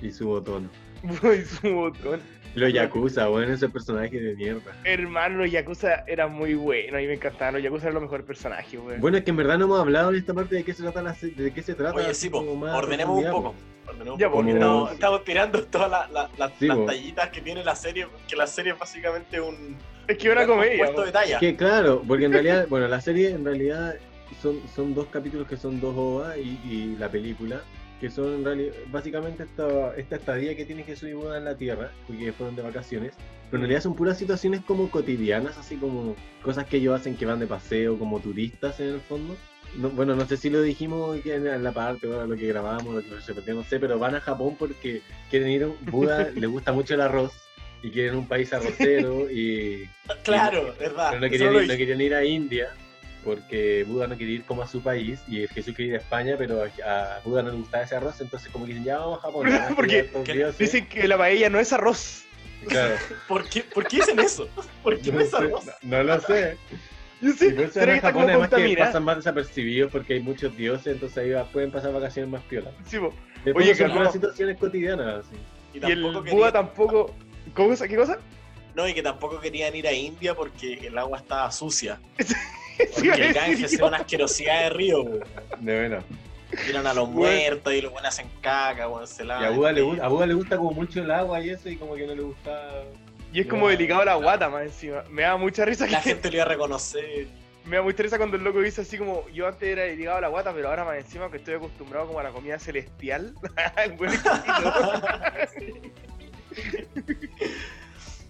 y 0.00 0.10
su 0.10 0.26
botón. 0.28 0.70
y 1.02 1.44
su 1.44 1.72
botón. 1.74 2.20
Los 2.54 2.72
Yakuza, 2.72 3.28
bueno, 3.28 3.52
ese 3.52 3.68
personaje 3.68 4.18
de 4.18 4.34
mierda. 4.34 4.72
Hermano, 4.84 5.38
los 5.38 5.50
Yakuza 5.50 6.02
eran 6.06 6.32
muy 6.32 6.54
buenos. 6.54 6.94
A 6.94 6.96
mí 6.98 7.06
me 7.06 7.14
encantaban. 7.14 7.54
Los 7.54 7.62
Yakuza 7.62 7.84
eran 7.84 7.94
los 7.94 8.02
mejores 8.04 8.26
personajes, 8.26 8.80
weón. 8.80 9.00
Bueno, 9.00 9.18
es 9.18 9.24
que 9.24 9.30
en 9.30 9.36
verdad 9.36 9.58
no 9.58 9.66
hemos 9.66 9.80
hablado 9.80 10.10
en 10.10 10.16
esta 10.16 10.32
parte 10.34 10.56
de 10.56 10.64
qué 10.64 10.72
se 10.72 10.82
trata 10.82 11.02
la 11.02 11.14
se- 11.14 11.28
de 11.30 11.52
qué 11.52 11.62
se 11.62 11.74
trata. 11.74 11.94
Oye, 11.96 12.14
sí, 12.14 12.30
po, 12.30 12.38
ordenemos 12.38 13.22
un 13.24 13.30
poco. 13.30 13.54
Ordenemos 13.86 14.14
un 14.14 14.18
Ya, 14.18 14.26
poco, 14.28 14.36
porque 14.38 14.52
no- 14.54 14.58
estamos, 14.60 14.92
estamos 14.92 15.24
tirando 15.24 15.64
todas 15.64 15.90
la- 15.90 16.08
la- 16.08 16.30
la- 16.38 16.52
Sí, 16.58 16.66
las 16.66 16.86
tallitas 16.86 17.28
que 17.28 17.40
tiene 17.42 17.62
la 17.62 17.76
serie, 17.76 18.08
que 18.26 18.34
la 18.36 18.46
serie 18.46 18.72
es 18.72 18.78
básicamente 18.78 19.40
un, 19.40 19.76
es 20.08 20.16
que 20.18 20.30
una 20.30 20.46
comedia. 20.46 20.78
puesto 20.84 21.02
de 21.04 21.12
talla. 21.12 21.38
Que 21.38 21.54
claro, 21.54 22.02
porque 22.08 22.24
en 22.24 22.32
realidad, 22.64 22.66
bueno, 22.68 22.88
la 22.88 23.00
serie 23.00 23.30
en 23.30 23.44
realidad 23.44 23.94
son, 24.42 24.60
son 24.74 24.94
dos 24.94 25.06
capítulos 25.06 25.46
que 25.48 25.56
son 25.56 25.80
dos 25.80 25.94
OVA 25.96 26.38
y, 26.38 26.58
y 26.64 26.96
la 26.98 27.10
película, 27.10 27.62
que 28.00 28.10
son 28.10 28.32
en 28.34 28.44
realidad, 28.44 28.72
básicamente 28.92 29.42
esta, 29.42 29.96
esta 29.96 30.16
estadía 30.16 30.54
que 30.56 30.64
tiene 30.64 30.84
Jesús 30.84 31.08
y 31.08 31.12
Buda 31.14 31.38
en 31.38 31.44
la 31.44 31.56
Tierra, 31.56 31.90
porque 32.06 32.32
fueron 32.32 32.54
de 32.54 32.62
vacaciones, 32.62 33.14
pero 33.50 33.56
en 33.56 33.62
realidad 33.62 33.82
son 33.82 33.96
puras 33.96 34.18
situaciones 34.18 34.60
como 34.62 34.90
cotidianas, 34.90 35.56
así 35.58 35.76
como 35.76 36.14
cosas 36.42 36.66
que 36.66 36.76
ellos 36.76 36.98
hacen 37.00 37.16
que 37.16 37.26
van 37.26 37.40
de 37.40 37.46
paseo, 37.46 37.98
como 37.98 38.20
turistas 38.20 38.78
en 38.80 38.88
el 38.94 39.00
fondo. 39.00 39.36
No, 39.76 39.90
bueno, 39.90 40.14
no 40.16 40.26
sé 40.26 40.36
si 40.38 40.48
lo 40.48 40.62
dijimos 40.62 41.18
en 41.26 41.62
la 41.62 41.72
parte, 41.72 42.06
bueno, 42.06 42.26
lo 42.26 42.36
que 42.36 42.46
grabamos, 42.46 42.94
lo 42.94 43.02
que 43.16 43.20
se 43.20 43.34
perdió, 43.34 43.54
no 43.54 43.64
sé, 43.64 43.78
pero 43.78 43.98
van 43.98 44.14
a 44.14 44.20
Japón 44.20 44.56
porque 44.58 45.02
quieren 45.28 45.50
ir, 45.50 45.64
a 45.64 45.66
un- 45.66 45.76
Buda 45.90 46.30
le 46.34 46.46
gusta 46.46 46.72
mucho 46.72 46.94
el 46.94 47.00
arroz 47.02 47.32
y 47.82 47.90
quieren 47.90 48.14
un 48.16 48.26
país 48.26 48.52
arrocero 48.52 49.30
y 49.30 49.84
Claro, 50.24 50.74
verdad. 50.78 51.08
pero 51.10 51.20
no 51.20 51.28
querían, 51.30 51.54
ir, 51.54 51.68
no 51.68 51.76
querían 51.76 52.00
ir 52.00 52.14
a 52.14 52.24
India 52.24 52.68
porque 53.28 53.84
Buda 53.86 54.06
no 54.06 54.16
quería 54.16 54.36
ir 54.36 54.44
como 54.44 54.62
a 54.62 54.66
su 54.66 54.80
país 54.82 55.20
y 55.28 55.46
Jesús 55.48 55.74
quería 55.76 55.92
ir 55.92 55.94
a 55.96 56.02
España, 56.02 56.34
pero 56.38 56.64
a 56.84 57.20
Buda 57.24 57.42
no 57.42 57.50
le 57.50 57.56
gustaba 57.58 57.84
ese 57.84 57.94
arroz, 57.96 58.20
entonces 58.20 58.48
como 58.50 58.64
que 58.64 58.70
dicen, 58.72 58.84
ya 58.84 58.98
vamos 58.98 59.18
a 59.18 59.22
Japón. 59.22 59.48
ya, 59.50 59.68
Porque 59.76 60.10
que- 60.24 60.32
dioses". 60.32 60.58
Dicen 60.58 60.86
que 60.88 61.06
la 61.06 61.18
paella 61.18 61.50
no 61.50 61.58
es 61.60 61.72
arroz. 61.72 62.24
Claro, 62.66 62.96
¿Por 63.28 63.44
qué, 63.48 63.62
¿Por 63.62 63.86
qué 63.86 63.96
dicen 63.98 64.18
eso? 64.18 64.48
¿Por 64.82 64.98
qué 64.98 65.12
no, 65.12 65.18
no 65.18 65.24
es 65.24 65.30
sé, 65.30 65.36
arroz? 65.36 65.66
no- 65.66 65.72
no 65.98 66.02
lo 66.02 66.20
sé. 66.20 66.56
Yo 67.20 67.32
sé, 67.32 67.50
pero 67.50 67.60
en 67.64 67.68
que 67.74 67.94
está 67.96 68.08
Japón 68.08 68.12
como 68.22 68.28
además 68.44 68.48
que 68.50 68.76
pasan 68.76 69.04
más 69.04 69.16
desapercibidos 69.16 69.90
porque 69.90 70.14
hay 70.14 70.20
muchos 70.20 70.56
dioses, 70.56 70.86
entonces 70.86 71.18
ahí 71.18 71.44
pueden 71.52 71.70
pasar 71.72 71.92
vacaciones 71.92 72.30
más 72.30 72.42
piolas. 72.44 72.72
Sí, 72.86 72.98
po. 72.98 73.12
Oye, 73.56 73.74
calmado. 73.76 73.98
puras 74.00 74.12
situaciones 74.12 74.56
cotidianas. 74.56 75.24
así. 75.26 75.36
Y 75.74 75.78
Y 75.84 75.90
el 75.92 76.02
tampoco 76.02 76.30
Buda 76.30 76.52
tampoco. 76.52 77.14
¿Cómo, 77.54 77.74
¿Qué 77.76 77.96
cosa? 77.96 78.18
no, 78.74 78.86
y 78.86 78.94
que 78.94 79.02
tampoco 79.02 79.40
querían 79.40 79.74
ir 79.74 79.88
a 79.88 79.92
India 79.92 80.34
porque 80.36 80.74
el 80.86 80.96
agua 80.96 81.18
estaba 81.18 81.50
sucia. 81.50 81.98
Sí, 82.92 83.08
Porque 83.08 83.26
el 83.28 83.32
Ganges 83.34 83.72
es 83.72 83.80
una 83.80 83.96
asquerosidad 83.98 84.62
de 84.64 84.70
río, 84.70 85.02
weón. 85.02 85.24
De 85.60 85.78
bueno. 85.88 86.04
Tiran 86.66 86.86
a 86.86 86.94
los 86.94 87.12
Bueno. 87.12 87.30
muertos 87.36 87.74
y 87.74 87.80
los 87.82 87.92
buenos 87.92 88.08
hacen 88.08 88.28
caca, 88.40 88.88
weón, 88.88 89.06
se 89.06 89.22
Y 89.22 89.26
lavan. 89.26 89.44
a 89.44 89.50
Buda, 89.50 89.72
le, 89.72 89.80
el 89.80 89.86
gusta- 89.86 90.04
a 90.04 90.08
Buda 90.08 90.26
le 90.26 90.34
gusta 90.34 90.56
como 90.56 90.70
mucho 90.72 91.00
el 91.02 91.10
agua 91.10 91.40
y 91.40 91.50
eso, 91.50 91.68
y 91.68 91.76
como 91.76 91.94
que 91.94 92.06
no 92.06 92.14
le 92.14 92.22
gusta. 92.22 92.84
Y 93.32 93.40
es 93.40 93.46
como 93.46 93.66
Ya. 93.66 93.72
delicado 93.76 94.04
la 94.04 94.14
guata 94.14 94.48
más 94.48 94.62
encima. 94.62 95.04
Me 95.10 95.22
da 95.22 95.36
mucha 95.36 95.64
risa 95.66 95.86
La 95.86 95.98
que 96.00 96.10
gente 96.10 96.28
lo 96.30 96.36
iba 96.36 96.44
a 96.44 96.48
reconocer. 96.48 97.26
me 97.66 97.76
da 97.76 97.82
mucha 97.82 98.02
risa 98.02 98.16
cuando 98.16 98.36
el 98.38 98.44
loco 98.44 98.60
dice 98.62 98.80
así 98.80 98.96
como 98.96 99.28
yo 99.28 99.46
antes 99.46 99.68
era 99.68 99.82
delicado 99.82 100.16
a 100.16 100.20
la 100.22 100.28
guata, 100.28 100.54
pero 100.54 100.68
ahora 100.70 100.84
más 100.86 100.96
encima 100.96 101.30
que 101.30 101.36
estoy 101.36 101.54
acostumbrado 101.54 102.06
como 102.06 102.18
a 102.20 102.22
la 102.22 102.30
comida 102.30 102.58
celestial. 102.58 103.34
el 103.84 103.92
buen. 103.92 104.10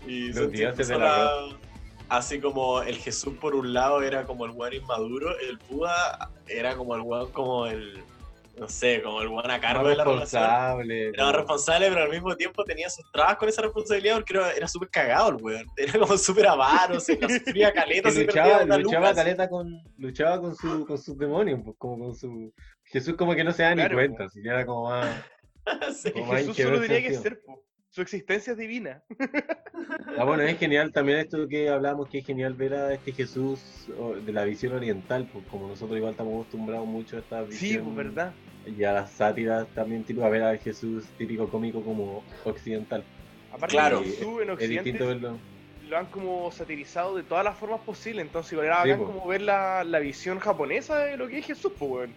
Y 0.06 0.32
Los 0.32 0.50
dioses 0.50 0.88
del 0.88 0.98
la- 1.00 1.48
Así 2.08 2.40
como 2.40 2.82
el 2.82 2.96
Jesús 2.96 3.34
por 3.38 3.54
un 3.54 3.74
lado 3.74 4.02
era 4.02 4.24
como 4.24 4.46
el 4.46 4.52
weón 4.52 4.74
inmaduro, 4.74 5.38
el 5.40 5.58
Buda 5.68 6.30
era 6.46 6.74
como 6.76 6.94
el 6.94 7.02
weón 7.02 7.30
como 7.32 7.66
el. 7.66 8.02
No 8.58 8.68
sé, 8.68 9.02
como 9.02 9.20
el 9.22 9.28
weón 9.28 9.48
a 9.50 9.60
cargo 9.60 9.82
más 9.82 9.90
de 9.90 9.96
la 9.96 10.04
relación. 10.04 10.42
responsable. 10.42 11.08
Era 11.10 11.32
responsable, 11.32 11.88
pero 11.90 12.02
al 12.02 12.10
mismo 12.10 12.34
tiempo 12.34 12.64
tenía 12.64 12.90
sus 12.90 13.08
trabas 13.12 13.36
con 13.36 13.48
esa 13.48 13.62
responsabilidad 13.62 14.16
porque 14.16 14.32
era, 14.32 14.52
era 14.52 14.66
súper 14.66 14.88
cagado 14.88 15.28
el 15.28 15.36
weón. 15.36 15.66
Era 15.76 15.98
como 15.98 16.16
súper 16.18 16.48
avaro, 16.48 16.98
se 16.98 17.18
la 17.18 17.28
sufría 17.28 17.72
caleta, 17.72 18.10
se 18.10 18.24
luchaba, 18.24 18.64
luchaba 18.64 19.14
caleta 19.14 19.48
con 19.48 19.80
luchaba 19.98 20.40
con 20.40 20.56
su 20.56 20.86
con 20.86 20.98
sus 20.98 21.16
demonios 21.16 21.60
pues, 21.62 21.76
como 21.78 22.06
con 22.06 22.14
su 22.16 22.52
Jesús 22.84 23.14
como 23.14 23.34
que 23.34 23.44
no 23.44 23.52
se 23.52 23.62
da 23.62 23.74
Claro, 23.74 23.90
ni 23.90 24.08
cuenta 24.08 24.28
si 24.28 24.40
era 24.40 24.66
como 24.66 24.88
más 24.88 25.24
como 26.12 26.26
más 26.26 26.38
Jesús 26.38 26.56
solo 26.56 26.80
tenía 26.80 27.02
que 27.02 27.14
ser, 27.14 27.40
po. 27.42 27.62
Su 27.98 28.02
existencia 28.02 28.52
es 28.52 28.56
divina. 28.58 29.02
ah, 30.16 30.24
bueno 30.24 30.44
es 30.44 30.56
genial 30.56 30.92
también 30.92 31.18
esto 31.18 31.48
que 31.48 31.68
hablamos 31.68 32.08
que 32.08 32.18
es 32.18 32.26
genial 32.26 32.54
ver 32.54 32.74
a 32.74 32.94
este 32.94 33.12
Jesús 33.12 33.90
de 34.24 34.32
la 34.32 34.44
visión 34.44 34.72
oriental 34.74 35.28
pues 35.32 35.44
como 35.48 35.66
nosotros 35.66 35.96
igual 35.96 36.12
estamos 36.12 36.34
acostumbrados 36.34 36.87
mucho 36.87 37.16
a 37.16 37.20
esta 37.20 37.42
visión 37.42 37.58
Sí, 37.58 37.78
pues 37.78 37.96
verdad. 37.96 38.32
y 38.66 38.84
a 38.84 38.92
las 38.92 39.11
sátiras 39.12 39.66
también 39.74 40.04
tipo 40.04 40.22
a 40.24 40.28
ver 40.28 40.42
al 40.42 40.58
Jesús 40.58 41.06
típico 41.16 41.48
cómico 41.48 41.82
como 41.82 42.22
occidental 42.44 43.02
Aparte 43.50 43.74
Claro. 43.74 44.02
Jesús 44.04 44.42
en 44.42 44.48
es 44.50 44.54
Occidente 44.54 44.82
distinto 44.90 45.06
verlo 45.08 45.38
lo 45.88 45.96
han 45.98 46.06
como 46.06 46.52
satirizado 46.52 47.16
de 47.16 47.22
todas 47.24 47.42
las 47.44 47.56
formas 47.56 47.80
posibles, 47.80 48.24
entonces 48.26 48.52
igual 48.52 48.66
era 48.66 48.82
Sí, 48.82 48.90
bacán 48.90 49.06
po. 49.06 49.12
como 49.12 49.26
ver 49.26 49.40
la, 49.40 49.82
la 49.84 49.98
visión 50.00 50.38
japonesa 50.38 50.98
de 50.98 51.16
lo 51.16 51.26
que 51.28 51.38
es 51.38 51.46
Jesús, 51.46 51.72
pues 51.78 51.90
weón. 51.90 52.12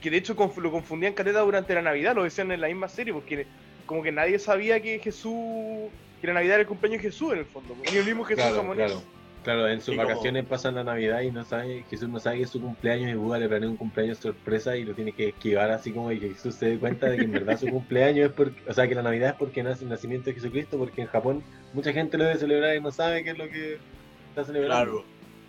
Que 0.00 0.08
de 0.10 0.16
hecho 0.16 0.34
conf- 0.34 0.56
lo 0.56 0.70
confundían 0.70 1.12
caleta 1.12 1.40
durante 1.40 1.74
la 1.74 1.82
Navidad, 1.82 2.14
lo 2.16 2.24
decían 2.24 2.50
en 2.50 2.62
la 2.62 2.68
misma 2.68 2.88
serie, 2.88 3.12
porque 3.12 3.46
como 3.90 4.04
que 4.04 4.12
nadie 4.12 4.38
sabía 4.38 4.80
que 4.80 5.00
Jesús, 5.00 5.90
que 6.20 6.26
la 6.28 6.34
Navidad 6.34 6.54
era 6.54 6.60
el 6.62 6.68
cumpleaños 6.68 7.02
de 7.02 7.08
Jesús 7.10 7.32
en 7.32 7.40
el 7.40 7.44
fondo, 7.44 7.74
po. 7.74 7.82
ni 7.90 7.98
el 7.98 8.04
mismo 8.04 8.22
Jesús 8.22 8.44
claro 8.44 8.72
claro 8.72 9.02
Claro, 9.42 9.66
en 9.68 9.80
sus 9.80 9.94
Y 9.94 9.96
como- 9.96 10.06
vacaciones 10.08 10.44
pasan 10.44 10.74
la 10.74 10.84
Navidad 10.84 11.22
y 11.22 11.30
no 11.32 11.42
sabe, 11.44 11.84
Jesús 11.90 12.08
no 12.10 12.20
sabe 12.20 12.36
que 12.36 12.42
es 12.42 12.50
su 12.50 12.60
cumpleaños 12.60 13.10
y 13.10 13.14
Buda 13.14 13.38
le 13.38 13.48
planea 13.48 13.68
un 13.70 13.76
cumpleaños 13.78 14.18
sorpresa 14.18 14.76
y 14.76 14.84
lo 14.84 14.92
tiene 14.94 15.12
que 15.12 15.28
esquivar 15.30 15.70
así 15.72 15.92
como 15.92 16.10
que 16.10 16.18
Jesús 16.20 16.54
se 16.56 16.66
dé 16.66 16.78
cuenta 16.78 17.06
de 17.08 17.16
que 17.16 17.24
en 17.24 17.32
verdad 17.32 17.58
su 17.58 17.66
cumpleaños 17.70 18.28
es 18.28 18.32
porque, 18.34 18.60
o 18.70 18.74
sea 18.74 18.86
que 18.86 18.94
la 18.94 19.02
Navidad 19.02 19.30
es 19.30 19.34
porque 19.36 19.62
nace 19.64 19.82
el 19.84 19.90
nacimiento 19.90 20.26
de 20.26 20.34
Jesucristo, 20.34 20.76
porque 20.78 21.00
en 21.00 21.08
Japón 21.08 21.42
mucha 21.72 21.90
gente 21.92 22.16
lo 22.18 22.24
debe 22.24 22.38
celebrar 22.38 22.76
y 22.76 22.80
no 22.82 22.92
sabe 22.92 23.24
qué 23.24 23.30
es 23.30 23.38
lo 23.38 23.48
que 23.48 23.78
está 24.28 24.44
celebrando. 24.44 24.84
Claro. 24.84 25.04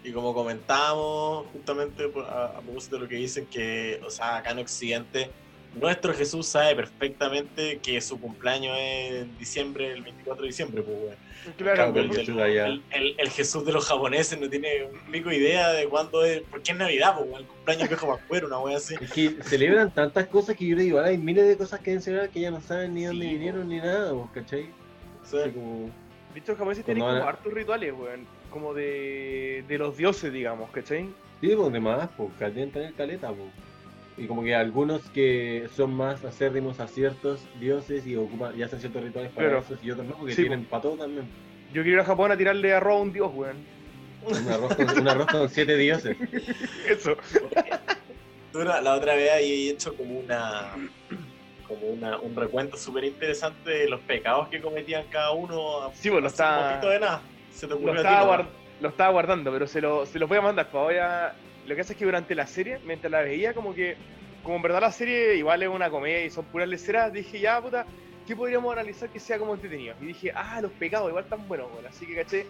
Y 0.05 0.11
como 0.13 0.33
comentábamos 0.33 1.45
justamente 1.53 2.07
por- 2.07 2.23
a, 2.25 2.45
a 2.45 2.61
propósito 2.61 2.95
de 2.95 3.01
lo 3.03 3.07
que 3.09 3.15
dicen 3.17 3.45
que, 3.47 3.99
o 4.05 4.09
sea, 4.09 4.37
acá 4.37 4.51
en 4.51 4.59
Occidente, 4.59 5.29
nuestro 5.79 6.13
Jesús 6.13 6.47
sabe 6.47 6.75
perfectamente 6.75 7.79
que 7.81 7.99
su 8.01 8.19
cumpleaños 8.19 8.75
es 8.79 9.11
en 9.23 9.37
diciembre, 9.37 9.91
el 9.93 10.01
24 10.03 10.41
de 10.43 10.47
diciembre, 10.47 10.81
pues, 10.81 10.97
weón. 10.97 11.15
Claro, 11.57 11.77
Cambio, 11.77 12.01
el, 12.03 12.07
pues, 12.09 12.19
el 12.19 12.25
del- 12.27 12.35
Jesús 12.35 12.41
allá. 12.43 12.67
el- 12.67 12.83
el- 12.91 13.15
el 13.17 13.29
Jesús 13.29 13.65
de 13.65 13.71
los 13.71 13.85
japoneses 13.87 14.39
no 14.39 14.47
tiene 14.49 14.83
un 14.85 15.11
pico 15.11 15.31
idea 15.31 15.71
de 15.71 15.87
cuándo 15.87 16.23
es, 16.23 16.43
porque 16.51 16.71
es 16.71 16.77
Navidad, 16.77 17.15
pues, 17.17 17.39
el 17.39 17.45
cumpleaños 17.47 17.87
viejo 17.89 18.07
Pascuero, 18.07 18.47
una 18.47 18.59
wea 18.59 18.77
así. 18.77 18.95
Es 19.01 19.11
que 19.11 19.29
celebran 19.43 19.91
tantas 19.91 20.27
cosas 20.27 20.55
que 20.55 20.67
yo 20.67 20.77
que 20.77 20.83
igual 20.83 21.05
hay 21.05 21.17
miles 21.17 21.47
de 21.47 21.57
cosas 21.57 21.79
que 21.79 21.91
deben 21.91 22.03
celebrar 22.03 22.29
que 22.29 22.41
ya 22.41 22.51
no 22.51 22.61
saben 22.61 22.93
ni 22.93 23.05
dónde 23.05 23.25
Sí, 23.25 23.31
vinieron 23.33 23.67
ni 23.69 23.77
nada, 23.77 24.13
pues, 24.13 24.29
¿cachai? 24.43 24.69
O 25.23 25.25
sea, 25.25 25.41
Así 25.45 25.51
como- 25.51 25.89
de 26.33 26.39
hecho 26.39 26.51
los 26.51 26.57
japoneses 26.59 26.85
tienen 26.85 27.03
como 27.03 27.23
hartos 27.23 27.53
rituales, 27.53 27.93
weón, 27.93 28.27
como 28.51 28.73
de, 28.75 29.63
de 29.67 29.77
los 29.79 29.97
dioses, 29.97 30.31
digamos, 30.31 30.69
¿cachai? 30.71 31.09
Sí, 31.41 31.55
pues 31.55 31.71
de 31.73 31.79
más, 31.79 32.07
pues, 32.15 32.29
caleta 32.37 32.85
en 32.85 32.93
caleta, 32.93 33.29
pues. 33.29 33.49
Y 34.17 34.27
como 34.27 34.43
que 34.43 34.53
algunos 34.53 35.01
que 35.11 35.67
son 35.75 35.93
más 35.93 36.23
acérrimos 36.25 36.79
a 36.79 36.87
ciertos 36.87 37.41
dioses 37.59 38.05
y 38.05 38.15
ocupan, 38.15 38.57
y 38.59 38.63
hacen 38.63 38.79
ciertos 38.79 39.01
rituales 39.03 39.31
para 39.31 39.47
Claro. 39.47 39.63
esos 39.63 39.83
y 39.83 39.91
otros 39.91 40.05
no, 40.07 40.15
porque 40.17 40.33
Sí, 40.33 40.41
tienen 40.41 40.65
para 40.65 40.81
todo 40.83 40.97
también. 40.97 41.25
Yo 41.73 41.81
quiero 41.83 41.97
ir 41.97 41.99
a 42.01 42.05
Japón 42.05 42.31
a 42.31 42.37
tirarle 42.37 42.73
arroz 42.73 42.97
a 42.99 43.01
un 43.01 43.13
dios, 43.13 43.31
weón. 43.33 43.57
Un 44.23 44.49
arroz 44.51 44.75
con, 44.75 44.99
un 44.99 45.07
arroz 45.07 45.27
con 45.27 45.49
siete 45.49 45.75
dioses. 45.77 46.15
Eso. 46.87 47.15
La, 48.53 48.81
la 48.81 48.95
otra 48.95 49.15
vez 49.15 49.31
ahí 49.31 49.69
he 49.69 49.71
hecho 49.71 49.95
como 49.95 50.19
una 50.19 50.73
como 51.67 51.87
una, 51.87 52.17
un 52.19 52.35
recuento 52.35 52.75
súper 52.75 53.05
interesante 53.05 53.69
de 53.69 53.89
los 53.89 54.01
pecados 54.01 54.49
que 54.49 54.59
cometían 54.59 55.05
cada 55.09 55.31
uno. 55.31 55.89
Sí, 55.93 56.09
pues 56.09 56.21
lo 56.21 56.27
está- 56.27 56.59
un 56.59 56.69
poquito 56.73 56.89
de 56.89 56.99
nada. 56.99 57.21
Se 57.53 57.61
te 57.65 57.69
Lo 57.73 57.75
ocurrió 57.77 57.93
a 57.93 58.03
ti, 58.03 58.07
estaba, 58.09 58.37
guard- 58.37 58.47
lo 58.81 58.89
estaba 58.89 59.11
guardando, 59.11 59.51
pero 59.53 59.67
se, 59.67 59.79
lo, 59.79 60.05
se 60.05 60.19
los 60.19 60.27
voy 60.27 60.37
a 60.37 60.41
mandar. 60.41 60.67
pues 60.69 60.83
voy 60.83 60.95
a- 60.97 61.33
Lo 61.71 61.75
que 61.75 61.81
hace 61.81 61.93
es 61.93 61.99
que 61.99 62.03
durante 62.05 62.35
la 62.35 62.45
serie, 62.47 62.79
mientras 62.85 63.09
la 63.09 63.21
veía, 63.21 63.53
como 63.53 63.73
que, 63.73 63.95
como 64.43 64.57
en 64.57 64.61
verdad 64.61 64.81
la 64.81 64.91
serie 64.91 65.35
igual 65.35 65.63
es 65.63 65.69
una 65.69 65.89
comedia 65.89 66.25
y 66.25 66.29
son 66.29 66.43
puras 66.45 66.67
leceras, 66.67 67.13
dije, 67.13 67.39
ya, 67.39 67.61
puta, 67.61 67.85
¿qué 68.27 68.35
podríamos 68.35 68.73
analizar 68.73 69.07
que 69.09 69.19
sea 69.21 69.39
como 69.39 69.53
entretenido? 69.53 69.95
Y 70.01 70.07
dije, 70.07 70.31
ah, 70.35 70.59
los 70.61 70.71
pecados 70.73 71.07
igual 71.07 71.23
están 71.23 71.47
buenos, 71.47 71.71
bueno. 71.71 71.87
Así 71.87 72.05
que 72.05 72.15
caché 72.15 72.45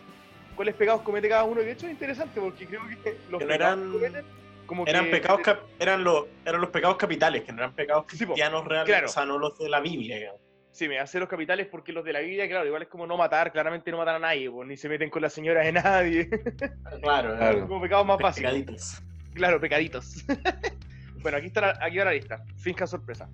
cuáles 0.55 0.73
pecados 0.73 1.01
comete 1.01 1.29
cada 1.29 1.43
uno. 1.43 1.61
Y 1.61 1.65
de 1.65 1.71
hecho 1.73 1.85
es 1.85 1.91
interesante 1.91 2.41
porque 2.41 2.65
creo 2.65 2.81
que 3.03 3.15
los 3.29 3.39
Que 3.39 3.45
no 3.45 3.51
pecados 3.51 3.77
eran- 3.77 3.91
que 3.91 3.97
cometen, 3.99 4.25
como 4.65 4.87
Eran 4.87 5.05
que- 5.05 5.11
pecados 5.11 5.41
cap- 5.41 5.59
eran 5.79 6.03
los 6.03 6.25
eran 6.45 6.61
los 6.61 6.69
pecados 6.71 6.97
capitales, 6.97 7.43
que 7.43 7.51
no 7.51 7.59
eran 7.59 7.73
pecados 7.75 8.05
Sí, 8.09 8.25
cristianos 8.25 8.65
reales, 8.65 8.87
claro. 8.87 9.05
o 9.05 9.09
sea, 9.11 9.25
no 9.25 9.37
los 9.37 9.55
de 9.59 9.69
la 9.69 9.81
Biblia. 9.81 10.15
digamos. 10.17 10.41
Sí, 10.73 10.87
me 10.87 10.97
hace 10.99 11.19
los 11.19 11.27
capitales 11.27 11.67
porque 11.69 11.91
los 11.91 12.05
de 12.05 12.13
la 12.13 12.21
Biblia, 12.21 12.47
claro, 12.47 12.65
igual 12.65 12.81
es 12.83 12.87
como 12.87 13.05
no 13.05 13.17
matar, 13.17 13.51
claramente 13.51 13.91
no 13.91 13.97
matan 13.97 14.15
a 14.15 14.19
nadie, 14.19 14.49
pues, 14.49 14.65
ni 14.65 14.77
se 14.77 14.87
meten 14.87 15.09
con 15.09 15.21
la 15.21 15.29
señora 15.29 15.61
de 15.63 15.73
nadie. 15.73 16.29
Claro, 17.01 17.35
Claro. 17.35 17.67
como 17.67 17.81
pecados 17.81 18.05
más 18.05 18.17
básicos. 18.17 19.01
Claro, 19.33 19.59
pecaditos. 19.59 20.25
bueno, 21.21 21.37
aquí 21.37 21.47
está 21.47 21.61
la, 21.61 21.79
aquí 21.81 21.97
va 21.97 22.05
la 22.05 22.13
lista. 22.13 22.43
Finja 22.57 22.85
sorpresa. 22.87 23.29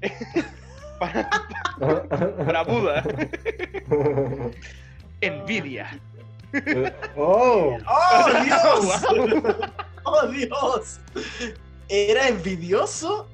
para, 0.98 1.30
para 2.44 2.62
Buda, 2.62 3.02
envidia. 5.20 5.98
oh. 7.16 7.78
¡Oh, 7.86 8.26
Dios! 8.44 9.02
¡Oh, 10.04 10.26
Dios! 10.28 11.00
¿Era 11.88 12.28
envidioso? 12.28 13.28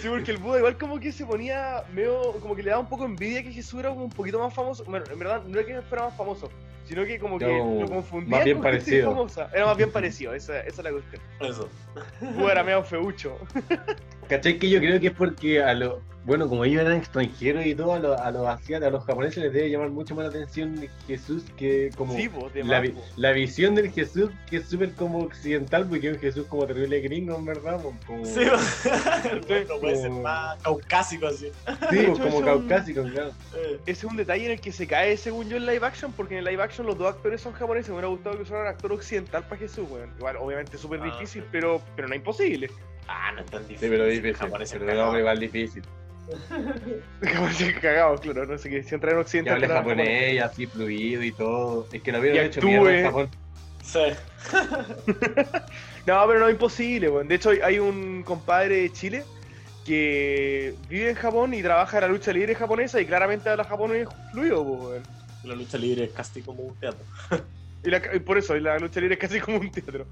Sí, 0.00 0.08
porque 0.08 0.30
el 0.30 0.36
Buda 0.38 0.58
igual 0.58 0.78
como 0.78 1.00
que 1.00 1.10
se 1.12 1.24
ponía 1.24 1.82
medio, 1.92 2.32
como 2.40 2.54
que 2.54 2.62
le 2.62 2.70
daba 2.70 2.82
un 2.82 2.88
poco 2.88 3.04
envidia 3.04 3.42
que 3.42 3.52
Jesús 3.52 3.80
era 3.80 3.88
como 3.88 4.04
un 4.04 4.10
poquito 4.10 4.38
más 4.38 4.52
famoso. 4.54 4.84
Bueno, 4.84 5.06
en 5.10 5.18
verdad 5.18 5.42
no 5.44 5.58
es 5.58 5.66
que 5.66 5.80
fuera 5.82 6.04
más 6.04 6.16
famoso, 6.16 6.50
sino 6.88 7.04
que 7.04 7.18
como 7.18 7.38
que 7.38 7.44
No, 7.46 7.80
lo 7.82 7.86
confundía 7.88 8.30
más 8.36 8.44
bien 8.44 8.56
con 8.58 8.64
gente 8.66 8.78
parecido. 8.80 9.10
famosa. 9.10 9.50
Era 9.54 9.66
más 9.66 9.76
bien 9.76 9.92
parecido, 9.92 10.34
esa, 10.34 10.60
esa 10.60 10.80
es 10.80 10.84
la 10.84 10.90
cuestión. 10.90 11.22
Eso. 11.40 11.68
Buda 12.20 12.52
era 12.52 12.64
medio 12.64 12.82
feucho. 12.82 13.36
¿Cachai? 14.28 14.58
Que 14.58 14.70
yo 14.70 14.78
creo 14.80 14.98
que 15.00 15.08
es 15.08 15.12
porque 15.12 15.62
a 15.62 15.74
los. 15.74 15.98
Bueno, 16.28 16.46
como 16.46 16.66
ellos 16.66 16.82
eran 16.82 16.98
extranjeros 16.98 17.64
y 17.64 17.74
todo, 17.74 17.94
a 17.94 17.98
los, 17.98 18.20
a 18.20 18.30
los 18.30 18.46
asiáticos, 18.46 18.86
a 18.86 18.90
los 18.90 19.04
japoneses 19.06 19.42
les 19.44 19.50
debe 19.50 19.70
llamar 19.70 19.88
mucho 19.88 20.14
más 20.14 20.24
la 20.24 20.28
atención 20.30 20.78
Jesús 21.06 21.42
que 21.56 21.90
como. 21.96 22.14
Sí, 22.14 22.28
de 22.52 22.64
la, 22.64 22.84
la 23.16 23.32
visión 23.32 23.74
del 23.74 23.90
Jesús 23.90 24.30
que 24.50 24.58
es 24.58 24.66
súper 24.68 24.92
como 24.92 25.20
occidental, 25.20 25.86
porque 25.88 26.08
es 26.08 26.14
un 26.16 26.20
Jesús 26.20 26.46
como 26.46 26.66
terrible 26.66 27.00
gringo, 27.00 27.34
en 27.34 27.46
verdad. 27.46 27.80
Como, 28.06 28.24
Sí, 28.26 28.40
no 29.70 29.80
puede 29.80 29.96
ser 29.96 30.08
como- 30.10 30.22
más 30.22 30.62
caucásico 30.62 31.28
así. 31.28 31.50
sí, 31.88 31.98
hecho, 31.98 32.12
como 32.22 32.36
un- 32.38 32.44
caucásico, 32.44 33.02
claro. 33.04 33.30
Eh, 33.56 33.80
Ese 33.86 34.04
es 34.06 34.12
un 34.12 34.16
detalle 34.18 34.44
en 34.44 34.52
el 34.52 34.60
que 34.60 34.70
se 34.70 34.86
cae, 34.86 35.16
según 35.16 35.48
yo, 35.48 35.56
en 35.56 35.64
live 35.64 35.86
action, 35.86 36.12
porque 36.12 36.36
en 36.36 36.44
live 36.44 36.62
action 36.62 36.86
los 36.86 36.98
dos 36.98 37.08
actores 37.08 37.40
son 37.40 37.54
japoneses. 37.54 37.88
Me 37.88 37.94
hubiera 37.94 38.08
gustado 38.08 38.36
que 38.36 38.42
usaran 38.42 38.64
un 38.64 38.68
actor 38.68 38.92
occidental 38.92 39.44
para 39.44 39.56
Jesús, 39.56 39.86
weón. 39.90 40.10
Igual, 40.18 40.36
obviamente, 40.36 40.76
súper 40.76 41.00
Ah, 41.00 41.06
difícil, 41.06 41.40
sí. 41.42 41.48
pero, 41.50 41.80
pero 41.96 42.06
no 42.06 42.14
imposible. 42.14 42.70
Ah, 43.06 43.32
no 43.34 43.40
es 43.40 43.46
tan 43.46 43.62
difícil. 43.62 43.88
Sí, 43.88 43.90
pero 43.90 44.04
difícil. 44.04 44.34
Japoneses 44.34 44.78
Pero 44.78 45.10
no, 45.10 45.18
igual 45.18 45.40
difícil. 45.40 45.82
Japoneses 47.22 47.74
cagados, 47.80 48.20
claro. 48.20 48.46
No 48.46 48.58
sé 48.58 48.70
qué. 48.70 48.82
Si 48.82 48.94
entrar 48.94 49.14
en 49.14 49.24
pero 49.60 49.74
no 49.74 49.74
japonés 49.74 50.34
y 50.34 50.38
así 50.38 50.66
fluido 50.66 51.22
y 51.22 51.32
todo. 51.32 51.86
Es 51.92 52.02
que 52.02 52.12
lo 52.12 52.20
hubieran 52.20 52.46
hecho 52.46 52.60
mierda 52.62 52.98
en 52.98 53.04
Japón. 53.06 53.28
Sí. 53.82 54.00
No, 56.06 56.24
pero 56.26 56.40
no 56.40 56.46
es 56.46 56.52
imposible, 56.52 57.10
weón. 57.10 57.28
De 57.28 57.34
hecho, 57.34 57.50
hay- 57.62 57.78
un 57.78 58.22
compadre 58.22 58.76
de 58.76 58.90
Chile 58.92 59.24
que 59.84 60.74
vive 60.88 61.10
en 61.10 61.16
Japón 61.16 61.52
y 61.52 61.62
trabaja 61.62 61.98
en 61.98 62.02
la 62.02 62.08
lucha 62.08 62.32
libre 62.32 62.54
japonesa 62.54 62.98
y 62.98 63.04
claramente 63.04 63.48
habla 63.50 63.64
japonés 63.64 64.08
fluido, 64.32 64.62
weón. 64.62 65.02
La 65.44 65.54
lucha 65.54 65.76
libre 65.76 66.04
es 66.04 66.10
casi 66.12 66.40
como 66.40 66.62
un 66.62 66.74
teatro. 66.76 67.04
Y, 67.84 67.90
la- 67.90 68.00
y 68.14 68.20
por 68.20 68.38
eso, 68.38 68.56
y 68.56 68.60
la 68.60 68.78
lucha 68.78 69.00
libre 69.00 69.14
es 69.16 69.20
casi 69.20 69.38
como 69.38 69.58
un 69.58 69.70
teatro. 69.70 70.06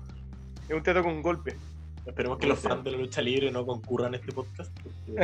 Es 0.69 0.75
un 0.75 0.83
teatro 0.83 1.03
con 1.03 1.23
golpes. 1.23 1.55
Esperemos 2.07 2.39
que 2.39 2.47
los 2.47 2.59
fans 2.61 2.85
de 2.85 2.93
la 2.93 2.99
lucha 2.99 3.21
libre 3.21 3.51
no 3.51 3.67
concurran 3.67 4.15
a 4.15 4.17
este 4.17 4.31
podcast. 4.33 4.71
porque- 4.81 5.21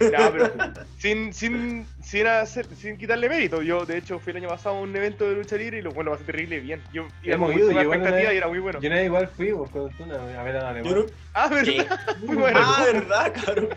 No, 0.18 0.32
pero 0.32 0.50
sin, 0.98 1.32
sin, 1.32 1.86
sin, 2.02 2.26
hacer, 2.26 2.66
sin 2.74 2.96
quitarle 2.96 3.28
mérito. 3.28 3.62
Yo, 3.62 3.86
de 3.86 3.98
hecho, 3.98 4.18
fui 4.18 4.32
el 4.32 4.38
año 4.38 4.48
pasado 4.48 4.76
a 4.76 4.80
un 4.80 4.94
evento 4.96 5.28
de 5.28 5.36
lucha 5.36 5.56
libre 5.56 5.78
y 5.78 5.82
lo 5.82 5.92
bueno, 5.92 6.10
pasé 6.10 6.24
terrible 6.24 6.58
bien. 6.60 6.82
Yo 6.92 7.06
iba 7.22 7.34
Hemos 7.36 7.50
con 7.50 7.58
ido, 7.58 7.68
mucha 7.70 7.82
expectativa 7.82 8.34
y 8.34 8.36
era 8.36 8.48
muy 8.48 8.58
bueno. 8.58 8.80
Yo 8.80 8.90
nada 8.90 9.02
igual 9.02 9.28
fui, 9.28 9.52
vos, 9.52 9.70
cuando 9.70 9.90
tú, 9.90 10.04
a 10.04 10.42
ver 10.42 10.56
a 10.56 10.72
no- 10.82 11.06
Ah, 11.34 11.48
¿Qué? 11.64 11.78
¿verdad? 11.78 12.00
Muy 12.24 12.36
bueno. 12.36 12.60
Ah, 12.62 12.84
¿verdad, 12.92 13.32
cabrón? 13.44 13.68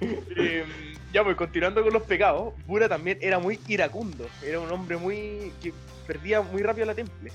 Eh, 0.00 0.64
ya, 1.12 1.22
pues 1.22 1.36
continuando 1.36 1.82
con 1.82 1.92
los 1.92 2.02
pecados, 2.02 2.54
Bura 2.66 2.88
también 2.88 3.18
era 3.20 3.38
muy 3.38 3.60
iracundo. 3.68 4.26
Era 4.42 4.58
un 4.60 4.70
hombre 4.72 4.96
muy. 4.96 5.52
que 5.62 5.72
perdía 6.06 6.40
muy 6.40 6.62
rápido 6.62 6.86
la 6.86 6.94
temple. 6.94 7.30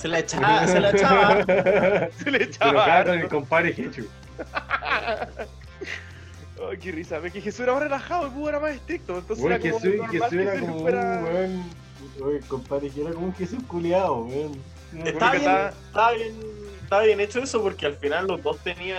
Se 0.00 0.08
la 0.08 0.18
echaba, 0.20 0.66
se 0.66 0.80
la 0.80 0.90
echaba. 0.90 1.44
Se 1.44 2.30
le 2.30 2.38
Se 2.38 2.44
echaba. 2.44 2.70
enojaba 2.70 3.04
con 3.04 3.12
harto. 3.12 3.12
el 3.12 3.28
compadre 3.28 3.68
Hechu. 3.70 4.06
Ay, 6.70 6.78
qué 6.78 6.92
risa. 6.92 7.18
Ve 7.18 7.30
que 7.30 7.40
Jesús 7.40 7.60
era 7.60 7.72
más 7.72 7.82
relajado, 7.82 8.24
el 8.26 8.30
Buda 8.30 8.50
era 8.50 8.60
más 8.60 8.72
estricto. 8.72 9.18
Entonces 9.18 9.44
Weón, 9.44 9.52
era 9.60 9.70
como 9.70 9.80
Jesús, 9.80 9.96
normal 9.98 10.10
Jesús 10.10 10.28
que 10.30 10.42
era 10.42 10.60
como 10.60 10.80
fuera- 10.80 11.18
un 11.18 11.24
weón. 11.24 11.64
Oye, 12.22 12.40
compadre, 12.48 12.90
que 12.90 13.00
era 13.00 13.12
como 13.12 13.26
un 13.26 13.34
Jesús 13.34 13.58
culiado, 13.66 14.22
weón. 14.24 14.52
Está 15.04 15.30
bien, 15.32 15.42
estaba- 15.42 15.68
está 15.70 16.10
bien, 16.12 16.34
está 16.82 17.00
bien 17.00 17.20
hecho 17.20 17.42
eso 17.42 17.62
porque 17.62 17.86
al 17.86 17.96
final 17.96 18.26
los 18.26 18.42
dos 18.42 18.58
tenían. 18.58 18.98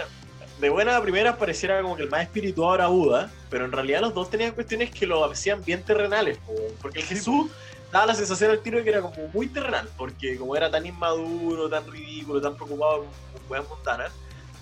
De 0.59 0.69
buena 0.69 0.95
a 0.97 1.01
primera 1.01 1.35
pareciera 1.37 1.81
como 1.81 1.95
que 1.95 2.03
el 2.03 2.09
más 2.09 2.21
espiritual 2.21 2.75
era 2.75 2.87
Buda, 2.87 3.29
pero 3.49 3.65
en 3.65 3.71
realidad 3.71 4.01
los 4.01 4.13
dos 4.13 4.29
tenían 4.29 4.51
cuestiones 4.53 4.91
que 4.91 5.05
lo 5.05 5.23
hacían 5.25 5.63
bien 5.63 5.83
terrenales. 5.83 6.37
po, 6.45 6.53
Porque 6.81 6.99
el 6.99 7.05
Jesús 7.05 7.49
daba 7.93 8.07
la 8.07 8.15
sensación 8.15 8.49
al 8.51 8.59
tiro 8.59 8.79
de 8.79 8.83
que 8.83 8.89
era 8.89 9.01
como 9.01 9.15
muy 9.33 9.47
terrenal, 9.47 9.87
porque 9.97 10.35
como 10.35 10.55
era 10.55 10.69
tan 10.69 10.85
inmaduro, 10.85 11.69
tan 11.69 11.89
ridículo, 11.89 12.41
tan 12.41 12.55
preocupado 12.55 12.97
con, 12.97 13.07
weas 13.49 13.69
mundanas. 13.69 14.11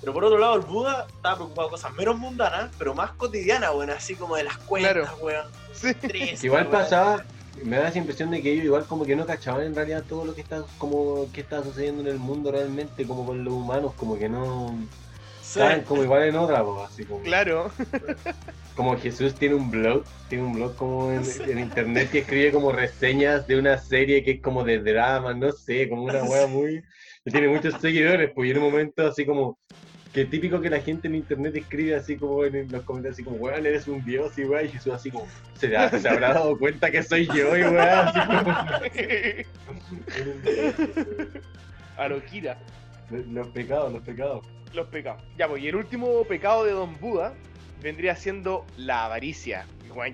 Pero 0.01 0.13
por 0.13 0.25
otro 0.25 0.38
lado, 0.38 0.55
el 0.55 0.61
Buda 0.61 1.07
estaba 1.07 1.36
preocupado 1.36 1.67
de 1.69 1.71
cosas 1.71 1.93
menos 1.93 2.17
mundanas, 2.17 2.71
pero 2.77 2.93
más 2.93 3.11
cotidianas, 3.11 3.71
weón, 3.73 3.89
así 3.91 4.15
como 4.15 4.36
de 4.36 4.43
las 4.43 4.57
cuentas, 4.57 4.93
Claro. 4.93 5.17
weón. 5.21 5.45
Sí. 5.73 5.95
Igual 6.43 6.63
weón. 6.67 6.71
pasaba, 6.71 7.23
me 7.63 7.77
da 7.77 7.88
esa 7.88 7.99
impresión 7.99 8.32
de 8.32 8.41
que 8.41 8.51
ellos 8.51 8.65
igual 8.65 8.86
como 8.86 9.05
que 9.05 9.15
no 9.15 9.25
cachaban 9.25 9.63
en 9.63 9.75
realidad 9.75 10.03
todo 10.07 10.25
lo 10.25 10.36
que 10.36 10.41
está 10.41 10.63
como 10.77 11.32
que 11.32 11.41
está 11.41 11.63
sucediendo 11.63 12.01
en 12.01 12.07
el 12.07 12.19
mundo 12.19 12.51
realmente, 12.51 13.07
como 13.07 13.25
con 13.25 13.43
los 13.45 13.53
humanos, 13.53 13.93
como 13.95 14.17
que 14.19 14.27
no. 14.27 14.75
Estaban 15.59 15.81
como 15.83 16.03
igual 16.03 16.23
en 16.23 16.35
otra, 16.35 16.63
po, 16.63 16.83
así 16.83 17.03
como, 17.05 17.21
Claro. 17.23 17.71
como 18.75 18.97
Jesús 18.97 19.35
tiene 19.35 19.55
un 19.55 19.69
blog, 19.69 20.03
tiene 20.29 20.43
un 20.45 20.53
blog 20.53 20.75
como 20.75 21.11
en, 21.11 21.23
en 21.47 21.59
internet 21.59 22.09
que 22.11 22.19
escribe 22.19 22.51
como 22.51 22.71
reseñas 22.71 23.45
de 23.47 23.57
una 23.59 23.77
serie 23.77 24.23
que 24.23 24.31
es 24.31 24.41
como 24.41 24.63
de 24.63 24.79
drama, 24.79 25.33
no 25.33 25.51
sé, 25.51 25.89
como 25.89 26.03
una 26.03 26.23
wea 26.23 26.47
muy, 26.47 26.81
tiene 27.25 27.47
muchos 27.49 27.75
seguidores, 27.81 28.31
pues 28.33 28.47
y 28.47 28.51
en 28.51 28.57
un 28.59 28.63
momento 28.71 29.05
así 29.07 29.25
como 29.25 29.57
que 30.13 30.25
típico 30.25 30.59
que 30.59 30.69
la 30.69 30.81
gente 30.81 31.07
en 31.07 31.15
internet 31.15 31.55
escribe 31.55 31.95
así 31.95 32.17
como 32.17 32.43
en 32.43 32.69
los 32.69 32.83
comentarios 32.83 33.15
así 33.15 33.23
como 33.23 33.37
weón 33.37 33.65
eres 33.65 33.87
un 33.87 34.03
dios 34.03 34.37
y 34.37 34.43
weón 34.43 34.65
y 34.65 34.69
Jesús 34.69 34.93
así 34.93 35.09
como 35.09 35.25
se, 35.53 35.69
da- 35.69 35.89
se 35.89 36.09
habrá 36.09 36.33
dado 36.33 36.57
cuenta 36.57 36.91
que 36.91 37.01
soy 37.01 37.25
yo 37.27 37.55
y 37.55 37.61
weón 37.61 37.77
así 37.79 38.19
como 38.19 38.51
A 41.97 42.07
lo 42.07 42.21
Kira. 42.25 42.57
los 43.09 43.47
pecados, 43.49 43.93
los 43.93 44.03
pecados. 44.03 44.45
Los 44.74 44.88
pecados. 44.88 45.22
Ya, 45.38 45.47
pues, 45.47 45.63
y 45.63 45.67
el 45.67 45.76
último 45.76 46.24
pecado 46.26 46.63
de 46.63 46.72
Don 46.72 46.97
Buda 46.99 47.34
vendría 47.82 48.15
siendo 48.15 48.65
la 48.78 49.05
avaricia. 49.05 49.65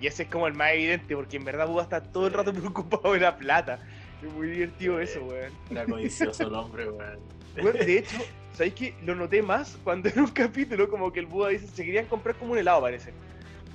Y 0.02 0.08
ese 0.08 0.24
es 0.24 0.30
como 0.30 0.48
el 0.48 0.56
más 0.56 0.72
evidente, 0.72 1.16
porque 1.16 1.38
en 1.38 1.46
verdad 1.46 1.68
Buda 1.68 1.84
está 1.84 2.02
todo 2.02 2.28
el 2.28 2.34
rato 2.34 2.54
preocupado 2.54 3.14
de 3.14 3.20
la 3.20 3.38
plata. 3.38 3.80
Es 4.24 4.32
muy 4.34 4.48
divertido 4.48 5.00
eso, 5.00 5.24
weón. 5.24 5.52
Era 5.70 5.86
codicioso 5.86 6.44
el 6.44 6.54
hombre, 6.56 6.90
weón. 6.90 7.20
Weón, 7.58 7.78
de 7.78 8.00
hecho, 8.00 8.18
¿sabéis 8.54 8.74
que 8.74 8.96
lo 9.06 9.16
noté 9.16 9.42
más 9.42 9.78
cuando 9.84 10.10
en 10.14 10.20
un 10.20 10.32
capítulo 10.32 10.90
como 10.90 11.12
que 11.12 11.20
el 11.20 11.28
Buda 11.28 11.50
dice, 11.50 11.68
se 11.68 11.86
querían 11.86 12.06
comprar 12.06 12.36
como 12.36 12.54
un 12.54 12.58
helado, 12.58 12.82
parece. 12.82 13.14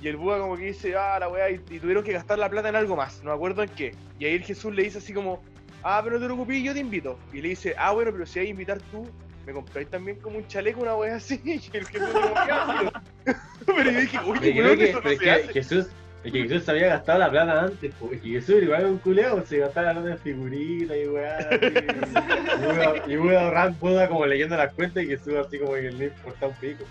Y 0.01 0.09
el 0.09 0.17
Buda 0.17 0.39
como 0.39 0.57
que 0.57 0.65
dice, 0.65 0.95
ah, 0.97 1.17
la 1.17 1.29
weá, 1.29 1.49
y, 1.49 1.61
y 1.69 1.79
tuvieron 1.79 2.03
que 2.03 2.11
gastar 2.11 2.37
la 2.37 2.49
plata 2.49 2.67
en 2.67 2.75
algo 2.75 2.97
más, 2.97 3.23
no 3.23 3.29
me 3.29 3.35
acuerdo 3.35 3.63
en 3.63 3.69
qué. 3.69 3.95
Y 4.19 4.25
ahí 4.25 4.33
el 4.33 4.43
Jesús 4.43 4.73
le 4.75 4.83
dice 4.83 4.97
así 4.97 5.13
como, 5.13 5.41
ah, 5.83 6.01
pero 6.03 6.15
no 6.15 6.21
te 6.21 6.25
preocupes, 6.25 6.61
yo 6.61 6.73
te 6.73 6.79
invito. 6.79 7.17
Y 7.31 7.41
le 7.41 7.49
dice, 7.49 7.73
ah, 7.77 7.91
bueno, 7.93 8.11
pero 8.11 8.25
si 8.25 8.39
hay 8.39 8.45
que 8.45 8.51
invitar 8.51 8.81
tú, 8.91 9.07
¿me 9.45 9.53
compráis 9.53 9.89
también 9.89 10.17
como 10.19 10.37
un 10.37 10.47
chaleco, 10.47 10.81
una 10.81 10.95
weá 10.95 11.15
así? 11.15 11.39
Y 11.45 11.77
el 11.77 11.85
Jesús 11.87 12.09
como, 12.09 12.35
"Ya, 12.47 12.91
pero-". 13.25 13.83
Yo 13.91 13.99
dije, 13.99 14.19
Pero 14.19 14.31
oye, 14.39 14.51
creo 14.51 14.65
weón, 14.65 14.77
que, 14.77 14.89
eso 14.89 15.01
no 15.01 15.09
se 15.09 15.17
que 15.17 15.31
hace. 15.31 15.53
Jesús, 15.53 15.87
es 16.23 16.31
que 16.31 16.43
Jesús 16.43 16.63
se 16.63 16.71
había 16.71 16.87
gastado 16.87 17.19
la 17.19 17.29
plata 17.31 17.61
antes, 17.63 17.93
pues, 17.99 18.23
y 18.25 18.31
Jesús 18.31 18.55
igual 18.61 18.79
era 18.81 18.89
un 18.89 18.97
culeado, 18.99 19.45
se 19.45 19.57
gastaba 19.59 19.87
la 19.87 20.01
plata 20.01 20.11
en 20.11 20.19
figuritas 20.19 20.97
y 20.97 21.07
weá, 21.07 21.37
y 21.51 22.65
Buda- 22.65 23.03
y 23.07 23.15
Buda 23.17 23.41
ahorrar 23.45 23.71
Buda 23.79 24.07
como 24.07 24.25
leyendo 24.25 24.55
las 24.57 24.73
cuentas 24.73 25.03
y 25.03 25.07
Jesús 25.07 25.33
así 25.35 25.59
como 25.59 25.73
que 25.73 25.91
le 25.91 26.05
importaba 26.05 26.51
un 26.51 26.57
pico. 26.59 26.83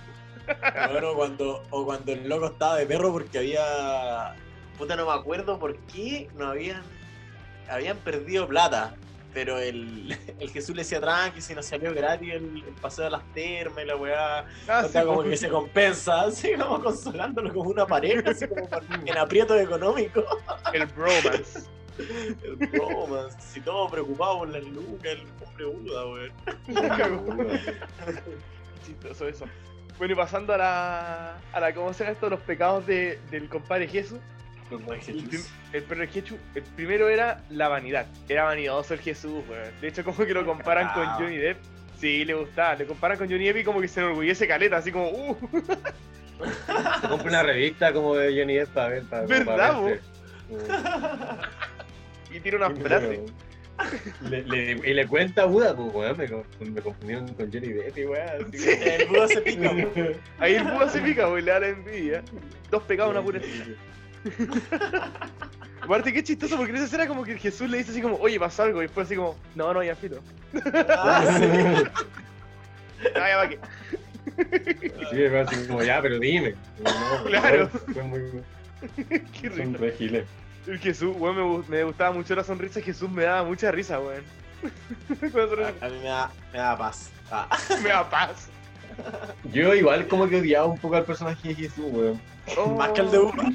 Bueno, 0.90 1.14
cuando, 1.14 1.62
o 1.70 1.84
cuando 1.84 2.12
el 2.12 2.28
loco 2.28 2.46
estaba 2.46 2.76
de 2.76 2.84
perro 2.86 3.12
porque 3.12 3.38
había. 3.38 4.34
Puta, 4.76 4.96
no 4.96 5.06
me 5.06 5.12
acuerdo 5.12 5.58
por 5.58 5.76
qué 5.86 6.28
no 6.36 6.48
habían. 6.48 6.82
Habían 7.70 7.96
perdido 7.98 8.48
plata. 8.48 8.94
Pero 9.34 9.58
el, 9.58 10.16
el 10.38 10.50
Jesús 10.50 10.74
le 10.74 10.82
decía 10.82 11.00
tranqui, 11.00 11.40
si 11.40 11.54
no 11.54 11.62
salió 11.62 11.94
gratis 11.94 12.34
el, 12.34 12.64
el 12.66 12.74
paseo 12.80 13.04
de 13.04 13.10
las 13.10 13.24
termas 13.32 13.84
y 13.84 13.86
la 13.86 13.96
weá. 13.96 14.46
Ah, 14.68 14.82
O 14.84 14.88
sea, 14.88 15.02
sí, 15.02 15.06
como 15.06 15.22
que 15.22 15.36
se 15.36 15.48
compensa, 15.48 16.22
así 16.26 16.54
como 16.54 16.82
consolándolo 16.82 17.52
como 17.52 17.70
una 17.70 17.86
pareja, 17.86 18.30
así 18.30 18.46
como 18.46 18.68
en 19.06 19.18
aprieto 19.18 19.58
económico. 19.58 20.24
El 20.72 20.86
bromance. 20.86 21.68
El 21.98 22.56
bromance, 22.56 23.36
si 23.40 23.60
todo 23.60 23.88
preocupado 23.88 24.38
por 24.38 24.48
las 24.48 24.64
lucas, 24.64 25.12
el 25.12 25.26
hombre 25.44 25.64
Buda, 25.66 26.06
weón. 26.06 26.32
Chistoso 28.84 29.28
eso. 29.28 29.44
Bueno, 29.98 30.14
y 30.14 30.16
pasando 30.16 30.54
a 30.54 30.58
la, 30.58 31.38
a 31.52 31.60
la 31.60 31.74
¿cómo 31.74 31.92
se 31.92 32.02
llama 32.04 32.12
esto? 32.14 32.28
Los 32.30 32.40
pecados 32.40 32.86
de, 32.86 33.20
del 33.30 33.48
compadre 33.48 33.86
Jesús. 33.86 34.18
El, 34.78 35.24
prim- 35.24 35.44
el 35.72 35.82
perro 35.84 36.00
de 36.02 36.06
Jesús, 36.08 36.38
el 36.54 36.62
primero 36.62 37.08
era 37.08 37.42
la 37.50 37.68
vanidad. 37.68 38.06
Era 38.28 38.44
vanidoso 38.44 38.94
el 38.94 39.00
Jesús, 39.00 39.42
weón. 39.48 39.70
De 39.80 39.88
hecho, 39.88 40.04
como 40.04 40.18
que 40.26 40.34
lo 40.34 40.44
comparan 40.44 40.92
con. 40.94 41.06
Johnny 41.14 41.36
Depp. 41.36 41.58
Sí, 41.98 42.24
le 42.24 42.34
gustaba. 42.34 42.74
Le 42.74 42.86
comparan 42.86 43.16
con 43.18 43.28
Johnny 43.28 43.44
Depp 43.46 43.58
y 43.58 43.64
como 43.64 43.80
que 43.80 43.88
se 43.88 44.00
enorgullece 44.00 44.46
caleta, 44.48 44.76
así 44.78 44.90
como, 44.92 45.08
uh, 45.10 45.36
Se 47.00 47.08
compra 47.08 47.28
una 47.28 47.42
revista 47.44 47.92
como 47.92 48.16
de 48.16 48.36
Johnny 48.38 48.54
Depp 48.54 48.70
para 48.70 48.88
ver. 48.88 49.02
Para, 49.04 49.26
¿Verdad, 49.26 49.46
para 49.46 49.80
verse. 49.80 50.02
y 52.32 52.40
tira 52.40 52.56
una 52.56 52.70
frase. 52.70 53.20
Le, 54.28 54.42
le- 54.42 54.72
y 54.90 54.94
le 54.94 55.06
cuenta 55.08 55.42
a 55.42 55.46
Buda, 55.46 55.74
pues, 55.74 55.92
weón, 55.94 56.16
me, 56.18 56.28
conf- 56.28 56.44
me 56.60 56.80
confundieron 56.82 57.26
con 57.34 57.50
Johnny 57.52 57.68
Depp 57.68 57.96
weón. 58.08 58.52
Sí. 58.52 58.68
El 58.70 59.08
Buda 59.08 59.28
se 59.28 59.40
pica, 59.40 59.70
weón. 59.72 60.16
Ahí 60.38 60.54
el 60.56 60.64
Buda 60.64 60.88
se 60.90 61.00
pica, 61.00 61.26
weón, 61.28 61.44
le 61.44 61.50
da 61.50 61.60
la 61.60 61.68
envidia. 61.68 62.22
Dos 62.70 62.82
pecados, 62.84 63.12
una 63.12 63.22
pura. 63.22 63.40
Aparte, 65.82 66.12
qué 66.12 66.22
chistoso, 66.22 66.56
porque 66.56 66.70
en 66.70 66.76
esa 66.76 66.84
escena 66.84 67.08
como 67.08 67.24
que 67.24 67.36
Jesús 67.36 67.68
le 67.68 67.78
dice 67.78 67.90
así 67.90 68.00
como, 68.00 68.16
oye, 68.16 68.38
pasó 68.38 68.62
algo, 68.62 68.80
y 68.80 68.86
después 68.86 69.06
así 69.06 69.16
como, 69.16 69.36
no, 69.54 69.74
no, 69.74 69.82
ya 69.82 69.96
fito. 69.96 70.20
Ah, 70.88 71.38
sí. 71.38 73.08
Ya 73.14 73.36
va 73.36 73.48
que. 73.48 73.58
Sí, 75.10 75.28
fue 75.28 75.40
así 75.40 75.66
como, 75.66 75.82
ya, 75.82 76.00
pero 76.00 76.20
dime. 76.20 76.54
No, 76.84 77.24
Claro. 77.26 77.68
Fue 77.68 78.02
muy. 78.04 78.20
Qué 79.40 79.50
Son 79.50 79.76
giles. 79.98 80.24
El 80.68 80.78
Jesús, 80.78 81.16
weón, 81.18 81.64
me, 81.68 81.76
me 81.76 81.84
gustaba 81.84 82.12
mucho 82.12 82.36
la 82.36 82.44
sonrisa 82.44 82.80
Jesús, 82.80 83.10
me 83.10 83.24
daba 83.24 83.42
mucha 83.42 83.72
risa, 83.72 83.98
weón. 83.98 84.22
Sonrisa, 85.32 85.72
A 85.80 85.88
mí 85.88 85.98
me 85.98 86.04
da, 86.04 86.30
me 86.52 86.58
da 86.58 86.78
paz. 86.78 87.10
Ah. 87.32 87.48
me 87.82 87.88
da 87.88 88.08
paz. 88.08 88.48
Yo 89.52 89.74
igual 89.74 90.06
como 90.06 90.28
que 90.28 90.36
odiaba 90.36 90.66
un 90.66 90.78
poco 90.78 90.94
al 90.94 91.04
personaje 91.04 91.48
de 91.48 91.54
Jesús, 91.56 91.86
weón. 91.90 92.20
Más 92.76 92.90
que 92.90 93.00
el 93.00 93.10
de 93.10 93.18
Buda. 93.18 93.50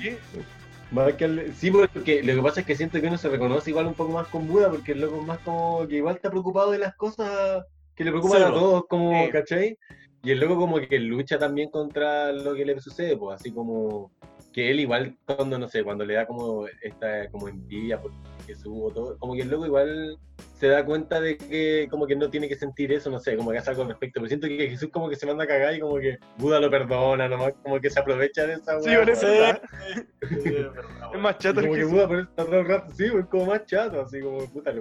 Al- 0.96 1.54
Sí, 1.56 1.72
porque 1.72 2.24
lo 2.24 2.36
que 2.36 2.42
pasa 2.42 2.60
es 2.62 2.66
que 2.66 2.76
siento 2.76 3.00
que 3.02 3.08
uno 3.08 3.18
se 3.18 3.30
reconoce 3.30 3.70
igual 3.72 3.88
un 3.88 3.94
poco 3.94 4.12
más 4.14 4.28
con 4.28 4.48
Buda, 4.48 4.70
porque 4.70 4.94
el 4.94 5.02
loco 5.02 5.18
es 5.20 5.26
más 5.28 5.40
como 5.40 5.88
que 5.88 5.98
igual 5.98 6.16
está 6.16 6.30
preocupado 6.30 6.72
de 6.72 6.80
las 6.80 6.96
cosas 6.96 7.64
que 7.96 8.04
le 8.04 8.12
preocupan 8.12 8.38
Sí, 8.40 8.44
a 8.46 8.50
todos, 8.52 8.84
como, 8.88 9.26
Sí. 9.26 9.32
¿cachai? 9.32 9.78
Y 10.24 10.32
el 10.32 10.40
loco 10.40 10.58
como 10.58 10.80
que 10.80 11.00
lucha 11.00 11.38
también 11.38 11.70
contra 11.70 12.32
lo 12.32 12.54
que 12.54 12.66
le 12.66 12.80
sucede, 12.80 13.18
pues 13.18 13.40
así 13.40 13.52
como 13.52 14.12
que 14.54 14.72
él 14.72 14.80
igual 14.80 15.16
cuando, 15.26 15.60
no 15.60 15.68
sé, 15.68 15.84
cuando 15.84 16.04
le 16.06 16.16
da 16.16 16.26
como 16.26 16.66
esta 16.82 17.30
como 17.32 17.48
envidia 17.48 18.02
por 18.02 18.12
Jesús 18.46 18.74
o 18.76 18.92
todo, 18.92 19.18
como 19.20 19.34
que 19.36 19.42
el 19.42 19.50
loco 19.50 19.66
igual 19.66 20.18
se 20.60 20.68
da 20.68 20.84
cuenta 20.84 21.20
de 21.22 21.38
que 21.38 21.88
como 21.90 22.08
que 22.08 22.16
no 22.16 22.30
tiene 22.30 22.48
que 22.48 22.56
sentir 22.56 22.92
eso, 22.92 23.10
no 23.10 23.20
sé, 23.20 23.38
como 23.38 23.52
que 23.52 23.60
hace 23.60 23.70
algo 23.70 23.84
al 23.84 23.90
respecto, 23.90 24.20
pero 24.20 24.28
siento 24.28 24.48
que 24.48 24.70
Jesús 24.70 24.90
como 24.92 25.10
que 25.10 25.16
se 25.16 25.26
manda 25.26 25.44
a 25.44 25.48
cagar 25.48 25.76
y 25.76 25.80
como 25.80 25.98
que 26.00 26.18
Buda 26.38 26.60
lo 26.60 26.70
perdona, 26.70 27.28
nomás 27.28 27.54
como 27.64 27.80
que 27.80 27.90
se 27.90 28.00
aprovecha 28.00 28.48
de 28.48 28.54
esa 28.54 28.80
Sí. 28.82 28.90
¿verdad? 28.90 29.62
Sí, 30.30 30.50
es 30.50 31.14
Es 31.14 31.20
más 31.20 31.38
chato 31.38 31.62
como 31.62 31.74
que 31.74 31.80
Jesús. 31.80 31.92
Buda 31.94 32.08
por 32.08 32.18
eso 32.18 32.30
está 32.30 32.46
todo 32.46 32.60
el 32.60 32.68
rato, 32.68 32.94
sí, 32.94 33.10
pues 33.12 33.26
como 33.28 33.46
más 33.46 33.66
chato, 33.66 34.02
así 34.02 34.20
como 34.20 34.46
puta. 34.48 34.74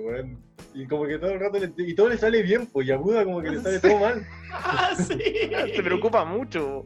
Y 0.77 0.87
como 0.87 1.07
que 1.07 1.19
todo 1.19 1.31
el 1.31 1.41
rato 1.41 1.59
le, 1.59 1.73
y 1.79 1.95
todo 1.95 2.11
le 2.11 2.19
sale 2.19 2.43
bien, 2.43 2.67
pues 2.67 2.87
y 2.87 2.93
a 2.93 2.99
Buda 2.99 3.25
como 3.25 3.41
que 3.41 3.49
le 3.49 3.61
sale 3.63 3.81
todo 3.81 3.99
mal. 3.99 4.27
Ah, 4.53 4.95
sí. 4.97 5.19
Se 5.75 5.83
preocupa 5.83 6.23
mucho. 6.27 6.85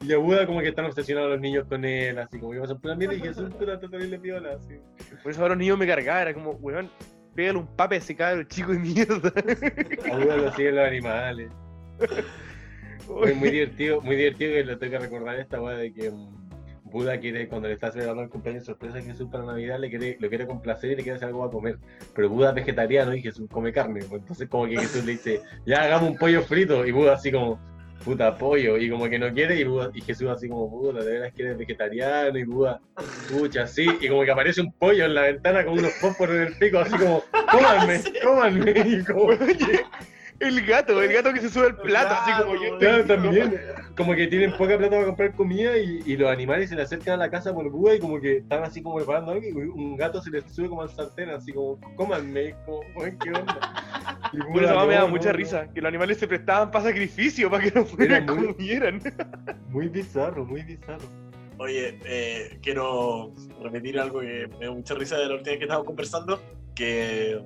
Y 0.00 0.12
a 0.12 0.18
Buda 0.18 0.44
como 0.44 0.60
que 0.60 0.70
están 0.70 0.86
obsesionados 0.86 1.30
los 1.30 1.40
niños 1.40 1.68
con 1.68 1.84
él, 1.84 2.18
así 2.18 2.40
como 2.40 2.52
que 2.52 2.58
pasan 2.58 2.80
por 2.80 2.90
la 2.90 2.96
mierda 2.96 3.14
y 3.14 3.20
Jesús 3.20 3.54
puta 3.54 3.74
está 3.74 3.88
terrible 3.88 4.18
piola, 4.18 4.56
así. 4.56 4.74
Por 5.22 5.30
eso 5.30 5.40
ahora 5.42 5.54
los 5.54 5.58
niños 5.58 5.78
me 5.78 5.86
cargaban, 5.86 6.22
era 6.22 6.34
como, 6.34 6.50
weón, 6.54 6.90
pégale 7.36 7.58
un 7.60 7.68
pape 7.76 7.94
a 7.94 7.98
ese 7.98 8.16
cabrón 8.16 8.48
chico 8.48 8.72
de 8.72 8.80
mierda. 8.80 9.32
A 10.12 10.18
Buda 10.18 10.36
lo 10.38 10.52
siguen 10.54 10.74
los 10.74 10.88
animales. 10.88 11.52
Es 13.26 13.36
muy 13.36 13.50
divertido, 13.50 14.00
muy 14.00 14.16
divertido 14.16 14.54
que 14.54 14.64
le 14.64 14.76
tengo 14.76 14.92
que 14.92 14.98
recordar 14.98 15.38
esta 15.38 15.60
weá 15.60 15.76
de 15.76 15.92
que 15.92 16.10
mm, 16.10 16.47
Buda 16.90 17.18
quiere, 17.18 17.48
cuando 17.48 17.68
le 17.68 17.74
está 17.74 17.90
celebrando 17.90 18.22
el 18.22 18.28
cumpleaños 18.28 18.64
sorpresa 18.64 18.98
a 18.98 19.02
Jesús 19.02 19.28
para 19.30 19.44
Navidad, 19.44 19.78
le 19.78 19.88
quiere, 19.90 20.16
lo 20.20 20.28
quiere 20.28 20.46
complacer 20.46 20.90
y 20.92 20.96
le 20.96 21.02
quiere 21.02 21.16
hacer 21.16 21.28
algo 21.28 21.44
a 21.44 21.50
comer. 21.50 21.78
Pero 22.14 22.28
Buda 22.28 22.50
es 22.50 22.54
vegetariano 22.56 23.14
y 23.14 23.22
Jesús 23.22 23.48
come 23.50 23.72
carne. 23.72 24.00
pues, 24.08 24.22
Entonces 24.22 24.48
como 24.48 24.66
que 24.66 24.76
Jesús 24.78 25.04
le 25.04 25.12
dice, 25.12 25.40
ya 25.66 25.82
hagamos 25.82 26.10
un 26.10 26.16
pollo 26.18 26.42
frito. 26.42 26.84
Y 26.86 26.92
Buda 26.92 27.14
así 27.14 27.30
como, 27.32 27.58
puta 28.04 28.36
pollo. 28.36 28.76
Y 28.78 28.88
como 28.90 29.08
que 29.08 29.18
no 29.18 29.32
quiere 29.32 29.58
y, 29.58 29.64
Buda- 29.64 29.90
y 29.94 30.00
Jesús 30.00 30.28
así 30.28 30.48
como, 30.48 30.70
puta, 30.70 31.04
de 31.04 31.10
veras 31.12 31.32
que 31.34 31.42
eres 31.42 31.58
vegetariano. 31.58 32.38
Y 32.38 32.44
Buda, 32.44 32.80
pucha, 33.28 33.62
así. 33.62 33.86
Y 34.00 34.08
como 34.08 34.24
que 34.24 34.30
aparece 34.30 34.60
un 34.60 34.72
pollo 34.72 35.04
en 35.04 35.14
la 35.14 35.22
ventana 35.22 35.64
con 35.64 35.78
unos 35.78 35.92
fósforos 35.94 36.36
en 36.36 36.42
el 36.42 36.56
pico, 36.58 36.78
así 36.78 36.96
como, 36.96 37.22
cómanme, 37.50 38.00
cómanme. 38.22 38.74
Y 38.86 39.04
como, 39.04 39.24
Oye, 39.24 39.80
el 40.40 40.64
gato, 40.64 41.02
el 41.02 41.12
gato 41.12 41.32
que 41.32 41.40
se 41.40 41.50
sube 41.50 41.66
al 41.66 41.76
plato, 41.76 42.14
así 42.14 42.42
como 42.42 42.54
yo. 42.62 42.78
Claro, 42.78 43.04
también. 43.04 43.60
Como 43.96 44.14
que 44.14 44.28
tienen 44.28 44.52
poca 44.52 44.76
plata 44.78 44.90
para 44.94 45.06
comprar 45.06 45.34
comida 45.34 45.76
y, 45.76 46.00
y 46.06 46.16
los 46.16 46.30
animales 46.30 46.68
se 46.68 46.76
le 46.76 46.82
acercan 46.82 47.14
a 47.14 47.16
la 47.24 47.30
casa 47.30 47.52
por 47.52 47.68
Buda 47.68 47.96
y 47.96 47.98
como 47.98 48.20
que 48.20 48.36
están 48.38 48.62
así 48.62 48.80
como 48.80 48.94
preparando 48.96 49.32
algo 49.32 49.44
y 49.44 49.50
un 49.52 49.96
gato 49.96 50.22
se 50.22 50.30
les 50.30 50.44
sube 50.54 50.68
como 50.68 50.82
al 50.82 50.90
sartén, 50.90 51.30
así 51.30 51.52
como, 51.52 51.80
cómanme, 51.96 52.54
como, 52.64 52.80
"Weón, 52.94 53.18
¿qué 53.18 53.30
onda? 53.30 53.58
Y 54.32 54.38
Por 54.38 54.62
eso 54.62 54.72
Buda, 54.74 54.86
me 54.86 54.94
da 54.94 55.00
"No, 55.00 55.08
mucha 55.08 55.32
no, 55.32 55.36
risa, 55.38 55.66
que 55.72 55.80
los 55.80 55.88
animales 55.88 56.16
se 56.18 56.28
prestaban 56.28 56.70
para 56.70 56.84
sacrificio, 56.84 57.50
para 57.50 57.64
que 57.64 57.72
no 57.72 57.84
fueran 57.84 58.22
Era 58.22 58.32
muy- 58.34 58.54
comieran. 58.54 59.02
no". 59.02 59.54
Muy 59.70 59.88
bizarro, 59.88 60.44
muy 60.44 60.62
bizarro. 60.62 61.04
Oye, 61.58 61.98
eh, 62.04 62.56
quiero 62.62 63.32
repetir 63.60 63.98
algo 63.98 64.20
que 64.20 64.46
me 64.46 64.58
dio 64.60 64.74
mucha 64.74 64.94
risa 64.94 65.16
de 65.18 65.26
la 65.26 65.34
última 65.34 65.50
vez 65.50 65.58
que 65.58 65.64
estábamos 65.64 65.86
conversando, 65.88 66.40
que 66.76 67.40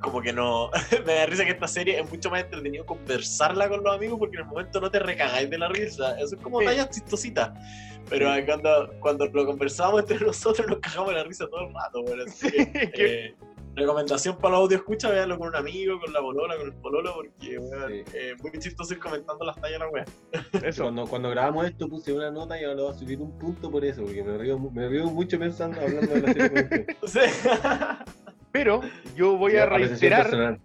como 0.00 0.20
que 0.20 0.32
no, 0.32 0.70
me 1.06 1.14
da 1.14 1.26
risa 1.26 1.44
que 1.44 1.52
esta 1.52 1.68
serie 1.68 1.98
es 2.00 2.10
mucho 2.10 2.30
más 2.30 2.42
entretenido 2.44 2.84
conversarla 2.84 3.68
con 3.68 3.82
los 3.82 3.94
amigos 3.94 4.18
porque 4.18 4.36
en 4.36 4.42
el 4.42 4.48
momento 4.48 4.80
no 4.80 4.90
te 4.90 4.98
recagáis 4.98 5.48
de 5.48 5.58
la 5.58 5.68
risa, 5.68 6.18
eso 6.20 6.36
es 6.36 6.42
como 6.42 6.60
Sí. 6.60 6.66
tallas 6.66 6.90
chistositas, 6.90 7.50
pero 8.08 8.34
Sí. 8.34 8.42
cuando, 8.44 8.90
cuando 9.00 9.26
lo 9.26 9.46
conversábamos 9.46 10.00
entre 10.02 10.18
nosotros 10.26 10.66
nos 10.68 10.78
cagamos 10.80 11.08
de 11.10 11.14
la 11.14 11.24
risa 11.24 11.46
todo 11.48 11.68
el 11.68 11.74
rato, 11.74 12.02
bueno, 12.02 12.22
así 12.26 12.48
Sí, 12.48 12.56
que, 12.66 12.90
que- 12.90 13.24
eh, 13.26 13.34
recomendación 13.76 14.36
para 14.38 14.50
los 14.52 14.60
audio 14.64 14.76
escucha, 14.76 15.10
véanlo 15.10 15.36
con 15.36 15.48
un 15.48 15.56
amigo, 15.56 15.98
con 15.98 16.12
la 16.12 16.20
polola, 16.20 16.56
con 16.56 16.66
el 16.66 16.74
pololo, 16.74 17.14
porque 17.14 17.58
weón, 17.58 17.90
Sí. 17.90 18.02
eh, 18.14 18.34
muy 18.40 18.52
chistoso 18.60 18.92
ir 18.94 19.00
comentando 19.00 19.44
las 19.44 19.56
tallas 19.56 19.72
de 19.72 19.78
la 19.80 19.88
wea. 19.90 20.04
Eso. 20.62 20.82
Cuando, 20.84 21.06
cuando 21.08 21.30
grabamos 21.30 21.66
esto 21.66 21.88
puse 21.88 22.12
una 22.12 22.30
nota 22.30 22.60
y 22.60 22.62
ahora 22.62 22.76
lo 22.76 22.82
voy 22.84 22.92
a 22.94 22.98
subir 22.98 23.18
un 23.20 23.36
punto 23.36 23.70
por 23.72 23.84
eso, 23.84 24.02
porque 24.02 24.22
me 24.22 24.38
río, 24.38 24.58
me 24.60 24.88
río 24.88 25.06
mucho 25.06 25.38
pensando, 25.40 25.80
hablando 25.80 26.14
de 26.14 26.20
la 26.20 26.32
serie. 26.32 26.86
Pero 28.54 28.82
yo 29.16 29.36
voy 29.36 29.56
a 29.56 29.66
reiterar 29.66 30.60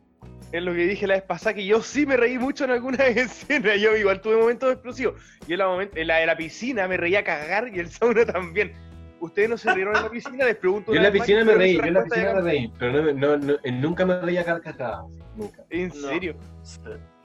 en 0.52 0.66
lo 0.66 0.74
que 0.74 0.86
dije 0.86 1.08
la 1.08 1.16
vez 1.16 1.24
pasada, 1.24 1.56
que 1.56 1.66
yo 1.66 1.82
sí 1.82 2.06
me 2.06 2.18
reí 2.18 2.38
mucho 2.38 2.66
en 2.66 2.70
algunas 2.70 3.00
escenas. 3.18 3.82
Yo 3.82 3.98
igual 3.98 4.22
tuve 4.22 4.38
momentos 4.38 4.72
explosivos. 4.74 5.20
Yo 5.48 5.54
en 5.56 5.58
la, 5.58 5.66
momen- 5.66 5.90
en 5.96 6.06
la 6.08 6.18
de 6.18 6.28
la 6.28 6.38
piscina 6.38 6.88
me 6.88 6.98
reía 6.98 7.20
a 7.20 7.24
cagar 7.24 7.68
y 7.76 7.80
el 7.80 7.90
sauna 7.90 8.26
también. 8.28 8.74
¿Ustedes 9.20 9.50
no 9.50 9.58
se 9.58 9.74
rieron 9.74 9.96
en 9.96 10.04
la 10.04 10.10
piscina? 10.12 10.46
Les 10.46 10.56
pregunto. 10.58 10.92
Yo 10.94 10.98
en 10.98 11.04
la 11.04 11.12
piscina 11.12 11.44
me 11.44 11.56
reí, 11.56 11.78
yo 11.78 11.84
en 11.84 11.94
la 11.96 12.04
piscina 12.04 12.34
me 12.36 12.42
reí, 12.42 12.72
pero 12.78 12.92
no, 13.02 13.12
no, 13.14 13.38
no- 13.38 13.58
eh, 13.64 13.72
nunca 13.72 14.06
me 14.06 14.22
reía 14.22 14.42
a 14.42 14.46
carcajadas, 14.46 15.02
nunca. 15.36 15.66
En 15.72 15.88
No. 15.90 15.96
serio. 15.96 16.36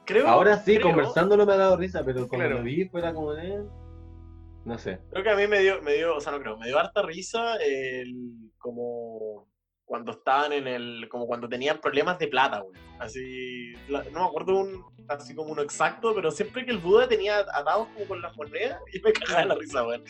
Creo, 0.03 0.27
Ahora 0.27 0.57
sí, 0.57 0.77
creo- 0.77 0.87
conversándolo 0.87 1.45
me 1.45 1.53
ha 1.53 1.57
dado 1.57 1.77
risa, 1.77 2.01
pero 2.03 2.27
cuando 2.27 2.47
Claro. 2.47 2.57
lo 2.57 2.63
vi 2.63 2.85
fuera 2.89 3.13
como 3.13 3.33
de... 3.33 3.63
No 4.65 4.79
sé. 4.79 4.97
Creo 5.11 5.23
que 5.23 5.29
a 5.29 5.35
mí 5.35 5.45
me 5.47 5.59
dio, 5.59 5.79
me 5.83 5.93
dio, 5.93 6.15
o 6.15 6.19
sea, 6.21 6.31
no 6.31 6.39
creo, 6.39 6.57
me 6.57 6.65
dio 6.65 6.79
harta 6.79 7.03
risa 7.03 7.55
el, 7.63 8.15
como 8.57 9.47
cuando 9.85 10.11
estaban 10.13 10.51
en 10.51 10.67
el, 10.67 11.07
como 11.09 11.27
cuando 11.27 11.47
tenían 11.47 11.79
problemas 11.79 12.17
de 12.19 12.27
plata, 12.27 12.59
güey. 12.61 12.75
Así, 12.99 13.73
la- 13.87 14.03
no 14.05 14.21
me 14.21 14.25
acuerdo 14.25 14.57
un, 14.57 14.83
así 15.07 15.35
como 15.35 15.51
uno 15.51 15.61
exacto, 15.61 16.13
pero 16.15 16.31
siempre 16.31 16.65
que 16.65 16.71
el 16.71 16.79
Buda 16.79 17.07
tenía 17.07 17.39
atados 17.39 17.87
como 17.93 18.05
con 18.07 18.21
las 18.21 18.35
monedas, 18.35 18.79
y 18.93 18.99
me 19.01 19.13
cagaba 19.13 19.45
la 19.45 19.55
risa, 19.55 19.81
güey. 19.81 20.01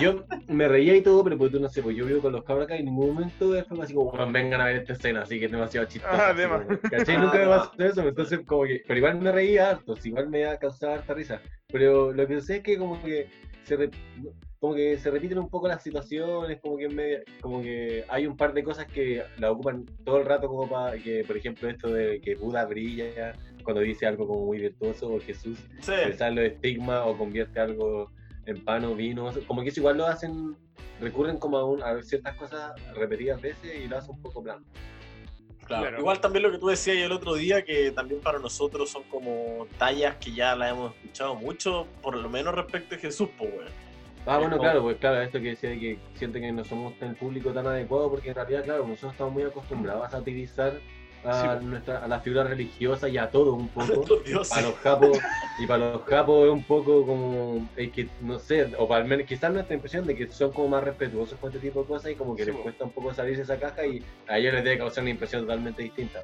Yo 0.00 0.24
me 0.48 0.68
reía 0.68 0.96
y 0.96 1.02
todo, 1.02 1.22
pero 1.24 1.38
pues 1.38 1.52
tú 1.52 1.60
no 1.60 1.68
sé, 1.68 1.82
pues 1.82 1.96
yo 1.96 2.04
vivo 2.06 2.20
con 2.20 2.32
los 2.32 2.44
cabros 2.44 2.64
acá 2.64 2.76
y 2.76 2.80
en 2.80 2.86
ningún 2.86 3.14
momento 3.14 3.54
fue 3.68 3.84
así 3.84 3.94
como, 3.94 4.10
"Weón, 4.10 4.32
vengan 4.32 4.60
a 4.60 4.66
ver 4.66 4.76
esta 4.76 4.94
escena, 4.94 5.22
así 5.22 5.38
que 5.38 5.46
es 5.46 5.52
demasiado 5.52 5.86
chistoso. 5.86 6.14
Ah, 6.14 6.34
como, 6.34 6.78
¿Cachai? 6.90 7.16
Ah, 7.16 7.20
Nunca 7.20 7.38
me 7.38 7.46
más. 7.46 7.68
pasó 7.68 7.84
eso, 7.84 8.02
entonces 8.08 8.40
como 8.46 8.64
que, 8.64 8.82
pero 8.86 8.98
igual 8.98 9.20
me 9.20 9.30
reía 9.32 9.70
harto, 9.70 9.94
igual 10.04 10.28
me 10.28 10.44
ha 10.46 10.58
causado 10.58 10.94
harta 10.94 11.14
risa. 11.14 11.40
Pero 11.68 12.12
lo 12.12 12.26
que 12.26 12.40
sé 12.40 12.56
es 12.56 12.62
que 12.62 12.76
como 12.78 13.00
que 13.02 13.28
se 13.64 13.76
re- 13.76 13.90
como 14.62 14.76
que 14.76 14.96
se 14.96 15.10
repiten 15.10 15.40
un 15.40 15.48
poco 15.48 15.66
las 15.66 15.82
situaciones, 15.82 16.60
como 16.60 16.76
que 16.76 16.84
en 16.84 16.94
media- 16.94 17.22
como 17.40 17.60
que 17.60 18.04
hay 18.08 18.28
un 18.28 18.36
par 18.36 18.54
de 18.54 18.62
cosas 18.62 18.86
que 18.86 19.20
la 19.40 19.50
ocupan 19.50 19.84
todo 20.04 20.18
el 20.18 20.24
rato 20.24 20.46
como 20.46 20.68
para 20.70 20.96
que, 20.98 21.24
por 21.24 21.36
ejemplo, 21.36 21.68
esto 21.68 21.88
de 21.92 22.20
que 22.20 22.36
Buda 22.36 22.64
brilla 22.64 23.32
cuando 23.64 23.80
dice 23.82 24.06
algo 24.06 24.24
como 24.28 24.44
muy 24.46 24.58
virtuoso 24.60 25.08
o 25.14 25.18
Jesús 25.20 25.58
Sí, 25.80 25.90
pensar 26.04 26.32
los 26.32 26.44
estigmas 26.44 27.02
o 27.04 27.18
convierte 27.18 27.58
algo 27.58 28.12
en 28.46 28.62
pan 28.64 28.84
o 28.84 28.94
vino, 28.94 29.32
como 29.48 29.62
que 29.62 29.70
eso 29.70 29.80
igual 29.80 29.96
lo 29.98 30.06
hacen, 30.06 30.56
recurren 31.00 31.38
como 31.38 31.58
a, 31.58 31.64
un- 31.64 31.82
a 31.82 32.00
ciertas 32.04 32.36
cosas 32.36 32.70
repetidas 32.94 33.40
veces 33.42 33.68
y 33.84 33.88
lo 33.88 33.98
hacen 33.98 34.14
un 34.14 34.22
poco 34.22 34.44
plano. 34.44 34.64
Claro. 35.66 35.82
Claro. 35.82 35.98
Igual 35.98 36.20
también 36.20 36.44
lo 36.44 36.52
que 36.52 36.58
tú 36.58 36.68
decías 36.68 36.98
el 36.98 37.10
otro 37.10 37.34
día, 37.34 37.64
que 37.64 37.90
también 37.90 38.20
para 38.20 38.38
nosotros 38.38 38.90
son 38.90 39.02
como 39.10 39.66
tallas 39.76 40.14
que 40.18 40.32
ya 40.32 40.54
las 40.54 40.70
hemos 40.70 40.94
escuchado 40.94 41.34
mucho, 41.34 41.88
por 42.00 42.16
lo 42.16 42.28
menos 42.28 42.54
respecto 42.54 42.94
a 42.94 42.98
Jesús, 42.98 43.28
pues, 43.36 43.50
weón. 43.52 43.81
Ah, 44.24 44.36
bueno, 44.38 44.50
como- 44.56 44.62
claro, 44.62 44.82
pues 44.82 44.96
claro, 44.98 45.20
esto 45.20 45.38
que 45.40 45.48
decía 45.50 45.70
de 45.70 45.80
que 45.80 45.98
siento 46.14 46.38
que 46.38 46.52
no 46.52 46.64
somos 46.64 46.94
el 47.00 47.16
público 47.16 47.50
tan 47.52 47.66
adecuado, 47.66 48.10
porque 48.10 48.28
en 48.28 48.34
realidad, 48.36 48.64
claro, 48.64 48.86
nosotros 48.86 49.12
estamos 49.12 49.32
muy 49.32 49.42
acostumbrados 49.42 50.06
a 50.06 50.10
satirizar 50.10 50.74
a, 51.24 51.40
Sí, 51.42 51.48
pues. 51.48 51.62
nuestra, 51.62 52.04
a 52.04 52.08
la 52.08 52.18
figura 52.20 52.42
religiosa 52.44 53.08
y 53.08 53.16
a 53.18 53.30
todo 53.30 53.54
un 53.54 53.68
poco. 54.04 54.20
Dioses. 54.24 54.48
Para 54.50 54.62
los 54.62 54.74
capos, 54.76 55.18
y 55.58 55.66
para 55.66 55.90
los 55.92 56.02
capos 56.02 56.46
es 56.46 56.50
un 56.52 56.62
poco 56.64 57.04
como, 57.06 57.68
es 57.76 57.90
que, 57.92 58.08
no 58.20 58.38
sé, 58.38 58.72
o 58.78 58.86
para 58.88 59.02
al 59.02 59.08
menos 59.08 59.26
quizás 59.26 59.52
nuestra 59.52 59.74
impresión 59.74 60.06
de 60.06 60.14
que 60.16 60.28
son 60.30 60.52
como 60.52 60.68
más 60.68 60.84
respetuosos 60.84 61.38
con 61.40 61.50
este 61.52 61.60
tipo 61.66 61.82
de 61.82 61.86
cosas 61.88 62.10
y 62.12 62.14
como 62.14 62.34
que 62.36 62.42
Sí, 62.44 62.50
les 62.50 62.56
po. 62.56 62.62
cuesta 62.64 62.84
un 62.84 62.90
poco 62.90 63.12
salirse 63.14 63.38
de 63.38 63.44
esa 63.44 63.58
caja 63.58 63.84
y 63.86 64.02
a 64.28 64.38
ellos 64.38 64.54
les 64.54 64.64
debe 64.64 64.78
causar 64.78 65.02
una 65.02 65.10
impresión 65.10 65.42
totalmente 65.42 65.82
distinta. 65.82 66.22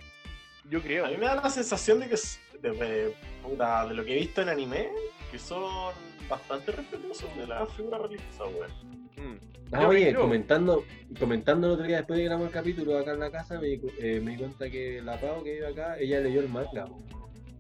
Yo 0.71 0.81
creo. 0.83 1.07
A 1.07 1.09
mí 1.09 1.17
me 1.17 1.27
da 1.27 1.35
la 1.37 1.49
sensación 1.51 2.01
de 2.01 2.09
que, 2.09 2.17
de, 2.61 2.71
de 2.73 3.95
lo 3.95 4.05
que 4.05 4.13
he 4.13 4.19
visto 4.19 4.43
en 4.43 4.49
anime, 4.51 4.89
que 5.31 5.39
son 5.39 5.93
bastante 6.29 6.73
respetuosos 6.73 7.37
de 7.37 7.47
la 7.47 7.67
figura 7.67 7.99
religiosa, 7.99 8.45
weón. 8.45 8.71
Mm. 9.17 9.39
Ah, 9.73 9.83
Yo 9.83 9.89
oye, 9.89 10.09
creo- 10.11 10.21
comentando, 10.23 10.85
comentando 11.19 11.67
el 11.67 11.73
otro 11.75 11.87
día 11.87 11.99
después 11.99 12.19
de 12.19 12.25
grabar 12.25 12.47
el 12.47 12.53
capítulo 12.53 12.97
acá 12.99 13.13
en 13.13 13.21
la 13.21 13.31
casa, 13.31 13.61
me, 13.61 13.67
di 13.69 13.79
cu- 13.79 13.91
eh, 14.01 14.21
me 14.23 14.33
di 14.33 14.37
cuenta 14.39 14.71
que 14.71 15.03
la 15.03 15.21
Pau 15.21 15.43
que 15.45 15.55
vive 15.55 15.67
acá, 15.67 15.99
ella 15.99 16.21
leyó 16.21 16.41
el 16.41 16.49
manga. 16.49 16.87
po. 16.87 16.99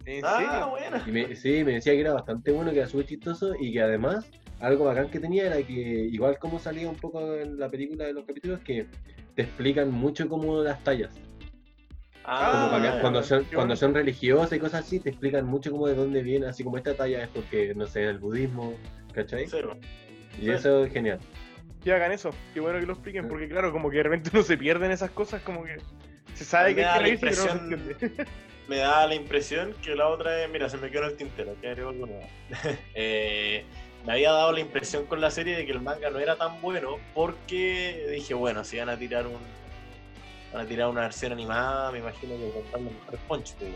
¿En 0.06 0.24
Ah, 0.24 0.70
serio? 0.78 1.02
Y 1.06 1.10
me, 1.10 1.36
sí, 1.36 1.64
me 1.64 1.72
decía 1.74 1.92
que 1.92 2.00
era 2.00 2.14
bastante 2.14 2.50
bueno, 2.52 2.70
que 2.70 2.78
era 2.78 2.88
súper 2.88 3.06
chistoso 3.06 3.52
y 3.60 3.72
que 3.72 3.82
además 3.82 4.24
algo 4.60 4.86
bacán 4.86 5.10
que 5.10 5.20
tenía 5.20 5.46
era 5.46 5.56
que 5.62 5.72
igual 5.72 6.38
como 6.38 6.58
salía 6.58 6.88
un 6.88 6.96
poco 6.96 7.34
en 7.36 7.58
la 7.58 7.68
película 7.68 8.06
de 8.06 8.14
los 8.14 8.24
capítulos, 8.24 8.60
que 8.60 8.86
te 9.34 9.42
explican 9.42 9.90
mucho 9.92 10.26
como 10.28 10.62
las 10.62 10.82
tallas. 10.82 11.10
Ah, 12.30 12.50
Como 12.52 12.70
para 12.70 12.82
que- 12.82 12.96
ya, 12.96 13.00
cuando, 13.00 13.22
son, 13.22 13.44
cuando 13.54 13.74
son 13.74 13.94
religiosas 13.94 14.52
y 14.52 14.58
cosas 14.60 14.84
así, 14.84 15.00
te 15.00 15.08
explican 15.08 15.46
mucho 15.46 15.70
como 15.70 15.86
de 15.86 15.94
dónde 15.94 16.22
viene, 16.22 16.46
así 16.46 16.62
como 16.62 16.76
esta 16.76 16.94
talla 16.94 17.22
es 17.22 17.28
porque, 17.28 17.72
no 17.74 17.86
sé, 17.86 18.04
el 18.04 18.18
budismo, 18.18 18.74
¿cachai? 19.14 19.46
cero. 19.48 19.78
Y 20.40 20.50
eso 20.50 20.84
es 20.84 20.92
genial. 20.92 21.18
Que 21.82 21.92
hagan 21.92 22.12
eso. 22.12 22.30
Qué 22.52 22.60
bueno 22.60 22.80
que 22.80 22.86
lo 22.86 22.92
expliquen, 22.92 23.28
porque 23.28 23.48
claro, 23.48 23.72
como 23.72 23.88
que 23.90 23.96
de 23.98 24.02
repente 24.02 24.30
uno 24.34 24.42
se 24.42 24.58
pierde 24.58 24.84
en 24.86 24.92
esas 24.92 25.10
cosas, 25.10 25.40
como 25.42 25.64
que 25.64 25.78
se 26.34 26.44
sabe 26.44 26.70
Me 26.70 26.74
que 26.76 26.80
da 26.82 26.94
hay 26.94 26.98
que 26.98 27.26
la 27.26 27.32
reírse, 27.32 27.42
pero 27.42 27.54
no 27.54 27.68
se 27.68 27.74
impresión- 27.76 28.26
me 28.68 28.76
da 28.76 29.06
la 29.06 29.14
impresión 29.14 29.74
que 29.82 29.94
la 29.94 30.08
otra 30.08 30.44
es, 30.44 30.50
mira, 30.50 30.68
se 30.68 30.76
me 30.76 30.90
quedó 30.90 31.04
en 31.04 31.10
el 31.12 31.16
tintero, 31.16 31.56
que 31.62 31.68
algo 31.68 31.92
nuevo. 31.92 32.20
Eh, 32.94 33.64
me 34.06 34.12
había 34.12 34.32
dado 34.32 34.52
la 34.52 34.60
impresión 34.60 35.06
con 35.06 35.20
la 35.20 35.30
serie 35.30 35.56
de 35.56 35.64
que 35.66 35.72
el 35.72 35.80
manga 35.80 36.10
no 36.10 36.18
era 36.18 36.36
tan 36.36 36.60
bueno 36.60 36.96
porque 37.14 38.06
dije, 38.10 38.34
bueno, 38.34 38.64
si 38.64 38.78
van 38.78 38.90
a 38.90 38.98
tirar 38.98 39.26
un 39.26 39.38
van 40.52 40.64
a 40.64 40.68
tirar 40.68 40.88
una 40.88 41.02
versión 41.02 41.32
animada, 41.32 41.90
me 41.92 41.98
imagino 41.98 42.36
que 42.36 42.50
contar 42.52 42.80
los 42.80 42.92
mejores 42.92 43.20
punch. 43.28 43.54
pues. 43.54 43.70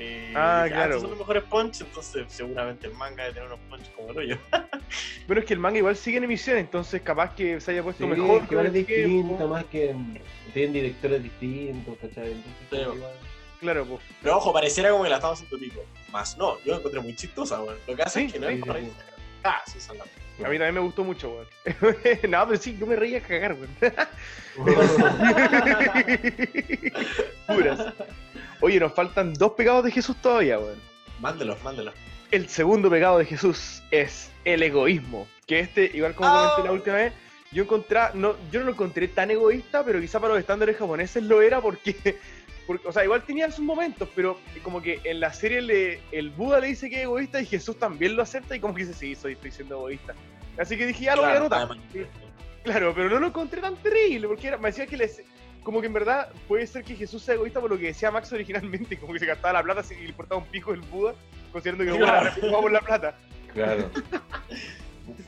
Eh, 0.00 0.32
Ah, 0.36 0.62
dije, 0.64 0.74
claro, 0.76 0.94
estos 0.94 1.00
son 1.02 1.10
pues. 1.10 1.18
los 1.18 1.18
mejores 1.28 1.42
punch, 1.50 1.80
entonces 1.80 2.26
seguramente 2.28 2.86
el 2.86 2.94
manga 2.94 3.24
debe 3.24 3.34
tener 3.34 3.48
unos 3.48 3.60
punch 3.68 3.92
como 3.94 4.10
el 4.10 4.18
hoyo. 4.18 4.38
Bueno, 5.26 5.40
es 5.40 5.46
que 5.46 5.52
el 5.54 5.60
manga 5.60 5.76
igual 5.76 5.94
sigue 5.96 6.16
en 6.16 6.24
emisión, 6.24 6.56
entonces 6.56 7.02
capaz 7.02 7.34
que 7.34 7.60
se 7.60 7.72
haya 7.72 7.82
puesto 7.82 8.02
Sí, 8.04 8.08
mejor. 8.10 8.40
que 8.48 8.56
tiempo. 8.56 8.70
distinto, 8.72 9.48
más 9.48 9.64
que 9.66 9.92
mm, 9.92 10.16
tienen 10.54 10.72
directores 10.72 11.22
distintos, 11.22 11.98
¿cachai? 12.00 12.32
Entonces, 12.32 12.94
igual- 12.96 13.12
Claro, 13.60 13.84
pues. 13.84 14.00
Pero 14.22 14.36
ojo, 14.38 14.52
pareciera 14.52 14.90
como 14.90 15.02
que 15.04 15.10
la 15.10 15.16
estamos 15.16 15.38
haciendo 15.42 15.58
pico. 15.58 15.84
Más 16.10 16.38
no, 16.38 16.58
yo 16.64 16.72
la 16.72 16.78
encontré 16.78 17.00
muy 17.00 17.14
chistosa, 17.14 17.60
weón. 17.60 17.76
Lo 17.86 17.94
que 17.96 18.02
hace 18.02 18.20
Sí, 18.20 18.26
es 18.26 18.32
que 18.32 18.38
no 18.38 18.46
sí, 18.46 18.52
es 18.54 18.60
sí, 18.60 18.66
para. 18.66 18.80
Ah, 19.44 19.62
sí, 19.66 19.80
son 19.80 19.98
las- 19.98 20.08
A 20.44 20.48
mí 20.48 20.56
también 20.56 20.74
me 20.74 20.80
gustó 20.80 21.02
mucho, 21.04 21.30
weón. 21.30 21.46
no, 22.30 22.46
pero 22.46 22.60
sí, 22.60 22.76
yo 22.78 22.86
me 22.86 22.94
reía 22.96 23.18
a 23.18 23.20
cagar, 23.22 23.54
weón. 23.54 23.68
Puras. 27.46 27.92
Oye, 28.60 28.80
nos 28.80 28.92
faltan 28.92 29.34
dos 29.34 29.52
pecados 29.52 29.84
de 29.84 29.90
Jesús 29.90 30.16
todavía, 30.20 30.58
weón. 30.58 30.78
Mándelos, 31.20 31.62
mándelos. 31.62 31.94
El 32.30 32.48
segundo 32.48 32.90
pecado 32.90 33.18
de 33.18 33.24
Jesús 33.24 33.82
es 33.90 34.30
el 34.44 34.62
egoísmo. 34.62 35.26
Que 35.46 35.60
este, 35.60 35.90
igual 35.94 36.14
como 36.14 36.28
Ah. 36.30 36.52
comenté 36.56 36.68
la 36.68 36.72
última 36.74 36.96
vez, 36.96 37.12
yo 37.50 37.62
encontré, 37.62 38.00
no, 38.14 38.36
yo 38.52 38.60
no 38.60 38.66
lo 38.66 38.72
encontré 38.72 39.08
tan 39.08 39.30
egoísta, 39.30 39.82
pero 39.84 40.00
quizá 40.00 40.20
para 40.20 40.34
los 40.34 40.40
estándares 40.40 40.76
japoneses 40.76 41.22
lo 41.22 41.40
era 41.40 41.60
porque, 41.60 42.18
porque, 42.68 42.86
o 42.86 42.92
sea, 42.92 43.02
igual 43.02 43.22
tenía 43.22 43.50
sus 43.50 43.64
momentos, 43.64 44.10
pero 44.14 44.38
como 44.62 44.82
que 44.82 45.00
en 45.04 45.20
la 45.20 45.32
serie 45.32 45.62
le, 45.62 46.00
el 46.12 46.28
Buda 46.28 46.60
le 46.60 46.66
dice 46.66 46.90
que 46.90 46.96
es 46.96 47.02
egoísta 47.04 47.40
y 47.40 47.46
Jesús 47.46 47.78
también 47.78 48.14
lo 48.14 48.22
acepta 48.22 48.54
y 48.54 48.60
como 48.60 48.74
que 48.74 48.84
dice, 48.84 48.92
sí, 48.92 49.14
soy, 49.14 49.32
estoy 49.32 49.50
siendo 49.52 49.76
egoísta. 49.76 50.14
Así 50.58 50.76
que 50.76 50.86
dije, 50.86 51.04
ya 51.04 51.16
lo 51.16 51.22
voy 51.22 51.30
a 51.30 51.36
anotar. 51.38 51.68
Claro, 52.64 52.92
pero 52.94 53.08
no 53.08 53.20
lo 53.20 53.28
encontré 53.28 53.62
tan 53.62 53.74
terrible, 53.76 54.28
porque 54.28 54.48
era, 54.48 54.58
me 54.58 54.68
decía 54.68 54.86
que 54.86 54.98
les, 54.98 55.22
como 55.62 55.80
que 55.80 55.86
en 55.86 55.94
verdad 55.94 56.30
puede 56.46 56.66
ser 56.66 56.84
que 56.84 56.94
Jesús 56.94 57.22
sea 57.22 57.36
egoísta 57.36 57.58
por 57.58 57.70
lo 57.70 57.78
que 57.78 57.86
decía 57.86 58.10
Max 58.10 58.30
originalmente, 58.34 58.96
como 59.00 59.14
que 59.14 59.18
se 59.20 59.24
gastaba 59.26 59.54
la 59.54 59.62
plata 59.62 59.82
y 59.94 60.02
le 60.02 60.08
importaba 60.10 60.42
un 60.42 60.46
pico 60.48 60.74
el 60.74 60.82
Buda, 60.82 61.14
considerando 61.50 61.90
que 61.90 61.98
Claro. 61.98 62.32
jugaba 62.38 62.60
por 62.60 62.72
la 62.72 62.80
plata. 62.82 63.18
Claro. 63.54 63.90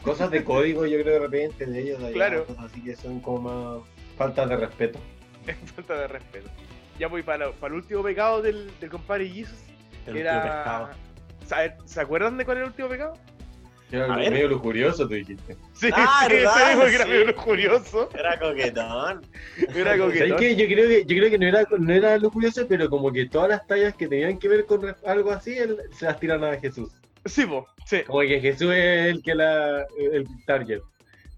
cosas 0.03 0.31
de 0.31 0.45
código, 0.45 0.85
yo 0.85 1.01
creo 1.01 1.15
de 1.15 1.21
repente 1.21 1.65
de 1.65 1.81
ellos, 1.81 2.01
de 2.01 2.07
allá, 2.09 2.15
Claro. 2.15 2.45
cosas 2.45 2.65
así 2.67 2.83
que 2.83 2.95
son 2.97 3.19
como 3.21 3.79
más 3.81 3.89
faltas 4.19 4.47
de 4.47 4.57
respeto. 4.59 4.99
Es 5.47 5.57
falta 5.75 5.95
de 6.01 6.07
respeto. 6.07 6.51
Ya 7.01 7.09
voy 7.09 7.23
para, 7.23 7.51
para 7.53 7.73
el 7.75 7.81
último 7.81 8.03
pecado 8.03 8.43
del, 8.43 8.71
del 8.79 8.91
compadre 8.91 9.27
Jesus. 9.29 9.59
El 10.07 10.19
era... 10.19 10.37
último 10.37 10.55
pescado. 10.55 10.91
¿Sabe- 11.47 11.77
¿Se 11.87 12.01
acuerdan 12.01 12.37
de 12.37 12.45
cuál 12.45 12.59
era 12.59 12.67
el 12.67 12.71
último 12.73 12.89
pecado? 12.91 13.15
Era 13.91 14.07
medio 14.15 14.47
lujurioso, 14.49 15.09
tú 15.09 15.15
dijiste. 15.15 15.57
Sí, 15.73 15.91
Ah, 15.93 16.27
sí, 16.29 16.35
mismo 16.37 16.85
que 16.85 16.95
era 16.95 17.07
medio 17.07 17.25
lujurioso. 17.25 18.09
Era 18.17 18.39
coquetón. 18.39 19.27
Era 19.57 19.73
¿Sabes 19.97 20.01
coquetón. 20.01 20.39
qué? 20.39 20.55
Yo 20.55 20.67
creo 20.67 20.89
que, 20.89 21.05
yo 21.07 21.17
creo 21.17 21.31
que 21.31 21.39
no, 21.39 21.47
era, 21.49 21.65
no 21.77 21.93
era 21.93 22.17
lujurioso, 22.19 22.67
pero 22.69 22.89
como 22.89 23.11
que 23.11 23.27
todas 23.29 23.49
las 23.49 23.67
tallas 23.67 23.95
que 23.95 24.07
tenían 24.07 24.39
que 24.39 24.49
ver 24.49 24.67
con 24.67 24.95
algo 25.05 25.33
así, 25.33 25.59
él- 25.59 25.79
se 25.99 26.05
las 26.05 26.21
tiran 26.21 26.45
a 26.45 26.57
Jesús. 26.61 26.91
Sí, 27.25 27.45
po, 27.47 27.67
sí. 27.85 28.03
Como 28.07 28.21
que 28.21 28.41
Jesús 28.41 28.71
es 28.73 29.07
el 29.15 29.23
que 29.23 29.35
la 29.35 29.87
el 29.99 30.25
target. 30.47 30.81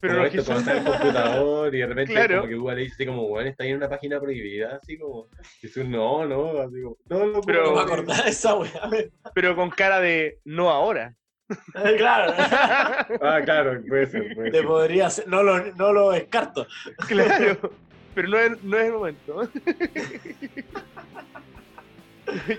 Pero 0.02 0.14
como 0.14 0.24
no, 0.24 0.26
esto, 0.26 0.70
el 0.72 0.82
computador 0.84 1.74
y 1.74 1.78
de 1.78 1.86
repente 1.86 2.12
Claro. 2.12 2.36
como 2.38 2.48
que 2.48 2.54
Google 2.56 2.74
le 2.76 2.82
dice 2.82 3.06
como, 3.06 3.28
bueno, 3.28 3.48
está 3.48 3.62
ahí 3.62 3.70
en 3.70 3.76
una 3.76 3.88
página 3.88 4.18
prohibida, 4.20 4.80
así 4.82 4.98
como, 4.98 5.28
Jesús, 5.60 5.84
no, 5.84 6.26
no, 6.26 6.58
así 6.60 6.82
como, 6.82 7.40
Pero- 7.46 7.66
No 7.66 7.74
me 7.76 7.80
acordaba 7.82 8.22
de 8.24 8.30
esa 8.30 8.54
weá. 8.56 8.90
Pero 9.32 9.54
con 9.54 9.70
cara 9.70 10.00
de 10.00 10.40
no 10.44 10.70
ahora. 10.70 11.14
claro. 11.96 12.32
Ah, 13.22 13.40
claro, 13.44 13.80
puede 13.88 14.06
ser, 14.06 14.34
puede 14.34 14.50
Te 14.50 14.58
ser. 14.58 14.66
podría 14.66 15.08
ser. 15.08 15.28
No 15.28 15.42
lo, 15.44 15.58
no 15.76 15.92
lo 15.92 16.10
descarto. 16.10 16.66
Claro. 17.06 17.70
Pero 18.14 18.28
no 18.28 18.38
es, 18.40 18.62
no 18.64 18.78
es 18.78 18.86
el 18.86 18.92
momento. 18.92 19.48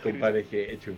Compadre 0.01 0.45
Hechu. 0.51 0.95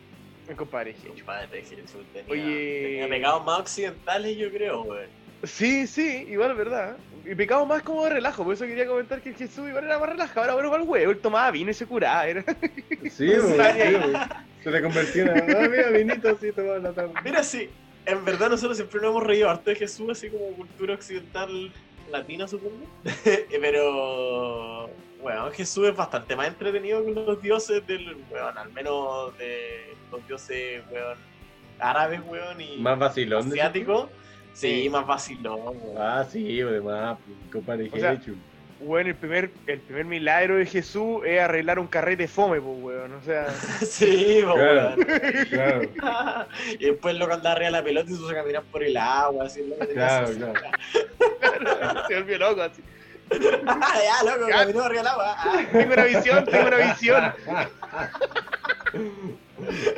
Compadre 0.56 0.92
Hecho. 0.92 2.00
Tenía, 2.14 2.32
Oye. 2.32 2.82
tenía 2.84 3.08
pecados 3.10 3.44
más 3.46 3.60
occidentales, 3.62 4.38
yo 4.38 4.52
creo. 4.52 4.86
Sí, 5.46 5.88
sí, 5.88 6.26
igual, 6.30 6.56
¿verdad? 6.56 6.98
Y 7.26 7.34
pecado 7.36 7.66
más 7.66 7.82
como 7.82 8.04
de 8.04 8.12
relajo, 8.12 8.44
por 8.44 8.54
eso 8.54 8.66
quería 8.66 8.86
comentar 8.86 9.22
que 9.22 9.34
Jesús 9.34 9.68
igual 9.68 9.86
era 9.86 9.98
más 10.00 10.10
relajado, 10.10 10.42
ahora 10.42 10.54
bueno 10.54 10.70
para 10.70 10.84
el 10.84 10.90
huevo, 10.90 11.12
él 11.12 11.18
tomaba 11.20 11.50
vino 11.52 11.72
y 11.72 11.74
se 11.74 11.86
curaba, 11.86 12.28
era... 12.28 12.44
Sí, 13.12 13.28
güey. 13.28 13.58
Se 14.64 14.72
le 14.72 14.82
convirtió 14.82 15.26
en, 15.26 15.56
ah, 15.56 15.68
mira, 15.70 15.90
vinito 15.90 16.30
así 16.30 16.52
toda 16.52 16.80
la 16.80 16.92
tarde. 16.92 17.14
Mira, 17.24 17.44
sí, 17.44 17.70
en 18.06 18.26
verdad 18.26 18.50
nosotros 18.50 18.78
siempre 18.78 19.00
nos 19.00 19.12
hemos 19.12 19.24
reído 19.24 19.48
harto 19.50 19.70
de 19.70 19.76
Jesús, 19.76 20.10
así 20.10 20.30
como 20.30 20.48
cultura 20.56 20.96
occidental 20.96 21.72
latina, 22.12 22.48
supongo. 22.48 22.86
Pero, 23.62 24.90
bueno, 25.22 25.52
Jesús 25.52 25.88
es 25.88 25.96
bastante 25.96 26.36
más 26.36 26.48
entretenido 26.48 27.06
que 27.06 27.12
los 27.12 27.42
dioses 27.42 27.86
del, 27.86 28.18
weón, 28.32 28.58
al 28.58 28.72
menos 28.74 29.38
de 29.38 29.94
los 30.12 30.28
dioses, 30.28 30.82
weón, 30.92 31.18
árabes, 31.80 32.22
weón, 32.26 32.60
y 32.60 32.78
Más 32.78 32.98
vacilón. 32.98 33.48
asiáticos. 33.48 34.08
Sí, 34.10 34.16
Sí. 34.56 34.90
más 34.90 35.06
vacilón, 35.06 35.60
weón. 35.66 35.98
Ah, 35.98 36.26
sí, 36.30 36.62
además, 36.62 37.18
compadre 37.52 37.90
O 37.94 37.98
sea, 37.98 38.14
Hechu. 38.14 38.36
Bueno, 38.80 39.10
el 39.10 39.16
primer, 39.16 39.52
el 39.68 39.80
primer 39.80 40.06
milagro 40.06 40.56
de 40.58 40.66
Jesús 40.66 41.22
es 41.26 41.40
arreglar 41.40 41.80
un 41.80 41.88
carrete 41.88 42.28
fome, 42.28 42.60
pues, 42.60 42.78
weón, 42.82 43.14
o 43.14 43.22
sea... 43.24 43.48
Sí, 43.82 44.42
po, 44.46 44.54
Claro. 44.54 44.96
weón. 44.98 45.88
Claro, 45.94 46.48
y 46.80 46.86
después 46.86 47.16
loco 47.16 47.34
andaba 47.34 47.56
arriba 47.56 47.68
de 47.68 47.72
la 47.72 47.84
pelota 47.84 48.12
y 48.12 48.16
se 48.16 48.34
caminar 48.34 48.64
por 48.64 48.84
el 48.84 48.98
agua, 48.98 49.46
así, 49.46 49.66
loco, 49.66 49.86
claro, 49.94 50.28
claro. 50.34 52.02
se 52.08 52.16
volvió 52.16 52.38
loco 52.38 52.62
así. 52.62 52.82
ya, 53.32 54.24
loco, 54.32 54.48
caminó 54.50 54.84
arriba 54.84 55.02
del 55.02 55.08
agua. 55.08 55.36
Ah. 55.38 55.66
Tengo 55.72 55.94
una 55.94 56.04
visión, 56.04 56.46
tengo 56.46 56.68
una 56.68 56.78
visión. 56.78 57.34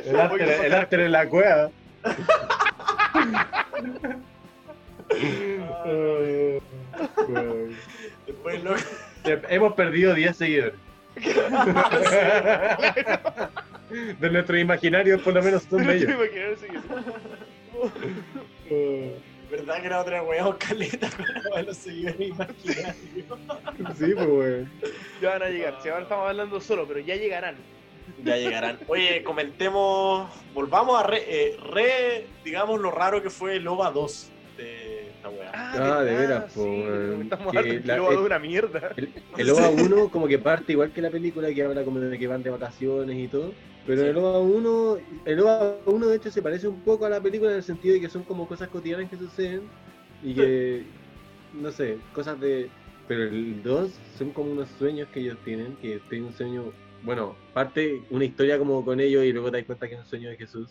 El 0.04 0.74
after, 0.74 1.00
el 1.00 1.12
la 1.12 1.28
cueva. 1.28 1.70
Ay, 5.10 5.60
ay. 5.84 6.60
Después, 8.26 8.62
Hemos 9.24 9.74
perdido 9.74 10.14
10 10.14 10.36
seguidores. 10.36 10.74
De 14.20 14.30
nuestros 14.30 14.60
imaginarios, 14.60 15.20
por 15.22 15.34
lo 15.34 15.42
menos 15.42 15.64
son 15.64 15.84
te 15.86 15.96
ellos. 15.96 16.12
¿Verdad 19.50 19.80
que 19.80 19.86
era 19.86 20.00
otra 20.00 20.22
weá 20.22 20.56
caleta 20.58 21.08
con 21.10 21.24
de 21.54 21.62
los 21.62 21.76
seguidores 21.76 22.20
imaginarios? 22.20 22.96
Sí, 23.98 24.12
pues, 24.14 24.28
weón. 24.28 24.70
Ya 25.22 25.30
van 25.30 25.42
a 25.42 25.48
llegar. 25.48 25.78
Si 25.82 25.88
ahora 25.88 26.02
estamos 26.02 26.28
hablando 26.28 26.60
solo, 26.60 26.86
pero 26.86 27.00
ya 27.00 27.16
llegarán. 27.16 27.56
Ya 28.24 28.36
llegarán. 28.36 28.78
Oye, 28.88 29.22
comentemos, 29.22 30.28
volvamos 30.52 31.00
a 31.00 31.06
re, 31.06 31.24
eh, 31.26 31.56
re, 31.72 32.26
digamos, 32.44 32.78
lo 32.80 32.90
raro 32.90 33.22
que 33.22 33.30
fue 33.30 33.56
el 33.56 33.66
OVA 33.66 33.90
2 33.90 34.30
de 34.58 34.97
esta 35.18 35.28
weá. 35.30 35.50
Ah, 35.54 36.02
de 36.02 36.14
veras, 36.14 36.52
po. 36.52 36.64
Estamos 37.22 37.52
Que 37.52 37.80
la- 37.84 37.94
de 37.94 38.00
eh, 38.14 38.16
una 38.18 38.38
mierda. 38.38 38.92
El, 38.96 39.12
el 39.36 39.50
OVA 39.50 39.68
1 39.70 40.08
como 40.10 40.26
que 40.28 40.38
parte 40.38 40.72
igual 40.72 40.92
que 40.92 41.02
la 41.02 41.10
película 41.10 41.52
que 41.52 41.62
habla 41.62 41.84
como 41.84 42.00
de 42.00 42.18
que 42.18 42.26
van 42.26 42.42
de 42.42 42.50
vacaciones 42.50 43.16
y 43.16 43.28
todo. 43.28 43.52
Pero 43.86 44.02
Sí. 44.02 44.08
el 44.08 44.16
OVA 44.16 44.40
1, 44.40 44.98
el 45.24 45.40
OVA 45.40 45.76
1 45.86 46.06
de 46.08 46.16
hecho 46.16 46.30
se 46.30 46.42
parece 46.42 46.68
un 46.68 46.80
poco 46.82 47.06
a 47.06 47.10
la 47.10 47.20
película 47.20 47.50
en 47.50 47.56
el 47.58 47.62
sentido 47.62 47.94
de 47.94 48.00
que 48.00 48.08
son 48.08 48.22
como 48.22 48.46
cosas 48.46 48.68
cotidianas 48.68 49.08
que 49.10 49.16
suceden 49.16 49.62
y 50.22 50.34
que, 50.34 50.82
no 51.54 51.70
sé, 51.72 51.98
cosas 52.12 52.38
de... 52.40 52.68
Pero 53.06 53.22
el 53.24 53.62
2 53.62 53.90
son 54.18 54.32
como 54.32 54.50
unos 54.52 54.68
sueños 54.78 55.08
que 55.08 55.20
ellos 55.20 55.38
tienen, 55.42 55.76
que 55.76 55.98
tienen 56.10 56.28
un 56.28 56.34
sueño, 56.34 56.64
bueno, 57.04 57.34
parte 57.54 58.02
una 58.10 58.26
historia 58.26 58.58
como 58.58 58.84
con 58.84 59.00
ellos 59.00 59.24
y 59.24 59.32
luego 59.32 59.50
te 59.50 59.56
das 59.56 59.66
cuenta 59.66 59.88
que 59.88 59.94
es 59.94 60.00
un 60.00 60.06
sueño 60.06 60.28
de 60.28 60.36
Jesús. 60.36 60.68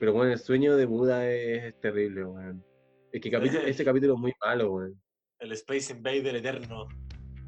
Pero 0.00 0.12
bueno, 0.12 0.32
el 0.32 0.38
sueño 0.40 0.76
de 0.76 0.86
Buda 0.86 1.30
es, 1.30 1.72
terrible, 1.80 2.24
weón. 2.24 2.64
Es 3.12 3.20
que 3.20 3.30
capítulo- 3.30 3.62
ese 3.66 3.84
capítulo 3.84 4.14
es 4.14 4.20
muy 4.20 4.32
malo, 4.44 4.72
weón. 4.72 5.00
El 5.38 5.52
Space 5.52 5.92
Invader 5.92 6.36
eterno. 6.36 6.86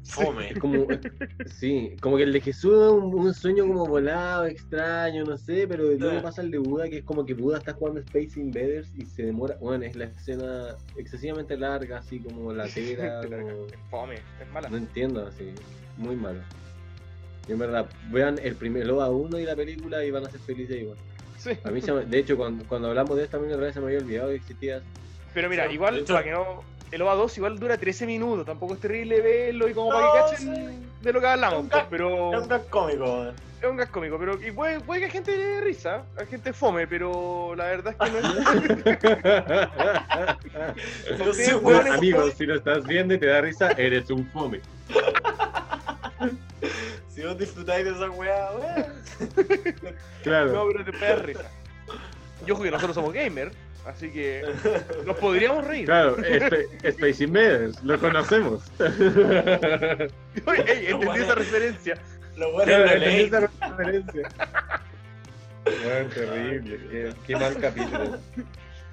Fome. 0.05 0.51
Es 0.51 0.59
como, 0.59 0.85
sí, 1.45 1.95
como 2.01 2.17
que 2.17 2.23
el 2.23 2.33
de 2.33 2.41
Jesús 2.41 2.73
es 2.73 2.91
un, 2.91 3.03
un 3.17 3.33
sueño 3.33 3.65
como 3.65 3.85
volado, 3.85 4.45
extraño, 4.45 5.23
no 5.23 5.37
sé, 5.37 5.65
pero 5.65 5.83
luego 5.93 6.21
pasa 6.21 6.41
el 6.41 6.51
de 6.51 6.57
Buda, 6.57 6.89
que 6.89 6.97
es 6.97 7.03
como 7.05 7.25
que 7.25 7.33
Buda 7.33 7.59
está 7.59 7.71
jugando 7.73 8.01
Space 8.01 8.37
Invaders 8.37 8.91
y 8.97 9.05
se 9.05 9.23
demora, 9.23 9.55
bueno, 9.61 9.85
es 9.85 9.95
la 9.95 10.05
escena 10.05 10.75
excesivamente 10.97 11.55
larga, 11.55 11.99
así 11.99 12.19
como 12.19 12.51
latera, 12.51 13.21
como- 13.23 13.65
Es 13.67 13.79
fome, 13.89 14.15
es 14.15 14.51
mala. 14.51 14.69
no 14.69 14.75
entiendo, 14.75 15.25
así, 15.25 15.51
muy 15.97 16.17
malo. 16.17 16.41
Y 17.47 17.53
en 17.53 17.59
verdad, 17.59 17.89
vean 18.11 18.37
el 18.43 18.55
primer 18.55 18.85
LOA 18.87 19.09
1 19.09 19.39
y 19.39 19.45
la 19.45 19.55
película 19.55 20.03
y 20.03 20.11
van 20.11 20.25
a 20.25 20.29
ser 20.29 20.41
felices 20.41 20.81
igual. 20.81 20.97
Sí. 21.37 21.51
A 21.63 21.71
mí, 21.71 21.81
se 21.81 21.93
de 21.93 22.19
hecho, 22.19 22.35
cuando, 22.35 22.65
cuando 22.67 22.89
hablamos 22.89 23.15
de 23.17 23.23
esta 23.23 23.37
otra 23.37 23.55
vez 23.57 23.73
se 23.73 23.79
me 23.79 23.87
había 23.87 23.99
olvidado 23.99 24.29
que 24.29 24.35
existía. 24.35 24.81
Pero 25.33 25.49
mira, 25.49 25.67
Sí, 25.67 25.73
igual, 25.73 25.97
hecho- 25.99 26.13
para 26.13 26.23
que 26.25 26.31
no. 26.31 26.63
El 26.91 27.01
OVA 27.01 27.15
2 27.15 27.37
igual 27.37 27.57
dura 27.57 27.75
13 27.77 28.05
minutos, 28.05 28.45
tampoco 28.45 28.75
es 28.75 28.79
terrible 28.79 29.19
verlo 29.19 29.67
y 29.67 29.73
como 29.73 29.89
para 29.89 30.11
que 30.11 30.19
No, 30.19 30.25
cachen 30.25 30.55
sí. 30.55 30.79
de 31.01 31.13
lo 31.13 31.19
que 31.19 31.25
hablamos, 31.27 31.57
Es 31.57 31.63
un 31.63 31.69
pues, 31.69 31.83
pero 31.89 32.33
Es 32.35 32.41
un 32.43 32.47
gag 32.49 32.69
cómico, 32.69 33.03
weón. 33.03 33.33
es 33.63 33.67
un 33.67 33.77
gas 33.77 33.89
cómico, 33.89 34.19
pero 34.19 34.39
y 34.47 34.51
puede, 34.51 34.79
puede 34.79 34.99
que 34.99 35.05
a 35.07 35.09
gente 35.09 35.35
le 35.35 35.43
dé 35.43 35.61
risa, 35.61 36.03
a 36.21 36.25
gente 36.27 36.53
fome, 36.53 36.85
pero 36.85 37.55
la 37.55 37.63
verdad 37.65 37.95
es 37.99 38.07
que 38.11 38.11
no 38.11 38.19
es. 38.19 38.25
Weón, 41.63 41.87
es- 41.87 41.93
Amigos, 41.93 42.33
si 42.37 42.45
lo 42.45 42.55
estás 42.55 42.83
viendo 42.85 43.13
y 43.15 43.19
te 43.19 43.25
da 43.27 43.41
risa, 43.41 43.71
eres 43.71 44.09
un 44.09 44.25
fome. 44.31 44.61
Si 47.09 47.21
vos 47.21 47.37
disfrutáis 47.37 47.85
de 47.85 47.91
esa 47.91 48.09
weá, 48.09 48.49
weón. 48.53 48.85
Claro. 50.23 50.51
No, 50.51 50.65
pero 50.71 50.83
te 50.85 50.91
puede 50.91 51.07
dar 51.07 51.25
risa. 51.25 51.51
Y 52.47 52.51
ojo 52.51 52.63
que 52.63 52.71
nosotros 52.71 52.95
somos 52.95 53.13
gamers, 53.13 53.53
así 53.85 54.09
que 54.09 54.43
nos 55.05 55.17
podríamos 55.17 55.65
reír. 55.65 55.85
Claro, 55.85 56.17
Sp- 56.19 56.67
Space 56.83 57.23
Invaders, 57.23 57.83
lo 57.83 57.99
conocemos. 57.99 58.63
Oye, 58.79 60.63
ey, 60.67 60.85
entendí 60.87 61.05
Bueno. 61.05 61.23
esa 61.23 61.35
referencia. 61.35 61.97
Lo 62.37 62.51
bueno 62.51 62.65
Claro, 62.65 62.85
es 62.85 62.89
la 62.91 62.95
entendí 62.97 63.23
esa 63.23 63.39
referencia. 63.69 64.29
Bueno, 65.65 66.09
terrible, 66.13 66.79
qué, 66.91 67.13
qué 67.27 67.35
mal 67.35 67.57
capítulo. 67.59 68.17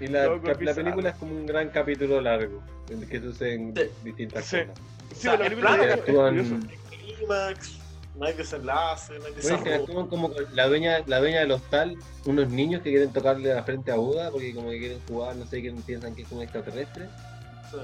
Y 0.01 0.07
la, 0.07 0.26
la 0.28 0.55
película 0.74 1.11
es 1.11 1.16
como 1.16 1.34
un 1.34 1.47
gran 1.47 1.68
capítulo 1.70 2.20
largo, 2.20 2.62
en 2.91 3.03
el 3.03 3.09
que 3.09 3.20
suceden 3.20 3.74
Sí. 3.76 3.82
distintas 4.05 4.45
Sí. 4.45 4.59
cosas. 4.59 4.74
Sí, 5.14 5.14
O 5.18 5.20
sea, 5.20 5.32
la 5.32 5.45
película 5.45 5.74
es- 5.76 5.82
es 5.82 5.93
actúan- 5.95 6.36
curioso. 6.36 6.66
Clímax, 6.91 7.80
no 8.20 8.26
hay 8.26 8.34
desenlace, 8.34 9.18
no 9.18 9.24
hay 9.24 9.32
Bueno, 9.32 9.36
desarrollo. 9.58 9.74
actúan 9.76 10.06
como 10.08 10.30
la 10.52 10.66
dueña, 10.68 10.98
la 11.06 11.18
dueña 11.20 11.40
del 11.40 11.52
hostal, 11.52 11.96
unos 12.26 12.50
niños 12.50 12.82
que 12.82 12.90
quieren 12.90 13.12
tocarle 13.12 13.52
la 13.54 13.62
frente 13.64 13.90
a 13.90 13.96
Buda 13.96 14.30
porque 14.30 14.54
como 14.54 14.70
que 14.70 14.78
quieren 14.78 15.00
jugar, 15.08 15.34
no 15.36 15.46
sé, 15.46 15.62
que 15.62 15.72
piensan 15.86 16.14
que 16.14 16.22
es 16.22 16.30
un 16.30 16.42
extraterrestre. 16.42 17.08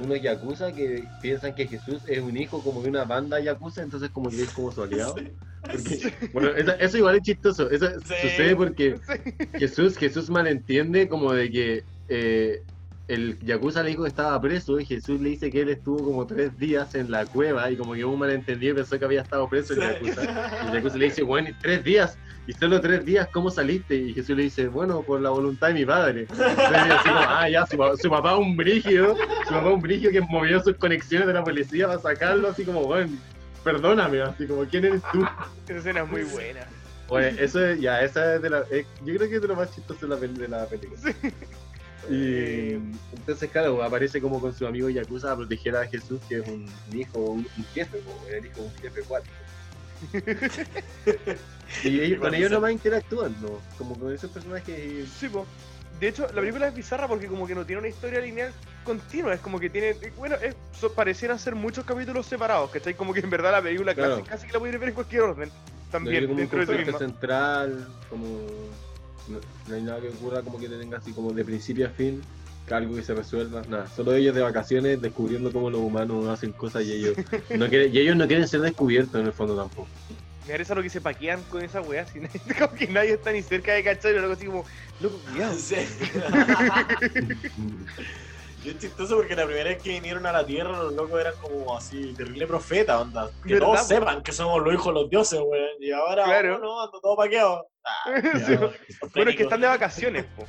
Unos 0.03 0.21
yakuza 0.21 0.73
que 0.73 1.05
piensan 1.23 1.55
que 1.55 1.67
Jesús 1.69 2.03
es 2.09 2.19
un 2.19 2.37
hijo 2.37 2.61
como 2.63 2.83
de 2.83 2.89
una 2.91 3.05
banda 3.05 3.39
yakuza, 3.41 3.83
entonces 3.83 4.11
como 4.11 4.29
que 4.31 4.43
es 4.43 4.51
como 4.51 4.71
su 4.73 4.83
aliado. 4.83 5.15
Porque- 5.63 6.13
bueno, 6.33 6.49
eso, 6.51 6.73
eso 6.73 6.99
igual 6.99 7.17
es 7.17 7.23
chistoso. 7.23 7.71
Eso 7.71 7.89
sucede 8.01 8.55
porque 8.57 8.97
Jesús, 9.55 9.97
Jesús 9.97 10.29
malentiende 10.29 11.09
como 11.09 11.33
de 11.33 11.51
que 11.51 11.85
eh, 12.09 12.63
el 13.09 13.39
Yakuza 13.41 13.83
le 13.83 13.91
dijo 13.91 14.03
que 14.03 14.09
estaba 14.09 14.41
preso 14.41 14.81
y 14.81 14.85
Jesús 14.85 15.21
le 15.21 15.31
dice 15.31 15.51
que 15.51 15.61
él 15.61 15.69
estuvo 15.69 16.03
como 16.05 16.27
tres 16.27 16.59
días 16.59 16.95
en 16.95 17.11
la 17.11 17.25
cueva 17.25 17.71
y 17.71 17.77
como 17.77 17.95
que 17.95 18.05
un 18.05 18.19
malentendido 18.19 18.75
pensó 18.75 18.99
que 18.99 19.05
había 19.05 19.23
estado 19.23 19.49
preso 19.49 19.75
el 19.75 19.81
Yakuza. 19.81 20.23
Y 20.65 20.67
el 20.67 20.73
Yakuza 20.75 20.97
le 20.99 21.05
dice, 21.07 21.23
bueno, 21.23 21.51
tres 21.61 21.85
días, 21.85 22.19
y 22.49 22.53
solo 22.53 22.81
tres 22.81 23.05
días, 23.05 23.29
¿cómo 23.33 23.51
saliste? 23.51 23.95
Y 23.95 24.15
Jesús 24.15 24.37
le 24.37 24.45
dice, 24.45 24.69
bueno, 24.69 25.03
por 25.03 25.21
la 25.21 25.31
voluntad 25.31 25.69
de 25.69 25.75
mi 25.75 25.85
padre. 25.85 26.23
Entonces, 26.23 26.59
así 26.59 27.09
como, 27.09 27.21
ah, 27.21 27.49
ya, 27.49 27.67
su, 27.67 27.77
su 28.01 28.11
papá 28.11 28.37
un 28.37 28.57
brigio, 28.57 29.17
su 29.47 29.55
papá 29.55 29.71
un 29.71 29.81
brigio 29.81 30.11
que 30.11 30.21
movió 30.21 30.61
sus 30.63 30.77
conexiones 30.77 31.27
de 31.27 31.33
la 31.33 31.45
policía 31.45 31.87
para 31.87 32.01
sacarlo, 32.01 32.49
así 32.49 32.65
como, 32.65 32.85
bueno, 32.85 33.17
perdóname, 33.63 34.23
así 34.23 34.47
como, 34.47 34.65
¿quién 34.65 34.85
eres 34.85 35.03
tú? 35.13 35.25
Esa 35.69 35.79
escena 35.79 36.03
es 36.03 36.09
muy 36.09 36.23
buena. 36.25 36.67
Oye, 37.09 37.37
eso 37.39 37.65
es, 37.65 37.81
ya, 37.81 38.01
esa 38.03 38.35
es 38.35 38.43
de 38.43 38.51
la. 38.51 38.65
eh, 38.71 38.85
yo 39.05 39.15
creo 39.15 39.29
que 39.29 39.37
es 39.37 39.43
de 39.43 39.47
lo 39.47 39.55
más 39.55 39.73
chistoso 39.73 40.09
de 40.09 40.09
la, 40.09 40.17
de 40.17 40.49
la 40.49 40.67
película. 40.67 41.01
Y 42.09 42.73
entonces, 43.13 43.51
claro, 43.51 43.83
aparece 43.83 44.21
como 44.21 44.41
con 44.41 44.55
su 44.55 44.67
amigo 44.67 44.89
Yakuza 44.89 45.33
a 45.33 45.37
proteger 45.37 45.77
a 45.77 45.87
Jesús, 45.87 46.21
que 46.29 46.37
es 46.39 46.47
un 46.47 46.69
hijo, 46.95 47.19
un, 47.19 47.39
un 47.57 47.65
jefe, 47.75 47.99
como 48.01 48.27
el 48.29 48.47
hijo 48.47 48.61
de 48.61 48.67
un 48.67 48.75
jefe 48.75 49.01
cuático. 49.03 49.35
y 51.85 52.01
ellos, 52.01 52.21
con 52.21 52.35
ellos 52.35 52.51
nomás 52.51 52.73
interactúan, 52.73 53.35
¿no? 53.41 53.61
Como 53.79 53.99
con 53.99 54.13
esos 54.13 54.31
personajes. 54.31 55.09
Sí, 55.19 55.29
po. 55.29 55.47
De 56.01 56.09
hecho, 56.09 56.27
la 56.35 56.41
película 56.43 56.69
es 56.69 56.75
bizarra 56.75 57.09
porque 57.09 57.27
como 57.27 57.47
que 57.47 57.55
no 57.55 57.65
tiene 57.65 57.79
una 57.81 57.89
historia 57.89 58.21
lineal 58.21 58.53
continua, 58.85 59.33
es 59.33 59.41
como 59.41 59.59
que 59.59 59.71
tiene, 59.71 59.97
bueno, 60.19 60.37
es, 60.37 60.55
so- 60.79 60.93
parecieran 60.93 61.39
ser 61.39 61.55
muchos 61.55 61.87
capítulos 61.87 62.27
separados, 62.27 62.71
¿cachai? 62.71 62.95
Como 62.95 63.15
que 63.15 63.21
en 63.21 63.31
verdad 63.31 63.51
la 63.53 63.63
película 63.63 63.95
Claro. 63.95 64.17
casi, 64.17 64.29
casi 64.29 64.47
que 64.47 64.53
la 64.53 64.59
puedes 64.59 64.79
ver 64.79 64.91
en 64.91 64.95
cualquier 64.95 65.23
orden, 65.23 65.49
No 65.49 65.91
también 65.91 66.31
un 66.31 66.37
dentro 66.37 66.59
de 66.61 66.67
sí 66.67 66.73
misma. 66.85 66.99
central, 66.99 67.89
como. 68.11 68.47
No, 69.29 69.39
no 69.69 69.75
hay 69.75 69.83
nada 69.83 70.01
que 70.01 70.09
ocurra 70.09 70.43
como 70.43 70.59
que 70.59 70.69
te 70.69 70.79
tenga 70.79 70.99
así 70.99 71.13
como 71.13 71.33
de 71.33 71.45
principio 71.45 71.87
a 71.87 71.91
fin, 71.91 72.23
que 72.67 72.75
algo 72.75 72.95
que 72.95 73.03
se 73.03 73.15
resuelva, 73.15 73.63
nada. 73.69 73.89
Solo 73.89 74.15
ellos 74.15 74.35
de 74.35 74.43
vacaciones 74.43 75.01
descubriendo 75.01 75.53
cómo 75.53 75.71
los 75.71 75.81
humanos 75.81 76.27
hacen 76.29 76.53
cosas 76.53 76.85
y 76.85 76.93
ellos 76.93 77.17
no 77.57 77.69
quieren, 77.69 77.95
y 77.95 77.99
ellos 77.99 78.17
no 78.17 78.27
quieren 78.27 78.47
ser 78.49 78.61
descubiertos 78.61 79.21
en 79.21 79.27
el 79.27 79.33
fondo 79.33 79.57
tampoco. 79.57 79.89
Me 80.47 80.53
parece 80.53 80.75
lo 80.77 80.83
que 80.83 80.91
se 80.91 81.01
paquean 81.01 81.43
con 81.51 81.65
esa 81.65 81.81
weá, 81.81 82.03
así, 82.03 82.21
como 82.59 82.73
que 82.73 82.87
nadie 82.87 83.15
está 83.15 83.33
ni 83.33 83.43
cerca 83.43 83.73
de 83.75 83.83
cachar, 83.83 84.13
pero 84.13 84.21
algo 84.21 84.35
así 84.35 84.47
como, 84.47 84.65
loco, 85.01 85.19
cuidado. 85.31 85.57
Y 88.67 88.71
es 88.71 88.79
chistoso 88.79 89.15
porque 89.15 89.37
la 89.37 89.45
primera 89.47 89.69
vez 89.69 89.81
que 89.81 89.91
vinieron 89.91 90.27
a 90.27 90.33
la 90.33 90.45
Tierra 90.45 90.77
los 90.77 90.93
locos 90.93 91.21
eran 91.21 91.35
como 91.41 91.77
así, 91.77 92.13
terrible 92.17 92.49
profeta, 92.49 93.01
onda. 93.01 93.31
Que 93.47 93.55
¿Verdad, 93.55 93.67
todos 93.69 93.87
sepan 93.87 94.23
que 94.25 94.33
somos 94.33 94.61
los 94.61 94.75
hijos 94.75 94.87
de 94.93 95.01
los 95.03 95.09
dioses, 95.09 95.39
weón. 95.41 95.69
Y 95.79 95.93
ahora, 95.93 96.25
Claro. 96.25 96.57
oh, 96.57 96.59
no, 96.59 96.83
anda 96.83 96.99
todo 97.01 97.17
paqueado. 97.17 97.69
Ah, 97.85 98.21
Sí, 98.45 98.57
bueno, 99.15 99.31
es 99.31 99.37
que 99.37 99.45
están 99.45 99.61
de 99.61 99.69
vacaciones, 99.69 100.25
po. 100.37 100.45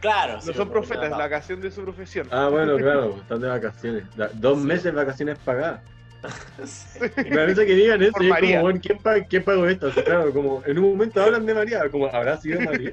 Claro, 0.00 0.36
no 0.36 0.40
sí, 0.40 0.54
son 0.54 0.70
profetas, 0.70 1.04
es 1.12 1.18
la 1.18 1.26
ocasión 1.26 1.60
de 1.60 1.70
su 1.70 1.82
profesión. 1.82 2.28
Ah, 2.30 2.48
bueno, 2.50 2.76
claro, 2.78 3.16
están 3.20 3.40
de 3.42 3.48
vacaciones. 3.48 4.04
Dos 4.36 4.56
meses 4.56 4.84
de 4.84 4.92
vacaciones 4.92 5.38
pagadas. 5.44 5.82
Sí. 6.64 6.98
Me 7.16 7.36
parece 7.36 7.64
que 7.66 7.74
digan 7.74 8.02
eso 8.02 8.12
y 8.22 8.30
es 8.30 8.40
como, 8.40 8.60
bueno, 8.62 8.80
¿quién, 8.82 8.98
pa- 8.98 9.20
¿quién 9.24 9.42
pagó 9.42 9.66
esto? 9.66 9.86
Así, 9.88 10.02
claro, 10.02 10.30
como 10.32 10.62
en 10.66 10.78
un 10.78 10.90
momento 10.92 11.22
hablan 11.22 11.44
de 11.46 11.54
María, 11.54 11.88
como, 11.90 12.06
¿habrá 12.08 12.36
sido 12.38 12.60
María? 12.60 12.92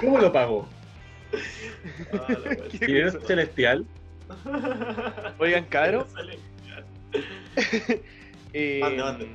¿Cómo 0.00 0.18
lo 0.18 0.32
pagó? 0.32 0.68
Ah, 2.12 2.26
la 2.28 2.38
weón. 2.50 2.68
Qué 2.70 2.86
¿Dinero 2.86 3.12
cosa. 3.12 3.26
celestial? 3.26 3.86
Oigan, 5.38 5.66
Sale. 5.70 6.38
eh, 8.52 8.80
Mande, 8.80 9.02
mande. 9.02 9.28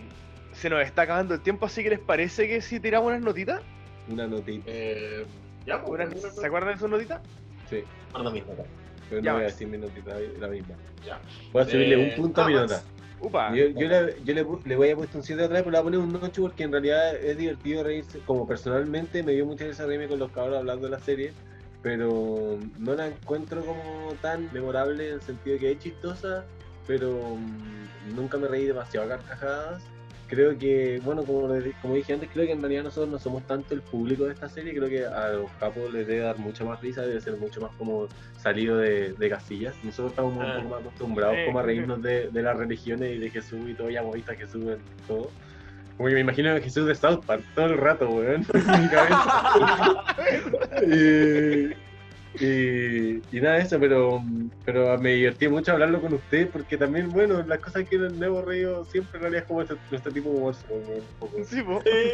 se 0.53 0.69
nos 0.69 0.81
está 0.81 1.03
acabando 1.03 1.33
el 1.35 1.41
tiempo, 1.41 1.65
así 1.65 1.83
que 1.83 1.89
les 1.89 1.99
parece 1.99 2.47
que 2.47 2.61
si 2.61 2.79
tiramos 2.79 3.09
unas 3.09 3.21
notitas, 3.21 3.61
Una 4.09 4.27
notita. 4.27 4.63
Eh, 4.67 5.25
ya, 5.65 5.81
pues, 5.83 6.07
Unas- 6.07 6.35
¿se 6.35 6.45
acuerdan 6.45 6.73
de 6.73 6.79
sus 6.79 6.89
notitas? 6.89 7.21
Sí, 7.69 7.83
Ahora 8.13 8.29
mismo, 8.29 8.53
acá. 8.53 8.63
pero 9.09 9.21
Ya 9.21 9.31
no 9.31 9.37
voy 9.37 9.43
a 9.43 9.47
decir 9.47 9.67
mi 9.67 9.77
notita 9.77 10.15
la 10.39 10.47
misma. 10.47 10.75
Ya. 11.05 11.19
Voy 11.51 11.61
a 11.63 11.65
subirle 11.65 11.95
Eh, 11.95 12.09
un 12.09 12.21
punto 12.21 12.41
a 12.41 12.47
mi 12.47 12.53
vamos. 12.53 12.71
nota. 12.71 12.83
Upa. 13.19 13.55
Yo, 13.55 13.67
yo 13.69 13.87
le, 13.87 14.15
yo 14.23 14.33
le, 14.33 14.45
le 14.65 14.75
voy 14.75 14.89
a 14.91 14.95
poner 14.95 15.09
un 15.15 15.23
7 15.23 15.41
otra 15.43 15.55
vez, 15.55 15.63
pero 15.63 15.71
le 15.71 15.77
voy 15.77 15.79
a 15.79 15.83
poner 15.83 15.99
un 15.99 16.23
8 16.23 16.41
porque 16.43 16.63
en 16.63 16.71
realidad 16.71 17.15
es 17.15 17.37
divertido 17.37 17.83
reírse. 17.83 18.19
Como 18.19 18.47
personalmente 18.47 19.23
me 19.23 19.31
dio 19.31 19.45
mucha 19.45 19.65
risa 19.65 19.85
reírme 19.85 20.07
con 20.07 20.19
los 20.19 20.31
cabros 20.31 20.57
hablando 20.59 20.85
de 20.85 20.91
la 20.91 20.99
serie, 20.99 21.33
pero 21.85 22.57
no 22.79 22.95
la 22.95 23.05
encuentro 23.05 23.61
como 23.61 24.11
tan 24.19 24.49
memorable 24.51 25.07
en 25.07 25.13
el 25.13 25.21
sentido 25.21 25.53
de 25.53 25.59
que 25.59 25.71
es 25.73 25.77
chistosa, 25.79 26.43
pero 26.87 27.11
mm, 27.37 28.15
nunca 28.15 28.39
me 28.39 28.47
reí 28.47 28.65
demasiado 28.65 29.05
a 29.05 29.09
carcajadas. 29.17 29.83
creo 30.27 30.57
que, 30.57 30.99
bueno, 31.05 31.21
como, 31.23 31.47
como 31.83 31.93
dije 31.93 32.13
antes, 32.13 32.27
creo 32.33 32.47
que 32.47 32.53
en 32.53 32.59
realidad 32.59 32.81
nosotros 32.85 33.11
no 33.11 33.19
somos 33.19 33.43
tanto 33.45 33.75
el 33.75 33.81
público 33.83 34.23
de 34.25 34.33
esta 34.33 34.49
serie, 34.49 34.73
creo 34.75 34.89
que 34.89 35.05
a 35.05 35.29
los 35.33 35.51
capos 35.59 35.93
les 35.93 36.07
debe 36.07 36.21
dar 36.23 36.39
mucha 36.39 36.63
más 36.65 36.81
risa, 36.81 37.03
debe 37.03 37.21
ser 37.21 37.37
mucho 37.37 37.61
más 37.61 37.69
como 37.77 38.07
salido 38.41 38.77
de, 38.77 39.13
de 39.13 39.29
casillas. 39.29 39.75
Nosotros 39.83 40.13
estamos 40.13 40.35
un 40.35 40.41
Ah. 40.41 40.55
poco 40.57 40.69
más 40.69 40.81
acostumbrados 40.81 41.35
Sí. 41.35 41.45
como 41.45 41.59
a 41.59 41.61
reírnos 41.61 42.01
de, 42.01 42.31
de 42.31 42.41
las 42.41 42.57
religiones 42.57 43.15
y 43.15 43.19
de 43.19 43.29
Jesús 43.29 43.59
y 43.69 43.75
todo, 43.75 43.91
y 43.91 43.95
hemos 43.95 44.15
visto 44.15 44.31
a 44.31 44.35
Jesús 44.35 44.63
en 44.63 44.79
todo. 45.07 45.29
Como 45.97 46.09
que 46.09 46.15
me 46.15 46.21
imagino 46.21 46.51
a 46.51 46.59
Jesús 46.59 46.85
de 46.87 46.95
South 46.95 47.23
Park 47.25 47.41
todo 47.55 47.67
el 47.67 47.77
rato, 47.77 48.09
weón, 48.09 48.45
en 48.53 48.81
mi 48.81 48.89
cabeza. 48.89 50.03
y, 50.87 52.43
y, 52.43 53.21
y 53.31 53.41
nada 53.41 53.55
de 53.55 53.61
eso, 53.61 53.79
pero, 53.79 54.21
pero 54.65 54.97
me 54.97 55.13
divertí 55.13 55.47
mucho 55.47 55.71
hablarlo 55.71 56.01
con 56.01 56.13
usted 56.13 56.49
porque 56.49 56.77
también, 56.77 57.09
bueno, 57.09 57.41
las 57.47 57.59
cosas 57.59 57.87
que 57.87 57.97
nos 57.97 58.11
hemos 58.21 58.43
reído 58.43 58.83
siempre 58.85 59.15
en 59.17 59.21
realidad 59.21 59.43
es 59.43 59.47
como 59.47 59.61
este- 59.61 59.75
nuestro 59.89 60.11
tipo 60.11 60.29
de 60.31 60.35
humor. 60.35 60.55
Sí. 61.45 61.63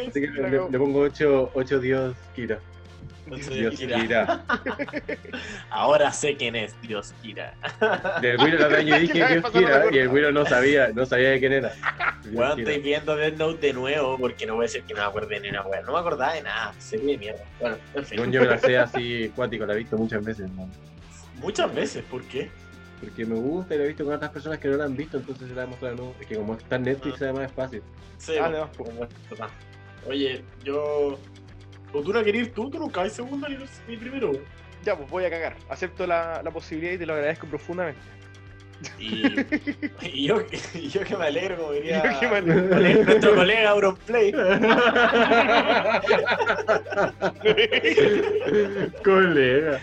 Así 0.08 0.20
que 0.20 0.26
le, 0.30 0.50
le- 0.50 0.70
le 0.70 0.78
pongo 0.78 1.00
8, 1.00 1.50
ocho 1.54 1.80
Dios 1.80 2.14
Kira. 2.36 2.60
Dios 3.26 3.78
Kira. 3.78 4.00
Kira. 4.00 4.44
Ahora 5.70 6.12
sé 6.12 6.36
quién 6.36 6.56
es 6.56 6.74
Dios 6.82 7.14
Kira. 7.22 7.54
Del 8.20 8.40
el 8.40 8.62
otro 8.62 8.76
año 8.76 8.98
dije 9.00 9.26
Dios 9.26 9.50
Kira 9.50 9.84
y 9.90 9.98
el 9.98 10.08
Wiro 10.08 10.32
no 10.32 10.44
sabía, 10.44 10.88
no 10.88 11.06
sabía 11.06 11.30
de 11.30 11.40
quién 11.40 11.52
era. 11.52 11.72
Kira. 12.22 12.54
estoy 12.56 12.78
viendo 12.80 13.16
Death 13.16 13.36
Note 13.36 13.66
de 13.66 13.72
nuevo 13.72 14.18
porque 14.18 14.46
no 14.46 14.54
voy 14.54 14.64
a 14.64 14.66
decir 14.66 14.82
que 14.82 14.94
no 14.94 15.00
me 15.00 15.06
acuerde 15.06 15.40
ni 15.40 15.48
una 15.48 15.62
weón. 15.62 15.86
No 15.86 15.92
me 15.92 15.98
acordaba 15.98 16.34
de 16.34 16.42
nada, 16.42 16.74
serie 16.78 17.12
de 17.12 17.18
mierda. 17.18 17.44
Bueno, 17.60 17.76
en 17.94 18.04
fin. 18.04 18.32
Yo 18.32 18.40
me 18.40 18.46
la 18.46 18.58
sé 18.58 18.78
así 18.78 19.32
cuático, 19.34 19.66
la 19.66 19.74
he 19.74 19.78
visto 19.78 19.96
muchas 19.96 20.24
veces, 20.24 20.50
¿no? 20.52 20.68
Muchas 21.36 21.74
veces, 21.74 22.04
¿por 22.04 22.22
qué? 22.24 22.50
Porque 23.00 23.24
me 23.26 23.34
gusta 23.34 23.74
y 23.74 23.78
la 23.78 23.84
he 23.84 23.88
visto 23.88 24.04
con 24.04 24.14
otras 24.14 24.30
personas 24.30 24.58
que 24.58 24.68
no 24.68 24.76
la 24.76 24.84
han 24.84 24.96
visto, 24.96 25.16
entonces 25.16 25.48
se 25.48 25.54
la 25.54 25.64
he 25.64 25.66
mostrado, 25.66 25.96
¿no? 25.96 26.14
Es 26.20 26.26
que 26.26 26.36
como 26.36 26.54
está 26.54 26.76
en 26.76 26.82
Netflix, 26.84 27.20
además 27.20 27.46
es 27.50 27.52
fácil. 27.52 27.82
Sí, 28.18 28.34
Ah, 28.40 28.48
bueno, 28.78 29.08
no. 29.38 29.48
Oye, 30.08 30.44
yo. 30.64 31.18
¿O 31.92 32.02
tú 32.02 32.12
no 32.12 32.22
querés 32.24 32.42
ir 32.48 32.54
tú? 32.54 32.70
¿Tú 32.70 32.78
nunca 32.78 33.02
hay 33.02 33.10
segundo 33.10 33.48
ni, 33.48 33.56
ni 33.88 33.96
primero? 33.96 34.32
Ya, 34.84 34.96
pues 34.96 35.08
voy 35.10 35.24
a 35.24 35.30
cagar. 35.30 35.56
Acepto 35.68 36.06
la, 36.06 36.40
la 36.42 36.50
posibilidad 36.50 36.92
y 36.94 36.98
te 36.98 37.06
lo 37.06 37.14
agradezco 37.14 37.46
profundamente. 37.46 38.00
Y, 38.98 39.22
y 40.02 40.26
yo, 40.26 40.42
y 40.74 40.88
yo 40.88 41.04
que 41.04 41.16
me 41.16 41.26
alegro, 41.26 41.56
como 41.56 41.72
diría 41.72 42.02
Yo 42.14 42.18
que 42.18 42.28
me 42.28 42.36
alegro. 42.38 43.04
nuestro 43.04 43.34
colega 43.36 43.70
Auronplay. 43.70 44.32
Colega. 49.04 49.80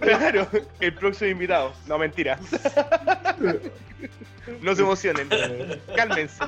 Claro, 0.00 0.48
el 0.80 0.94
próximo 0.94 1.30
invitado. 1.30 1.72
No, 1.86 1.98
mentira. 1.98 2.38
No 4.60 4.74
se 4.74 4.82
emocionen. 4.82 5.28
Cálmense. 5.94 6.42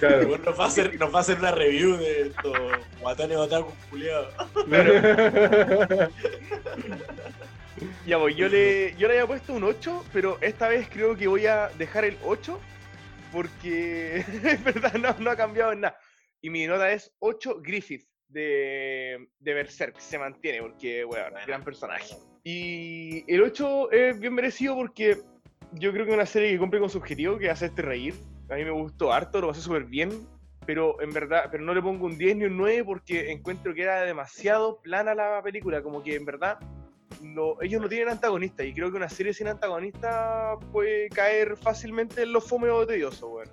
Claro. 0.00 0.28
Bueno, 0.28 0.44
nos, 0.44 0.58
va 0.58 0.64
a 0.64 0.68
hacer, 0.68 0.98
nos 0.98 1.14
va 1.14 1.18
a 1.18 1.20
hacer 1.20 1.38
una 1.38 1.52
review 1.52 1.96
de 1.96 2.22
estos 2.28 2.56
guatanes 3.00 3.36
otaku 3.36 3.72
culiados. 3.90 4.34
Ya 8.06 8.18
voy, 8.18 8.34
yo 8.34 8.46
le, 8.48 8.94
yo 8.96 9.08
le 9.08 9.14
había 9.14 9.26
puesto 9.26 9.54
un 9.54 9.64
8, 9.64 10.04
pero 10.12 10.36
esta 10.42 10.68
vez 10.68 10.86
creo 10.90 11.16
que 11.16 11.26
voy 11.26 11.46
a 11.46 11.68
dejar 11.78 12.04
el 12.04 12.18
8 12.24 12.60
porque 13.32 14.18
es 14.44 14.64
verdad, 14.64 14.92
no, 14.94 15.14
no 15.18 15.30
ha 15.30 15.36
cambiado 15.36 15.72
en 15.72 15.80
nada. 15.80 15.98
Y 16.42 16.50
mi 16.50 16.66
nota 16.66 16.90
es 16.92 17.10
8 17.20 17.60
Griffith 17.62 18.06
de, 18.28 19.28
de 19.38 19.54
Berserk, 19.54 19.98
se 19.98 20.18
mantiene 20.18 20.60
porque, 20.60 21.04
bueno, 21.04 21.24
gran 21.46 21.64
personaje. 21.64 22.16
Y 22.44 23.24
el 23.32 23.42
8 23.42 23.92
es 23.92 24.20
bien 24.20 24.34
merecido 24.34 24.74
porque 24.74 25.18
yo 25.72 25.92
creo 25.92 26.04
que 26.04 26.10
es 26.10 26.16
una 26.16 26.26
serie 26.26 26.52
que 26.52 26.58
cumple 26.58 26.80
con 26.80 26.90
su 26.90 26.98
objetivo, 26.98 27.38
que 27.38 27.46
es 27.46 27.52
hacerte 27.52 27.82
reír. 27.82 28.14
A 28.50 28.54
mí 28.54 28.64
me 28.64 28.70
gustó 28.70 29.12
harto, 29.12 29.40
lo 29.40 29.48
pasé 29.48 29.60
súper 29.60 29.84
bien, 29.84 30.10
pero 30.66 31.00
en 31.00 31.10
verdad, 31.10 31.44
pero 31.50 31.64
no 31.64 31.74
le 31.74 31.82
pongo 31.82 32.06
un 32.06 32.18
10 32.18 32.36
ni 32.36 32.44
un 32.44 32.56
9 32.56 32.84
porque 32.84 33.30
encuentro 33.30 33.74
que 33.74 33.82
era 33.82 34.02
demasiado 34.02 34.80
plana 34.80 35.14
la 35.14 35.42
película, 35.42 35.82
como 35.82 36.02
que 36.02 36.16
en 36.16 36.24
verdad 36.24 36.58
no, 37.22 37.56
ellos 37.60 37.80
no 37.80 37.88
tienen 37.88 38.08
antagonista 38.08 38.64
y 38.64 38.72
creo 38.72 38.90
que 38.90 38.96
una 38.96 39.08
serie 39.08 39.32
sin 39.32 39.48
antagonista 39.48 40.56
puede 40.72 41.08
caer 41.10 41.56
fácilmente 41.56 42.22
en 42.22 42.32
lo 42.32 42.40
fome 42.40 42.70
o 42.70 42.86
tedioso, 42.86 43.28
weón. 43.28 43.48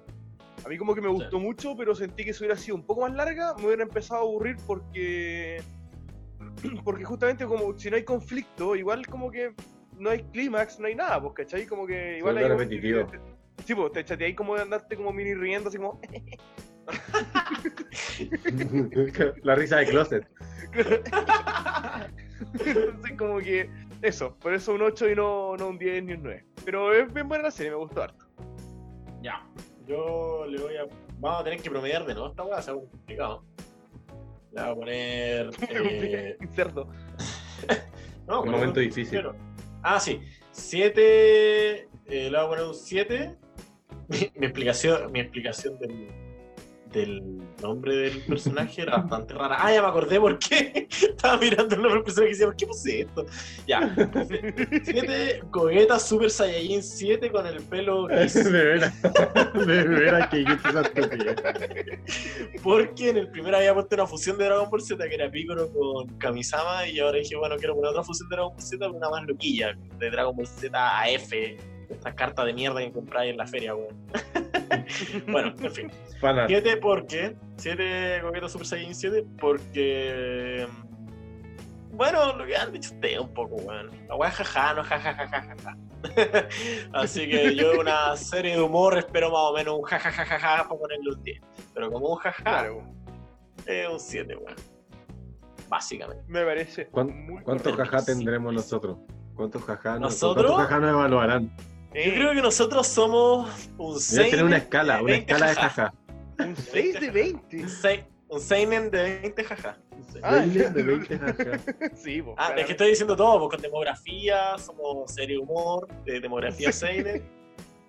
A 0.65 0.69
mí 0.69 0.77
como 0.77 0.95
que 0.95 1.01
me 1.01 1.07
gustó 1.07 1.39
mucho, 1.39 1.75
pero 1.77 1.95
sentí 1.95 2.25
que 2.25 2.33
si 2.33 2.43
hubiera 2.43 2.57
sido 2.57 2.75
un 2.75 2.85
poco 2.85 3.01
más 3.01 3.13
larga, 3.13 3.53
me 3.55 3.67
hubiera 3.67 3.83
empezado 3.83 4.21
a 4.21 4.23
aburrir 4.23 4.57
porque 4.65 5.61
porque 6.83 7.05
justamente 7.05 7.45
como 7.45 7.77
si 7.77 7.89
no 7.89 7.95
hay 7.95 8.03
conflicto, 8.03 8.75
igual 8.75 9.05
como 9.07 9.31
que 9.31 9.53
no 9.97 10.09
hay 10.09 10.23
clímax, 10.23 10.79
no 10.79 10.87
hay 10.87 10.95
nada, 10.95 11.21
pues, 11.21 11.33
¿cachai? 11.35 11.65
Como 11.65 11.87
que 11.87 12.17
igual 12.17 12.37
hay... 12.37 12.47
repetitivo. 12.47 13.07
Sí, 13.67 13.75
pues, 13.75 13.91
te 13.91 14.05
chateáis 14.05 14.33
como 14.33 14.55
de 14.55 14.61
andarte 14.61 14.95
como 14.95 15.11
mini 15.11 15.33
riendo, 15.33 15.67
así 15.67 15.77
como... 15.77 15.99
La 19.43 19.55
risa 19.55 19.79
de 19.79 19.87
closet. 19.87 20.25
Entonces 22.65 23.17
como 23.17 23.39
que... 23.39 23.69
Eso, 24.01 24.37
por 24.39 24.53
eso 24.53 24.73
un 24.73 24.83
8 24.83 25.09
y 25.09 25.15
no, 25.15 25.57
no 25.57 25.67
un 25.67 25.77
10 25.77 26.03
ni 26.05 26.13
un 26.13 26.23
9. 26.23 26.45
Pero 26.63 26.93
es 26.93 27.13
bien 27.13 27.27
buena 27.27 27.43
la 27.43 27.51
serie, 27.51 27.71
me 27.71 27.77
gustó 27.77 28.03
harto. 28.03 28.25
Ya. 29.21 29.45
Yo 29.85 30.45
le 30.47 30.61
voy 30.61 30.77
a. 30.77 30.85
Vamos 31.19 31.41
a 31.41 31.43
tener 31.43 31.61
que 31.61 31.69
promediar 31.69 32.05
de 32.05 32.13
nuevo 32.13 32.29
esta 32.29 32.43
weá, 32.43 32.61
se 32.61 32.71
complicado. 32.71 33.43
Le 34.53 34.61
voy 34.61 34.71
a 34.71 34.75
poner. 34.75 35.49
Eh, 35.69 36.37
Cerdo. 36.53 36.87
no, 38.27 38.43
Un 38.43 38.51
momento 38.51 38.79
difícil. 38.79 39.27
Ah, 39.81 39.99
sí. 39.99 40.21
7. 40.51 41.79
Eh, 41.79 41.89
le 42.05 42.29
voy 42.29 42.37
a 42.37 42.47
poner 42.47 42.65
un 42.65 42.75
7. 42.75 43.35
Mi, 44.07 44.31
mi 44.35 44.45
explicación, 44.45 45.11
mi 45.11 45.19
explicación 45.19 45.77
del, 45.79 46.07
del 46.91 47.21
nombre 47.61 47.95
del 47.95 48.21
personaje 48.25 48.81
era 48.81 48.97
bastante 48.97 49.33
rara. 49.33 49.57
Ah, 49.59 49.73
ya 49.73 49.81
me 49.81 49.87
acordé 49.87 50.19
por 50.19 50.37
qué. 50.39 50.87
Estaba 51.01 51.37
mirando 51.37 51.75
el 51.75 51.81
nombre 51.81 51.95
del 51.95 52.03
personaje 52.03 52.29
y 52.29 52.33
decía, 52.33 52.47
¿por 52.47 52.55
qué 52.55 52.67
puse 52.67 53.01
esto? 53.01 53.25
Ya. 53.67 53.95
7. 54.83 55.41
Gogeta 55.51 55.99
Super 55.99 56.29
Saiyajin 56.29 56.83
7 56.83 57.31
con 57.31 57.45
el 57.45 57.61
pelo 57.63 58.05
gris. 58.05 58.33
De 58.43 58.49
veras. 58.51 59.01
De 59.53 59.83
veras 59.83 60.27
que 60.29 60.37
dijiste 60.37 60.69
esa 60.69 60.81
estupidez. 60.81 61.35
Porque 62.63 63.09
en 63.09 63.17
el 63.17 63.29
primero 63.29 63.57
había 63.57 63.73
puesto 63.73 63.95
una 63.95 64.07
fusión 64.07 64.37
de 64.37 64.45
Dragon 64.45 64.69
Ball 64.69 64.81
Z 64.81 65.07
que 65.07 65.15
era 65.15 65.29
Piccolo 65.29 65.71
con 65.71 66.07
Kamisama 66.17 66.87
y 66.87 66.99
ahora 66.99 67.19
dije, 67.19 67.35
bueno, 67.35 67.55
quiero 67.57 67.75
poner 67.75 67.91
otra 67.91 68.03
fusión 68.03 68.29
de 68.29 68.35
Dragon 68.35 68.53
Ball 68.53 68.61
Z, 68.61 68.89
una 68.89 69.09
más 69.09 69.25
loquilla, 69.25 69.77
de 69.99 70.09
Dragon 70.09 70.35
Ball 70.35 70.47
Z 70.47 71.01
AF, 71.01 71.31
estas 71.89 72.13
cartas 72.15 72.45
de 72.45 72.53
mierda 72.53 72.81
que 72.81 72.91
compráis 72.91 73.31
en 73.31 73.37
la 73.37 73.47
feria, 73.47 73.75
weón. 73.75 73.95
bueno, 75.27 75.53
en 75.61 75.71
fin. 75.71 75.91
Pana. 76.21 76.47
7 76.47 76.77
porque, 76.77 77.35
7 77.57 78.21
Gogeta 78.21 78.49
Super 78.49 78.67
Saiyan 78.67 78.95
7 78.95 79.25
porque... 79.39 80.67
Bueno, 81.91 82.35
lo 82.35 82.45
que 82.45 82.55
han 82.55 82.71
dicho 82.71 82.93
ustedes 82.93 83.19
un 83.19 83.33
poco, 83.33 83.55
weón. 83.55 83.89
La 84.07 84.15
weá 84.15 84.29
jaja, 84.29 84.73
no 84.73 84.83
jajajajaja. 84.83 85.77
Así 86.93 87.27
que 87.27 87.55
yo 87.55 87.79
una 87.79 88.15
serie 88.15 88.55
de 88.55 88.61
humor 88.61 88.97
espero 88.97 89.31
más 89.31 89.41
o 89.41 89.53
menos 89.53 89.75
un 89.79 89.83
jajajajaja 89.83 90.67
para 90.67 90.79
ponerle 90.79 91.09
un 91.11 91.23
10. 91.23 91.41
Pero 91.73 91.91
como 91.91 92.09
un 92.09 92.17
jaja, 92.17 92.67
es 93.65 93.89
un 93.89 93.99
7, 93.99 94.35
weón. 94.35 94.55
Básicamente. 95.69 96.23
me 96.27 96.45
parece 96.45 96.87
¿Cuán- 96.87 97.25
muy 97.25 97.43
¿Cuántos 97.43 97.75
jajá 97.75 98.05
tendremos 98.05 98.53
nosotros? 98.53 98.97
¿Cuántos 99.35 99.63
jajá 99.63 99.93
nos, 99.99 100.13
¿Nosotros? 100.13 100.51
¿Cuántos 100.51 100.67
jajá 100.67 100.79
nos 100.79 100.89
evaluarán? 100.91 101.51
Eh, 101.93 102.09
Yo 102.09 102.15
creo 102.15 102.33
que 102.33 102.41
nosotros 102.41 102.87
somos 102.87 103.49
un 103.77 103.93
Debe 103.93 103.99
6. 104.01 104.29
tener 104.31 104.45
una 104.45 104.57
escala, 104.57 105.01
una 105.01 105.15
escala 105.15 105.47
de 105.49 105.55
jajá. 105.55 105.93
Un 106.39 106.55
6 106.55 106.99
de 106.99 107.09
20. 107.11 107.57
Un, 107.63 107.69
sei- 107.69 108.05
un 108.29 108.39
seinen 108.41 108.91
de 108.91 109.19
20 109.21 109.43
jaja. 109.43 109.77
Ah, 110.21 110.35
de 110.37 110.83
20 110.83 111.17
jajá. 111.17 111.59
Sí, 111.95 112.21
pues. 112.21 112.35
Ah, 112.37 112.53
es 112.55 112.65
que 112.65 112.73
estoy 112.73 112.89
diciendo 112.89 113.15
todo, 113.15 113.39
pues 113.39 113.51
con 113.55 113.61
demografía, 113.61 114.57
somos 114.57 115.11
serie 115.11 115.37
de 115.37 115.41
humor, 115.41 115.87
de 116.05 116.19
demografía 116.19 116.71
seinen, 116.71 117.23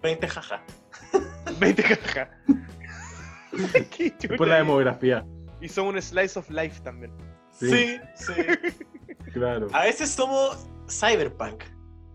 20 0.03 0.29
jaja. 0.29 0.63
20 1.59 1.83
cajas. 1.83 2.29
Qué. 3.97 4.29
Por 4.37 4.47
la 4.49 4.57
demografía. 4.57 5.27
Y 5.61 5.69
son 5.69 5.89
un 5.89 6.01
slice 6.01 6.39
of 6.39 6.49
life 6.51 6.81
también. 6.83 7.13
Sí, 7.51 7.99
sí. 8.15 8.33
Claro. 9.33 9.67
A 9.73 9.83
veces 9.85 10.09
somos 10.11 10.67
cyberpunk. 10.89 11.65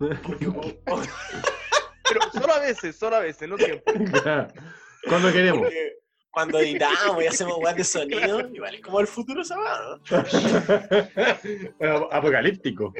Pero 2.08 2.20
solo 2.32 2.52
a 2.54 2.58
veces, 2.60 2.96
solo 2.96 3.16
a 3.16 3.20
veces, 3.20 3.48
no 3.48 3.56
siempre. 3.58 3.94
Claro. 4.22 4.48
Cuando 5.08 5.32
queremos. 5.32 5.62
porque 5.62 5.92
cuando 6.30 6.58
editamos 6.58 7.22
y 7.22 7.26
hacemos 7.26 7.58
web 7.58 7.76
de 7.76 7.84
sonido, 7.84 8.40
igual 8.52 8.74
es 8.74 8.80
como 8.80 9.00
el 9.00 9.06
futuro 9.06 9.42
¿no? 9.48 10.00
Apocalíptico. 12.10 12.92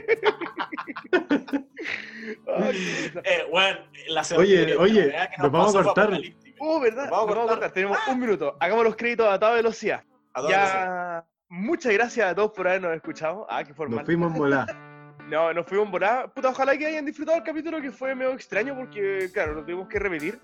Risa. 2.71 3.21
Eh, 3.25 3.47
bueno, 3.51 3.81
la 4.09 4.23
Oye, 4.37 4.77
oye, 4.77 5.11
que 5.11 5.43
nos 5.43 5.51
vamos 5.51 5.75
a 5.75 5.83
cortar. 5.83 6.21
Oh, 6.61 6.79
¿verdad? 6.81 7.03
Nos 7.03 7.11
vamos 7.11 7.25
a 7.25 7.27
Nos 7.27 7.37
vamos 7.37 7.51
a 7.51 7.55
cortar. 7.55 7.73
Tenemos 7.73 7.99
un 8.07 8.21
minuto. 8.21 8.57
Hagamos 8.61 8.85
los 8.85 8.97
créditos 8.97 9.27
a 9.27 9.39
toda 9.39 9.55
velocidad. 9.55 10.05
A. 10.35 10.49
Ya. 10.49 11.27
Muchas 11.49 11.93
gracias 11.93 12.31
a 12.31 12.35
todos 12.35 12.53
por 12.53 12.69
habernos 12.69 12.95
escuchado. 12.95 13.47
Ah, 13.51 13.63
qué 13.63 13.71
Nos 13.71 13.77
formal. 13.77 14.05
fuimos 14.05 14.33
en 14.33 14.39
volada. 14.39 14.67
No, 15.29 15.53
nos 15.53 15.67
fuimos 15.67 15.87
en 15.87 15.93
volada. 15.93 16.27
Puta, 16.29 16.51
ojalá 16.51 16.77
que 16.77 16.87
hayan 16.87 17.05
disfrutado 17.05 17.39
el 17.39 17.45
capítulo 17.45 17.81
que 17.81 17.91
fue 17.91 18.15
medio 18.15 18.33
extraño 18.33 18.77
porque, 18.77 19.31
claro, 19.33 19.55
lo 19.55 19.63
tuvimos 19.63 19.89
que 19.89 19.99
repetir. 19.99 20.39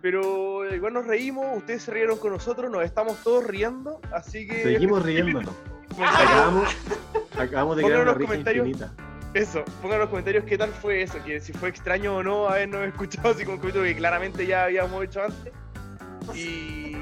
Pero 0.00 0.68
igual 0.74 0.94
nos 0.94 1.06
reímos, 1.06 1.58
ustedes 1.58 1.84
se 1.84 1.92
rieron 1.92 2.18
con 2.18 2.32
nosotros, 2.32 2.70
nos 2.70 2.82
estamos 2.82 3.22
todos 3.22 3.46
riendo, 3.46 4.00
así 4.12 4.48
que... 4.48 4.62
Seguimos 4.64 5.02
riéndonos. 5.02 5.54
Comentarios. 5.94 6.30
Acabamos, 6.30 6.76
acabamos 7.38 7.76
de 7.76 7.82
crear 7.84 8.00
una 8.00 8.14
risa 8.14 8.26
comentarios. 8.26 8.66
infinita. 8.66 8.92
Eso, 9.34 9.64
pongan 9.80 9.94
en 9.94 10.00
los 10.00 10.08
comentarios 10.10 10.44
qué 10.44 10.58
tal 10.58 10.70
fue 10.70 11.02
eso, 11.02 11.22
que 11.24 11.40
si 11.40 11.52
fue 11.52 11.68
extraño 11.68 12.16
o 12.16 12.22
no 12.22 12.48
habernos 12.48 12.84
escuchado 12.88 13.30
así 13.30 13.44
como 13.44 13.56
un 13.56 13.60
capítulo 13.60 13.84
que 13.84 13.94
claramente 13.94 14.44
ya 14.44 14.64
habíamos 14.64 15.04
hecho 15.04 15.22
antes. 15.22 15.52
Y 16.34 16.96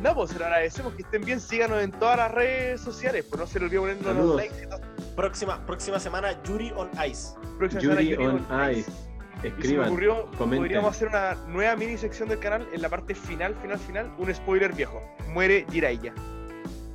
nada, 0.00 0.14
pues 0.14 0.30
se 0.30 0.38
lo 0.38 0.44
agradecemos, 0.44 0.94
que 0.94 1.02
estén 1.02 1.24
bien, 1.24 1.40
síganos 1.40 1.82
en 1.82 1.90
todas 1.90 2.18
las 2.18 2.30
redes 2.30 2.80
sociales, 2.80 3.24
pues 3.28 3.40
no 3.40 3.46
se 3.48 3.58
les 3.58 3.66
olvide 3.66 3.80
ponernos 3.80 4.26
los 4.26 4.36
likes 4.36 4.62
y 4.62 4.68
todo. 4.68 4.91
Próxima, 5.16 5.64
próxima 5.66 5.98
semana, 5.98 6.34
Yuri 6.44 6.72
on 6.76 6.88
Ice. 7.06 7.34
Próxima 7.58 7.80
semana, 7.80 8.02
Yuri 8.02 8.26
on 8.26 8.46
on 8.50 8.70
Ice. 8.70 8.80
Ice. 8.80 8.90
Y 8.90 9.40
se 9.42 9.48
me 9.48 9.48
Escriban. 9.48 9.86
ocurrió, 9.88 10.30
comenten. 10.38 10.58
podríamos 10.58 10.96
hacer 10.96 11.08
una 11.08 11.34
nueva 11.48 11.74
mini 11.76 11.96
sección 11.98 12.28
del 12.28 12.38
canal 12.38 12.68
en 12.72 12.80
la 12.80 12.88
parte 12.88 13.14
final, 13.14 13.54
final, 13.60 13.78
final, 13.78 14.12
un 14.18 14.32
spoiler 14.32 14.72
viejo. 14.72 15.02
Muere 15.28 15.66
Jiraiya. 15.70 16.14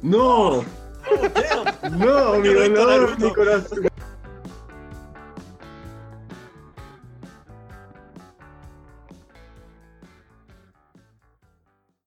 ¡No! 0.01 0.59
Oh. 0.59 0.63
¡No, 1.91 2.39
mi 2.39 2.49
dolor, 2.49 3.19
mi 3.19 3.33
corazón! 3.33 3.87